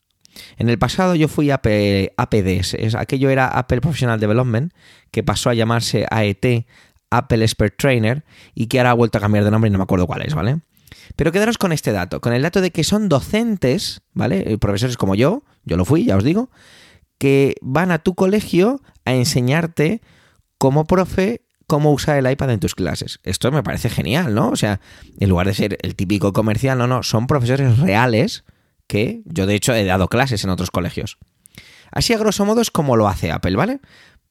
En 0.57 0.69
el 0.69 0.77
pasado 0.77 1.15
yo 1.15 1.27
fui 1.27 1.51
a 1.51 1.55
APDS, 1.55 2.95
aquello 2.95 3.29
era 3.29 3.47
Apple 3.47 3.81
Professional 3.81 4.19
Development, 4.19 4.73
que 5.11 5.23
pasó 5.23 5.49
a 5.49 5.53
llamarse 5.53 6.05
AET, 6.09 6.65
Apple 7.11 7.43
Expert 7.43 7.75
Trainer, 7.77 8.23
y 8.53 8.67
que 8.67 8.79
ahora 8.79 8.91
ha 8.91 8.95
vuelto 8.95 9.17
a 9.17 9.21
cambiar 9.21 9.43
de 9.43 9.51
nombre 9.51 9.69
y 9.69 9.71
no 9.71 9.77
me 9.77 9.83
acuerdo 9.83 10.07
cuál 10.07 10.21
es, 10.21 10.33
¿vale? 10.33 10.59
Pero 11.15 11.31
quedaros 11.31 11.57
con 11.57 11.71
este 11.71 11.91
dato, 11.91 12.21
con 12.21 12.33
el 12.33 12.41
dato 12.41 12.61
de 12.61 12.71
que 12.71 12.83
son 12.83 13.09
docentes, 13.09 14.01
¿vale? 14.13 14.51
Eh, 14.51 14.57
profesores 14.57 14.97
como 14.97 15.15
yo, 15.15 15.43
yo 15.65 15.77
lo 15.77 15.85
fui, 15.85 16.05
ya 16.05 16.17
os 16.17 16.23
digo, 16.23 16.49
que 17.17 17.55
van 17.61 17.91
a 17.91 17.99
tu 17.99 18.15
colegio 18.15 18.81
a 19.05 19.13
enseñarte 19.13 20.01
como 20.57 20.85
profe 20.85 21.41
cómo 21.67 21.91
usar 21.91 22.17
el 22.17 22.29
iPad 22.29 22.51
en 22.51 22.59
tus 22.59 22.73
clases. 22.73 23.19
Esto 23.23 23.51
me 23.51 23.63
parece 23.63 23.89
genial, 23.89 24.33
¿no? 24.33 24.49
O 24.49 24.55
sea, 24.55 24.81
en 25.19 25.29
lugar 25.29 25.47
de 25.47 25.53
ser 25.53 25.77
el 25.83 25.95
típico 25.95 26.33
comercial, 26.33 26.77
no, 26.77 26.87
no, 26.87 27.03
son 27.03 27.27
profesores 27.27 27.77
reales 27.77 28.43
que 28.87 29.21
yo 29.25 29.45
de 29.45 29.55
hecho 29.55 29.73
he 29.75 29.85
dado 29.85 30.07
clases 30.07 30.43
en 30.43 30.49
otros 30.49 30.71
colegios. 30.71 31.17
Así 31.91 32.13
a 32.13 32.17
grosso 32.17 32.43
modo 32.45 32.61
es 32.61 32.71
como 32.71 32.95
lo 32.95 33.07
hace 33.07 33.31
Apple, 33.31 33.55
¿vale? 33.55 33.79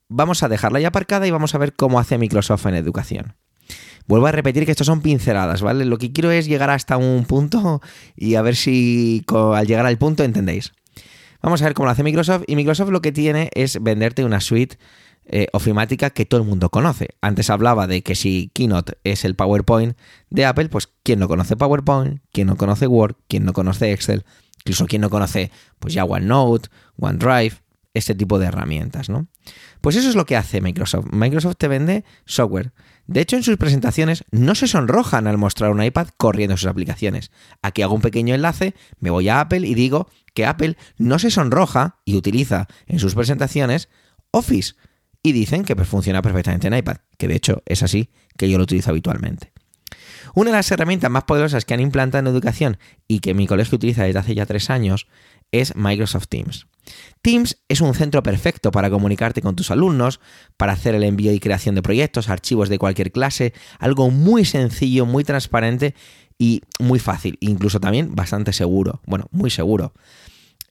Vamos 0.09 0.43
a 0.43 0.49
dejarla 0.49 0.81
ya 0.81 0.89
aparcada 0.89 1.27
y 1.27 1.31
vamos 1.31 1.55
a 1.55 1.59
ver 1.59 1.75
cómo 1.75 2.01
hace 2.01 2.17
Microsoft 2.17 2.67
en 2.67 2.75
educación. 2.75 3.35
Vuelvo 4.07 4.27
a 4.27 4.33
repetir 4.33 4.65
que 4.65 4.71
estos 4.71 4.87
son 4.87 5.03
pinceladas, 5.03 5.61
¿vale? 5.61 5.85
Lo 5.85 5.99
que 5.99 6.13
quiero 6.13 6.31
es 6.31 6.47
llegar 6.47 6.71
hasta 6.71 6.97
un 6.97 7.27
punto 7.27 7.83
y 8.17 8.37
a 8.37 8.43
ver 8.43 8.57
si 8.57 9.23
al 9.29 9.67
llegar 9.67 9.85
al 9.85 9.99
punto 9.99 10.25
entendéis. 10.25 10.73
Vamos 11.43 11.61
a 11.61 11.67
ver 11.67 11.75
cómo 11.75 11.87
lo 11.87 11.93
hace 11.93 12.03
Microsoft. 12.03 12.45
Y 12.47 12.57
Microsoft 12.57 12.89
lo 12.89 13.03
que 13.03 13.13
tiene 13.13 13.51
es 13.55 13.83
venderte 13.83 14.25
una 14.25 14.41
suite 14.41 14.79
eh, 15.27 15.49
ofimática 15.53 16.09
que 16.09 16.25
todo 16.25 16.41
el 16.41 16.47
mundo 16.47 16.71
conoce. 16.71 17.11
Antes 17.21 17.51
hablaba 17.51 17.87
de 17.87 18.03
que 18.03 18.15
si 18.15 18.51
Keynote 18.55 18.95
es 19.05 19.27
el 19.27 19.35
PowerPoint 19.35 19.95
de 20.31 20.47
Apple, 20.47 20.71
pues 20.71 20.89
¿quién 21.03 21.19
no 21.19 21.29
conoce 21.29 21.55
PowerPoint? 21.55 22.23
¿Quién 22.33 22.47
no 22.47 22.57
conoce 22.57 22.87
Word? 22.87 23.17
¿Quién 23.29 23.45
no 23.45 23.53
conoce 23.53 23.93
Excel? 23.93 24.25
Incluso 24.61 24.87
¿quién 24.87 25.03
no 25.03 25.11
conoce 25.11 25.51
pues 25.79 25.93
ya 25.93 26.05
OneNote, 26.05 26.71
OneDrive? 26.97 27.57
Este 27.99 28.15
tipo 28.15 28.39
de 28.39 28.47
herramientas, 28.47 29.09
¿no? 29.09 29.27
Pues 29.81 29.97
eso 29.97 30.09
es 30.09 30.15
lo 30.15 30.25
que 30.25 30.37
hace 30.37 30.61
Microsoft. 30.61 31.07
Microsoft 31.11 31.57
te 31.59 31.67
vende 31.67 32.05
software. 32.27 32.73
De 33.09 33.21
hecho, 33.21 33.35
en 33.35 33.43
sus 33.43 33.57
presentaciones 33.57 34.25
no 34.31 34.55
se 34.55 34.69
sonrojan 34.69 35.27
al 35.27 35.37
mostrar 35.37 35.73
un 35.73 35.83
iPad 35.83 36.09
corriendo 36.17 36.57
sus 36.57 36.69
aplicaciones. 36.69 37.33
Aquí 37.61 37.83
hago 37.83 37.95
un 37.95 38.01
pequeño 38.01 38.37
enlace, 38.37 38.75
me 39.01 39.11
voy 39.11 39.29
a 39.29 39.41
Apple 39.41 39.67
y 39.67 39.75
digo 39.75 40.09
que 40.33 40.47
Apple 40.47 40.77
no 40.97 41.19
se 41.19 41.33
sonroja 41.33 41.99
y 42.05 42.17
utiliza 42.17 42.69
en 42.87 43.01
sus 43.01 43.17
presentaciones 43.17 43.89
Office. 44.31 44.75
Y 45.25 45.33
dicen 45.33 45.65
que 45.65 45.75
pues, 45.75 45.89
funciona 45.89 46.23
perfectamente 46.23 46.69
en 46.69 46.77
iPad, 46.77 46.99
que 47.19 47.27
de 47.27 47.35
hecho 47.35 47.63
es 47.67 47.83
así 47.83 48.11
que 48.37 48.49
yo 48.49 48.59
lo 48.59 48.65
utilizo 48.65 48.91
habitualmente. 48.91 49.53
Una 50.35 50.51
de 50.51 50.57
las 50.57 50.71
herramientas 50.71 51.11
más 51.11 51.25
poderosas 51.25 51.65
que 51.65 51.75
han 51.75 51.81
implantado 51.81 52.21
en 52.21 52.33
educación 52.33 52.79
y 53.09 53.19
que 53.19 53.35
mi 53.35 53.49
colegio 53.49 53.77
utiliza 53.77 54.05
desde 54.05 54.21
hace 54.21 54.35
ya 54.37 54.47
tres 54.47 54.71
años 54.71 55.09
es 55.51 55.75
Microsoft 55.75 56.29
Teams. 56.29 56.67
Teams 57.23 57.59
es 57.69 57.81
un 57.81 57.95
centro 57.95 58.23
perfecto 58.23 58.71
para 58.71 58.91
comunicarte 58.91 59.43
con 59.43 59.57
tus 59.57 59.71
alumnos, 59.71 60.21
para 60.57 60.73
hacer 60.73 60.95
el 60.95 61.05
envío 61.05 61.33
y 61.33 61.41
creación 61.41 61.75
de 61.75 61.83
proyectos, 61.83 62.29
archivos 62.29 62.69
de 62.69 62.79
cualquier 62.79 63.13
clase, 63.13 63.53
algo 63.79 64.11
muy 64.11 64.45
sencillo, 64.45 65.07
muy 65.07 65.25
transparente 65.25 65.95
y 66.39 66.63
muy 66.79 66.99
fácil, 66.99 67.37
incluso 67.41 67.81
también 67.81 68.15
bastante 68.15 68.53
seguro, 68.53 69.03
bueno, 69.07 69.27
muy 69.31 69.51
seguro. 69.51 69.93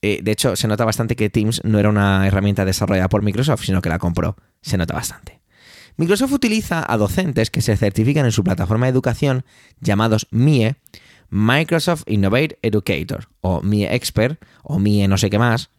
Eh, 0.00 0.20
de 0.22 0.30
hecho, 0.30 0.56
se 0.56 0.68
nota 0.68 0.84
bastante 0.84 1.16
que 1.16 1.28
Teams 1.28 1.60
no 1.64 1.78
era 1.78 1.88
una 1.88 2.26
herramienta 2.26 2.64
desarrollada 2.64 3.08
por 3.08 3.22
Microsoft, 3.22 3.64
sino 3.64 3.82
que 3.82 3.88
la 3.88 3.98
compró. 3.98 4.36
Se 4.62 4.78
nota 4.78 4.94
bastante. 4.94 5.40
Microsoft 5.96 6.32
utiliza 6.32 6.84
a 6.88 6.96
docentes 6.96 7.50
que 7.50 7.60
se 7.60 7.76
certifican 7.76 8.24
en 8.24 8.30
su 8.30 8.44
plataforma 8.44 8.86
de 8.86 8.92
educación 8.92 9.44
llamados 9.80 10.28
MIE, 10.30 10.76
Microsoft 11.30 12.04
Innovate 12.06 12.58
Educator, 12.62 13.28
o 13.40 13.60
MIE 13.62 13.92
Expert, 13.94 14.40
o 14.62 14.78
MIE 14.78 15.08
no 15.08 15.18
sé 15.18 15.28
qué 15.28 15.40
más, 15.40 15.70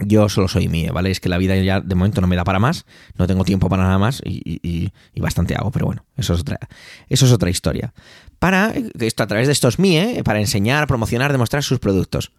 yo 0.00 0.28
solo 0.28 0.48
soy 0.48 0.68
MIE, 0.68 0.90
¿vale? 0.90 1.10
Es 1.10 1.20
que 1.20 1.28
la 1.28 1.38
vida 1.38 1.56
ya 1.56 1.80
de 1.80 1.94
momento 1.94 2.20
no 2.20 2.26
me 2.26 2.36
da 2.36 2.44
para 2.44 2.58
más, 2.58 2.86
no 3.16 3.26
tengo 3.26 3.44
tiempo 3.44 3.68
para 3.68 3.84
nada 3.84 3.98
más 3.98 4.22
y, 4.24 4.90
bastante 5.16 5.54
hago, 5.54 5.70
pero 5.70 5.86
bueno, 5.86 6.04
eso 6.16 6.34
es 6.34 7.32
otra, 7.32 7.50
historia. 7.50 7.92
Para 8.38 8.72
esto, 8.98 9.22
a 9.22 9.26
través 9.26 9.46
de 9.46 9.52
estos 9.52 9.78
MIE, 9.78 10.22
para 10.24 10.40
enseñar, 10.40 10.86
promocionar, 10.86 11.30
demostrar 11.32 11.62
sus 11.62 11.78
productos. 11.78 12.32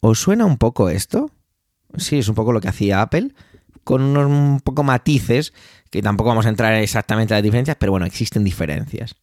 ¿Os 0.00 0.20
suena 0.20 0.44
un 0.44 0.56
poco 0.56 0.88
esto? 0.88 1.30
Sí, 1.96 2.18
es 2.18 2.28
un 2.28 2.34
poco 2.34 2.52
lo 2.52 2.60
que 2.60 2.68
hacía 2.68 3.02
Apple, 3.02 3.32
con 3.82 4.02
unos 4.02 4.26
un 4.26 4.60
poco 4.60 4.82
matices, 4.82 5.52
que 5.90 6.02
tampoco 6.02 6.28
vamos 6.28 6.46
a 6.46 6.48
entrar 6.48 6.74
exactamente 6.74 7.34
en 7.34 7.38
las 7.38 7.44
diferencias, 7.44 7.76
pero 7.78 7.92
bueno, 7.92 8.06
existen 8.06 8.44
diferencias. 8.44 9.16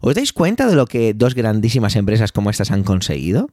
¿Os 0.00 0.14
dais 0.14 0.32
cuenta 0.32 0.66
de 0.66 0.76
lo 0.76 0.86
que 0.86 1.14
dos 1.14 1.34
grandísimas 1.34 1.96
empresas 1.96 2.32
como 2.32 2.50
estas 2.50 2.70
han 2.70 2.84
conseguido? 2.84 3.50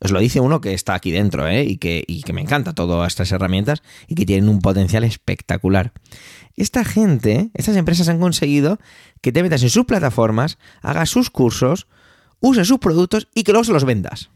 Os 0.00 0.10
lo 0.10 0.20
dice 0.20 0.40
uno 0.40 0.60
que 0.60 0.74
está 0.74 0.94
aquí 0.94 1.10
dentro 1.10 1.46
¿eh? 1.46 1.64
y, 1.64 1.76
que, 1.76 2.04
y 2.06 2.22
que 2.22 2.32
me 2.32 2.40
encanta 2.40 2.74
todas 2.74 3.06
estas 3.06 3.32
herramientas 3.32 3.82
y 4.06 4.14
que 4.14 4.26
tienen 4.26 4.48
un 4.48 4.60
potencial 4.60 5.04
espectacular. 5.04 5.92
Esta 6.56 6.84
gente, 6.84 7.50
estas 7.54 7.76
empresas 7.76 8.08
han 8.08 8.20
conseguido 8.20 8.78
que 9.20 9.32
te 9.32 9.42
metas 9.42 9.62
en 9.62 9.70
sus 9.70 9.84
plataformas, 9.86 10.58
hagas 10.82 11.10
sus 11.10 11.30
cursos, 11.30 11.86
uses 12.40 12.68
sus 12.68 12.78
productos 12.78 13.28
y 13.34 13.42
que 13.42 13.52
luego 13.52 13.64
se 13.64 13.72
los 13.72 13.84
vendas. 13.84 14.30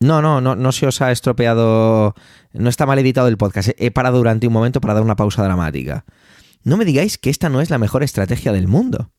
No, 0.00 0.20
no, 0.20 0.40
no, 0.40 0.54
no 0.54 0.72
se 0.72 0.86
os 0.86 1.00
ha 1.00 1.12
estropeado, 1.12 2.14
no 2.52 2.68
está 2.68 2.84
mal 2.84 2.98
editado 2.98 3.28
el 3.28 3.38
podcast. 3.38 3.70
He 3.78 3.90
parado 3.90 4.18
durante 4.18 4.46
un 4.46 4.52
momento 4.52 4.80
para 4.80 4.94
dar 4.94 5.02
una 5.02 5.16
pausa 5.16 5.42
dramática. 5.42 6.04
No 6.62 6.76
me 6.76 6.84
digáis 6.84 7.16
que 7.16 7.30
esta 7.30 7.48
no 7.48 7.60
es 7.60 7.70
la 7.70 7.78
mejor 7.78 8.02
estrategia 8.02 8.52
del 8.52 8.68
mundo. 8.68 9.12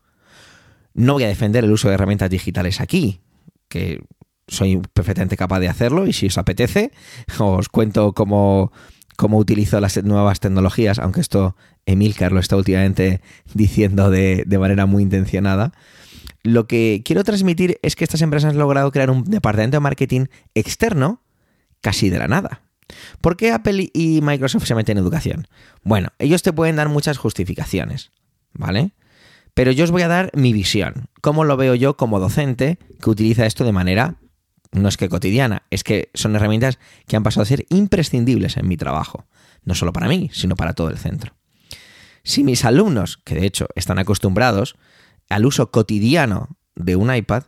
No 0.93 1.13
voy 1.13 1.23
a 1.23 1.27
defender 1.27 1.63
el 1.63 1.71
uso 1.71 1.87
de 1.87 1.95
herramientas 1.95 2.29
digitales 2.29 2.81
aquí, 2.81 3.21
que 3.67 4.03
soy 4.47 4.81
perfectamente 4.93 5.37
capaz 5.37 5.59
de 5.59 5.69
hacerlo 5.69 6.07
y 6.07 6.13
si 6.13 6.27
os 6.27 6.37
apetece, 6.37 6.91
os 7.39 7.69
cuento 7.69 8.13
cómo, 8.13 8.71
cómo 9.15 9.37
utilizo 9.37 9.79
las 9.79 10.01
nuevas 10.03 10.39
tecnologías, 10.39 10.99
aunque 10.99 11.21
esto 11.21 11.55
Emilcar 11.85 12.31
lo 12.31 12.39
está 12.39 12.55
últimamente 12.57 13.21
diciendo 13.53 14.09
de, 14.09 14.43
de, 14.45 14.57
manera 14.57 14.85
muy 14.85 15.03
intencionada. 15.03 15.71
Lo 16.41 16.67
que 16.67 17.01
quiero 17.05 17.23
transmitir 17.23 17.79
es 17.83 17.95
que 17.95 18.03
estas 18.03 18.21
empresas 18.21 18.51
han 18.51 18.57
logrado 18.57 18.91
crear 18.91 19.11
un 19.11 19.23
departamento 19.23 19.77
de 19.77 19.81
marketing 19.81 20.25
externo 20.55 21.21
casi 21.81 22.09
de 22.09 22.19
la 22.19 22.27
nada. 22.27 22.61
¿Por 23.21 23.37
qué 23.37 23.51
Apple 23.51 23.89
y 23.93 24.21
Microsoft 24.21 24.65
se 24.65 24.75
meten 24.75 24.97
en 24.97 25.03
educación? 25.03 25.47
Bueno, 25.83 26.09
ellos 26.19 26.43
te 26.43 26.53
pueden 26.53 26.75
dar 26.75 26.89
muchas 26.89 27.17
justificaciones, 27.17 28.11
¿vale? 28.53 28.91
Pero 29.53 29.71
yo 29.71 29.85
os 29.85 29.91
voy 29.91 30.01
a 30.01 30.07
dar 30.07 30.31
mi 30.33 30.53
visión, 30.53 31.07
cómo 31.21 31.43
lo 31.45 31.57
veo 31.57 31.75
yo 31.75 31.97
como 31.97 32.19
docente 32.19 32.77
que 33.01 33.09
utiliza 33.09 33.45
esto 33.45 33.63
de 33.63 33.71
manera 33.71 34.15
no 34.75 34.89
es 34.89 34.97
que 34.97 35.09
cotidiana, 35.09 35.63
es 35.69 35.83
que 35.83 36.09
son 36.13 36.35
herramientas 36.35 36.79
que 37.07 37.15
han 37.15 37.23
pasado 37.23 37.43
a 37.43 37.47
ser 37.47 37.65
imprescindibles 37.69 38.57
en 38.57 38.67
mi 38.67 38.77
trabajo, 38.77 39.25
no 39.63 39.75
solo 39.75 39.93
para 39.93 40.07
mí, 40.07 40.29
sino 40.33 40.55
para 40.55 40.73
todo 40.73 40.89
el 40.89 40.97
centro. 40.97 41.33
Si 42.23 42.43
mis 42.43 42.65
alumnos, 42.65 43.17
que 43.23 43.35
de 43.35 43.45
hecho 43.45 43.67
están 43.75 43.99
acostumbrados 43.99 44.75
al 45.29 45.45
uso 45.45 45.71
cotidiano 45.71 46.57
de 46.75 46.95
un 46.95 47.13
iPad, 47.13 47.43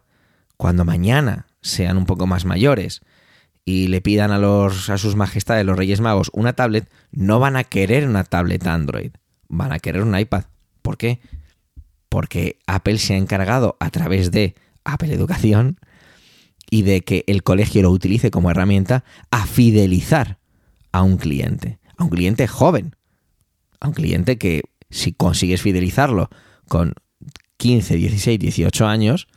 cuando 0.56 0.86
mañana 0.86 1.48
sean 1.62 1.98
un 1.98 2.06
poco 2.06 2.28
más 2.28 2.46
mayores 2.46 3.02
y 3.66 3.88
le 3.88 4.02
pidan 4.02 4.32
a, 4.32 4.38
los, 4.38 4.90
a 4.90 4.98
sus 4.98 5.16
majestades, 5.16 5.66
los 5.66 5.78
Reyes 5.78 6.00
Magos, 6.00 6.32
una 6.34 6.54
tablet, 6.54 6.90
no 7.12 7.40
van 7.40 7.58
a 7.58 7.64
querer 7.64 8.08
una 8.08 8.24
tablet 8.24 8.66
Android, 8.66 9.12
van 9.50 9.74
a 9.74 9.80
querer 9.80 10.04
un 10.04 10.18
iPad. 10.18 10.46
¿Por 10.82 10.98
qué? 10.98 11.20
Porque 12.08 12.60
Apple 12.66 12.98
se 12.98 13.16
ha 13.16 13.18
encargado 13.18 13.76
a 13.80 13.90
través 13.90 14.32
de 14.32 14.56
Apple 14.86 15.14
Educación 15.14 15.80
y 16.70 16.82
de 16.82 17.02
que 17.02 17.24
el 17.28 17.44
colegio 17.44 17.82
lo 17.82 17.92
utilice 17.92 18.32
como 18.32 18.52
herramienta 18.52 19.04
a 19.32 19.46
fidelizar 19.46 20.38
a 20.92 21.02
un 21.02 21.18
cliente, 21.18 21.80
a 21.98 22.04
un 22.04 22.10
cliente 22.10 22.48
joven, 22.48 22.96
a 23.80 23.88
un 23.88 23.94
cliente 23.94 24.38
que 24.38 24.64
si 24.90 25.14
consigues 25.14 25.62
fidelizarlo 25.62 26.30
con 26.68 26.94
15, 27.58 27.96
16, 27.96 28.40
18 28.40 28.88
años, 28.88 29.28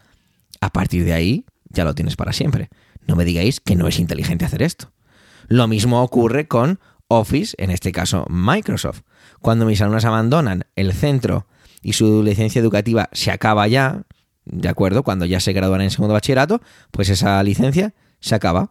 a 0.61 0.71
partir 0.71 1.05
de 1.05 1.13
ahí 1.13 1.45
ya 1.69 1.85
lo 1.85 1.95
tienes 1.95 2.17
para 2.17 2.33
siempre. 2.33 2.69
No 3.07 3.17
me 3.17 3.25
digáis 3.25 3.61
que 3.61 3.77
no 3.77 3.89
es 3.89 3.99
inteligente 3.99 4.45
hacer 4.45 4.63
esto. 4.63 4.93
Lo 5.49 5.67
mismo 5.67 6.03
ocurre 6.03 6.47
con 6.47 6.81
Office, 7.09 7.55
en 7.59 7.71
este 7.71 7.93
caso 7.93 8.27
Microsoft. 8.29 9.01
Cuando 9.41 9.67
mis 9.67 9.81
alumnos 9.81 10.05
abandonan 10.05 10.65
el 10.77 10.93
centro 10.93 11.47
y 11.83 11.95
su 11.95 12.23
licencia 12.23 12.61
educativa 12.61 13.09
se 13.13 13.31
acaba 13.31 13.67
ya, 13.67 14.03
¿de 14.45 14.69
acuerdo? 14.69 15.03
Cuando 15.03 15.25
ya 15.25 15.41
se 15.41 15.53
gradúan 15.53 15.83
en 15.83 15.91
segundo 15.91 16.15
bachillerato, 16.15 16.61
pues 16.91 17.09
esa 17.09 17.43
licencia 17.43 17.95
se 18.21 18.35
acaba. 18.35 18.71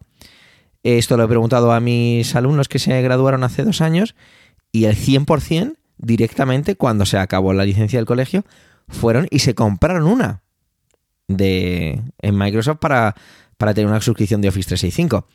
Esto 0.84 1.18
lo 1.18 1.24
he 1.24 1.28
preguntado 1.28 1.72
a 1.72 1.80
mis 1.80 2.36
alumnos 2.36 2.68
que 2.68 2.80
se 2.80 3.02
graduaron 3.02 3.44
hace 3.44 3.64
dos 3.64 3.82
años 3.82 4.16
y 4.72 4.86
el 4.86 4.96
100% 4.96 5.76
directamente 5.98 6.76
cuando 6.76 7.06
se 7.06 7.18
acabó 7.18 7.54
la 7.54 7.66
licencia 7.66 8.00
del 8.00 8.06
colegio 8.06 8.46
fueron 8.88 9.28
y 9.30 9.40
se 9.40 9.56
compraron 9.56 10.04
una 10.04 10.42
de 11.28 12.02
en 12.20 12.38
Microsoft 12.38 12.80
para, 12.80 13.16
para 13.58 13.74
tener 13.74 13.90
una 13.90 14.02
suscripción 14.02 14.42
de 14.42 14.48
Office 14.48 14.70
365. 14.70 15.28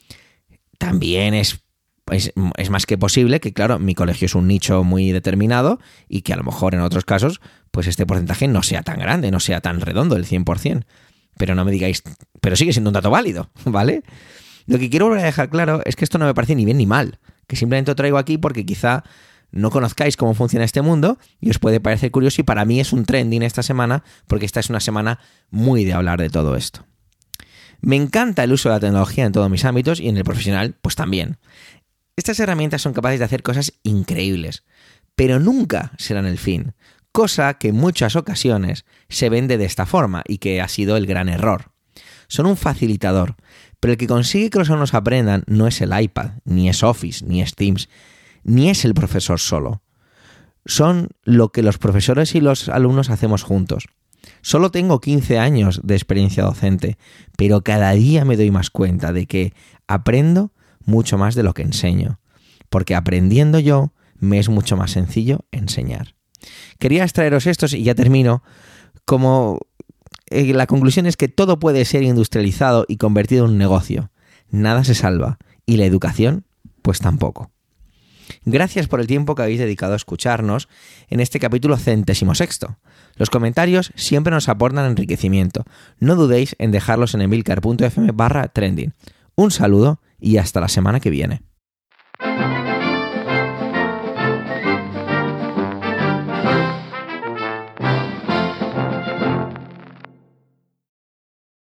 También 0.79 1.35
es 1.35 1.65
es, 2.11 2.33
es, 2.59 2.71
más 2.71 2.87
que 2.87 2.99
posible 2.99 3.41
que, 3.41 3.53
claro, 3.53 3.79
mi 3.79 3.95
colegio 3.95 4.27
es 4.27 4.35
un 4.35 4.47
nicho 4.47 4.85
muy 4.85 5.11
determinado 5.13 5.81
y 6.09 6.23
que 6.23 6.35
a 6.35 6.37
lo 6.37 6.45
mejor 6.45 6.75
en 6.75 6.81
otros 6.81 7.05
casos, 7.05 7.41
pues 7.75 7.89
este 7.89 8.07
porcentaje 8.07 8.47
no 8.47 8.63
sea 8.63 8.83
tan 8.85 9.01
grande, 9.01 9.33
no 9.33 9.41
sea 9.41 9.61
tan 9.61 9.81
redondo, 9.81 10.15
el 10.15 10.27
100%. 10.27 10.85
Pero 11.37 11.57
no 11.57 11.65
me 11.65 11.73
digáis, 11.73 12.05
pero 12.41 12.55
sigue 12.55 12.73
siendo 12.73 12.91
un 12.91 12.95
dato 12.95 13.11
válido, 13.11 13.51
¿vale? 13.65 14.05
Lo 14.67 14.79
que 14.79 14.89
quiero 14.89 15.07
volver 15.07 15.25
a 15.25 15.27
dejar 15.27 15.51
claro 15.51 15.83
es 15.85 15.97
que 15.97 16.05
esto 16.05 16.19
no 16.19 16.25
me 16.25 16.35
parece 16.35 16.55
ni 16.55 16.65
bien 16.65 16.79
ni 16.79 16.87
mal, 16.87 17.19
que 17.49 17.57
simplemente 17.57 17.91
lo 17.91 17.97
traigo 17.97 18.17
aquí 18.17 18.39
porque 18.39 18.65
quizá 18.65 19.03
no 19.51 19.71
conozcáis 19.71 20.17
cómo 20.17 20.35
funciona 20.35 20.65
este 20.65 20.83
mundo 20.83 21.19
y 21.41 21.51
os 21.51 21.59
puede 21.59 21.81
parecer 21.81 22.13
curioso 22.13 22.41
y 22.43 22.45
para 22.45 22.65
mí 22.65 22.79
es 22.79 22.93
un 22.93 23.05
trending 23.05 23.43
esta 23.43 23.65
semana 23.65 24.05
porque 24.29 24.47
esta 24.47 24.61
es 24.61 24.71
una 24.71 24.79
semana 24.79 25.19
muy 25.51 25.85
de 25.85 25.95
hablar 25.95 26.21
de 26.21 26.31
todo 26.31 26.55
esto. 26.55 26.87
Me 27.81 27.97
encanta 27.97 28.45
el 28.45 28.53
uso 28.53 28.69
de 28.69 28.77
la 28.77 28.81
tecnología 28.81 29.25
en 29.25 29.33
todos 29.33 29.51
mis 29.51 29.65
ámbitos 29.65 29.99
y 29.99 30.09
en 30.09 30.17
el 30.17 30.23
profesional, 30.23 30.77
pues 30.81 30.95
también. 30.95 31.39
Estas 32.15 32.39
herramientas 32.39 32.83
son 32.83 32.93
capaces 32.93 33.19
de 33.19 33.25
hacer 33.25 33.43
cosas 33.43 33.73
increíbles, 33.83 34.63
pero 35.17 35.41
nunca 35.41 35.91
serán 35.99 36.27
el 36.27 36.39
fin, 36.39 36.75
cosa 37.15 37.55
que 37.55 37.69
en 37.69 37.77
muchas 37.77 38.17
ocasiones 38.17 38.85
se 39.09 39.29
vende 39.29 39.57
de 39.57 39.67
esta 39.67 39.87
forma 39.87 40.25
y 40.27 40.39
que 40.39 40.61
ha 40.61 40.67
sido 40.67 40.97
el 40.97 41.07
gran 41.07 41.29
error. 41.29 41.71
Son 42.27 42.45
un 42.45 42.57
facilitador, 42.57 43.37
pero 43.79 43.93
el 43.93 43.99
que 43.99 44.09
consigue 44.09 44.51
que 44.51 44.59
los 44.59 44.69
alumnos 44.69 44.95
aprendan 44.95 45.45
no 45.47 45.69
es 45.69 45.81
el 45.81 45.97
iPad, 45.97 46.33
ni 46.45 46.69
es 46.69 46.83
Office, 46.83 47.25
ni 47.25 47.41
es 47.41 47.55
Teams, 47.55 47.89
ni 48.43 48.69
es 48.69 48.85
el 48.85 48.95
profesor 48.95 49.39
solo. 49.39 49.81
Son 50.67 51.11
lo 51.23 51.53
que 51.53 51.63
los 51.63 51.79
profesores 51.79 52.35
y 52.35 52.41
los 52.41 52.69
alumnos 52.69 53.11
hacemos 53.11 53.45
juntos. 53.45 53.87
Solo 54.43 54.73
tengo 54.73 55.01
15 55.01 55.39
años 55.39 55.83
de 55.85 55.95
experiencia 55.95 56.43
docente, 56.43 56.99
pero 57.37 57.63
cada 57.63 57.93
día 57.93 58.25
me 58.25 58.37
doy 58.37 58.51
más 58.51 58.71
cuenta 58.71 59.13
de 59.13 59.27
que 59.27 59.53
aprendo 59.87 60.51
mucho 60.85 61.17
más 61.17 61.37
de 61.37 61.45
lo 61.45 61.55
que 61.55 61.63
enseño, 61.63 62.19
porque 62.71 62.97
aprendiendo 62.97 63.61
yo 63.61 63.93
me 64.19 64.41
es 64.41 64.49
mucho 64.49 64.77
más 64.77 64.91
sencillo 64.91 65.45
enseñar. 65.53 66.17
Quería 66.79 67.05
extraeros 67.05 67.47
estos 67.47 67.73
y 67.73 67.83
ya 67.83 67.95
termino 67.95 68.43
como 69.05 69.61
eh, 70.31 70.53
la 70.55 70.67
conclusión 70.67 71.07
es 71.07 71.17
que 71.17 71.29
todo 71.29 71.59
puede 71.59 71.85
ser 71.85 72.03
industrializado 72.03 72.87
y 72.89 72.97
convertido 72.97 73.45
en 73.45 73.53
un 73.53 73.59
negocio. 73.59 74.11
Nada 74.51 74.85
se 74.85 74.95
salva. 74.95 75.39
Y 75.67 75.77
la 75.77 75.85
educación, 75.85 76.45
pues 76.83 77.01
tampoco. 77.01 77.51
Gracias 78.45 78.89
por 78.89 79.01
el 79.01 79.07
tiempo 79.07 79.35
que 79.35 79.43
habéis 79.43 79.59
dedicado 79.59 79.93
a 79.93 79.97
escucharnos 79.97 80.69
en 81.09 81.21
este 81.21 81.39
capítulo 81.39 81.77
centésimo 81.77 82.35
sexto. 82.35 82.79
Los 83.17 83.31
comentarios 83.31 83.93
siempre 83.97 84.33
nos 84.33 84.49
aportan 84.49 84.87
enriquecimiento. 84.87 85.65
No 85.99 86.17
dudéis 86.17 86.57
en 86.59 86.71
dejarlos 86.71 87.15
en 87.15 87.23
emilcar.fm 87.23 88.13
barra 88.13 88.49
trending. 88.49 88.93
Un 89.35 89.51
saludo 89.51 90.01
y 90.21 90.39
hasta 90.39 90.61
la 90.61 90.69
semana 90.69 91.01
que 91.01 91.11
viene. 91.11 91.43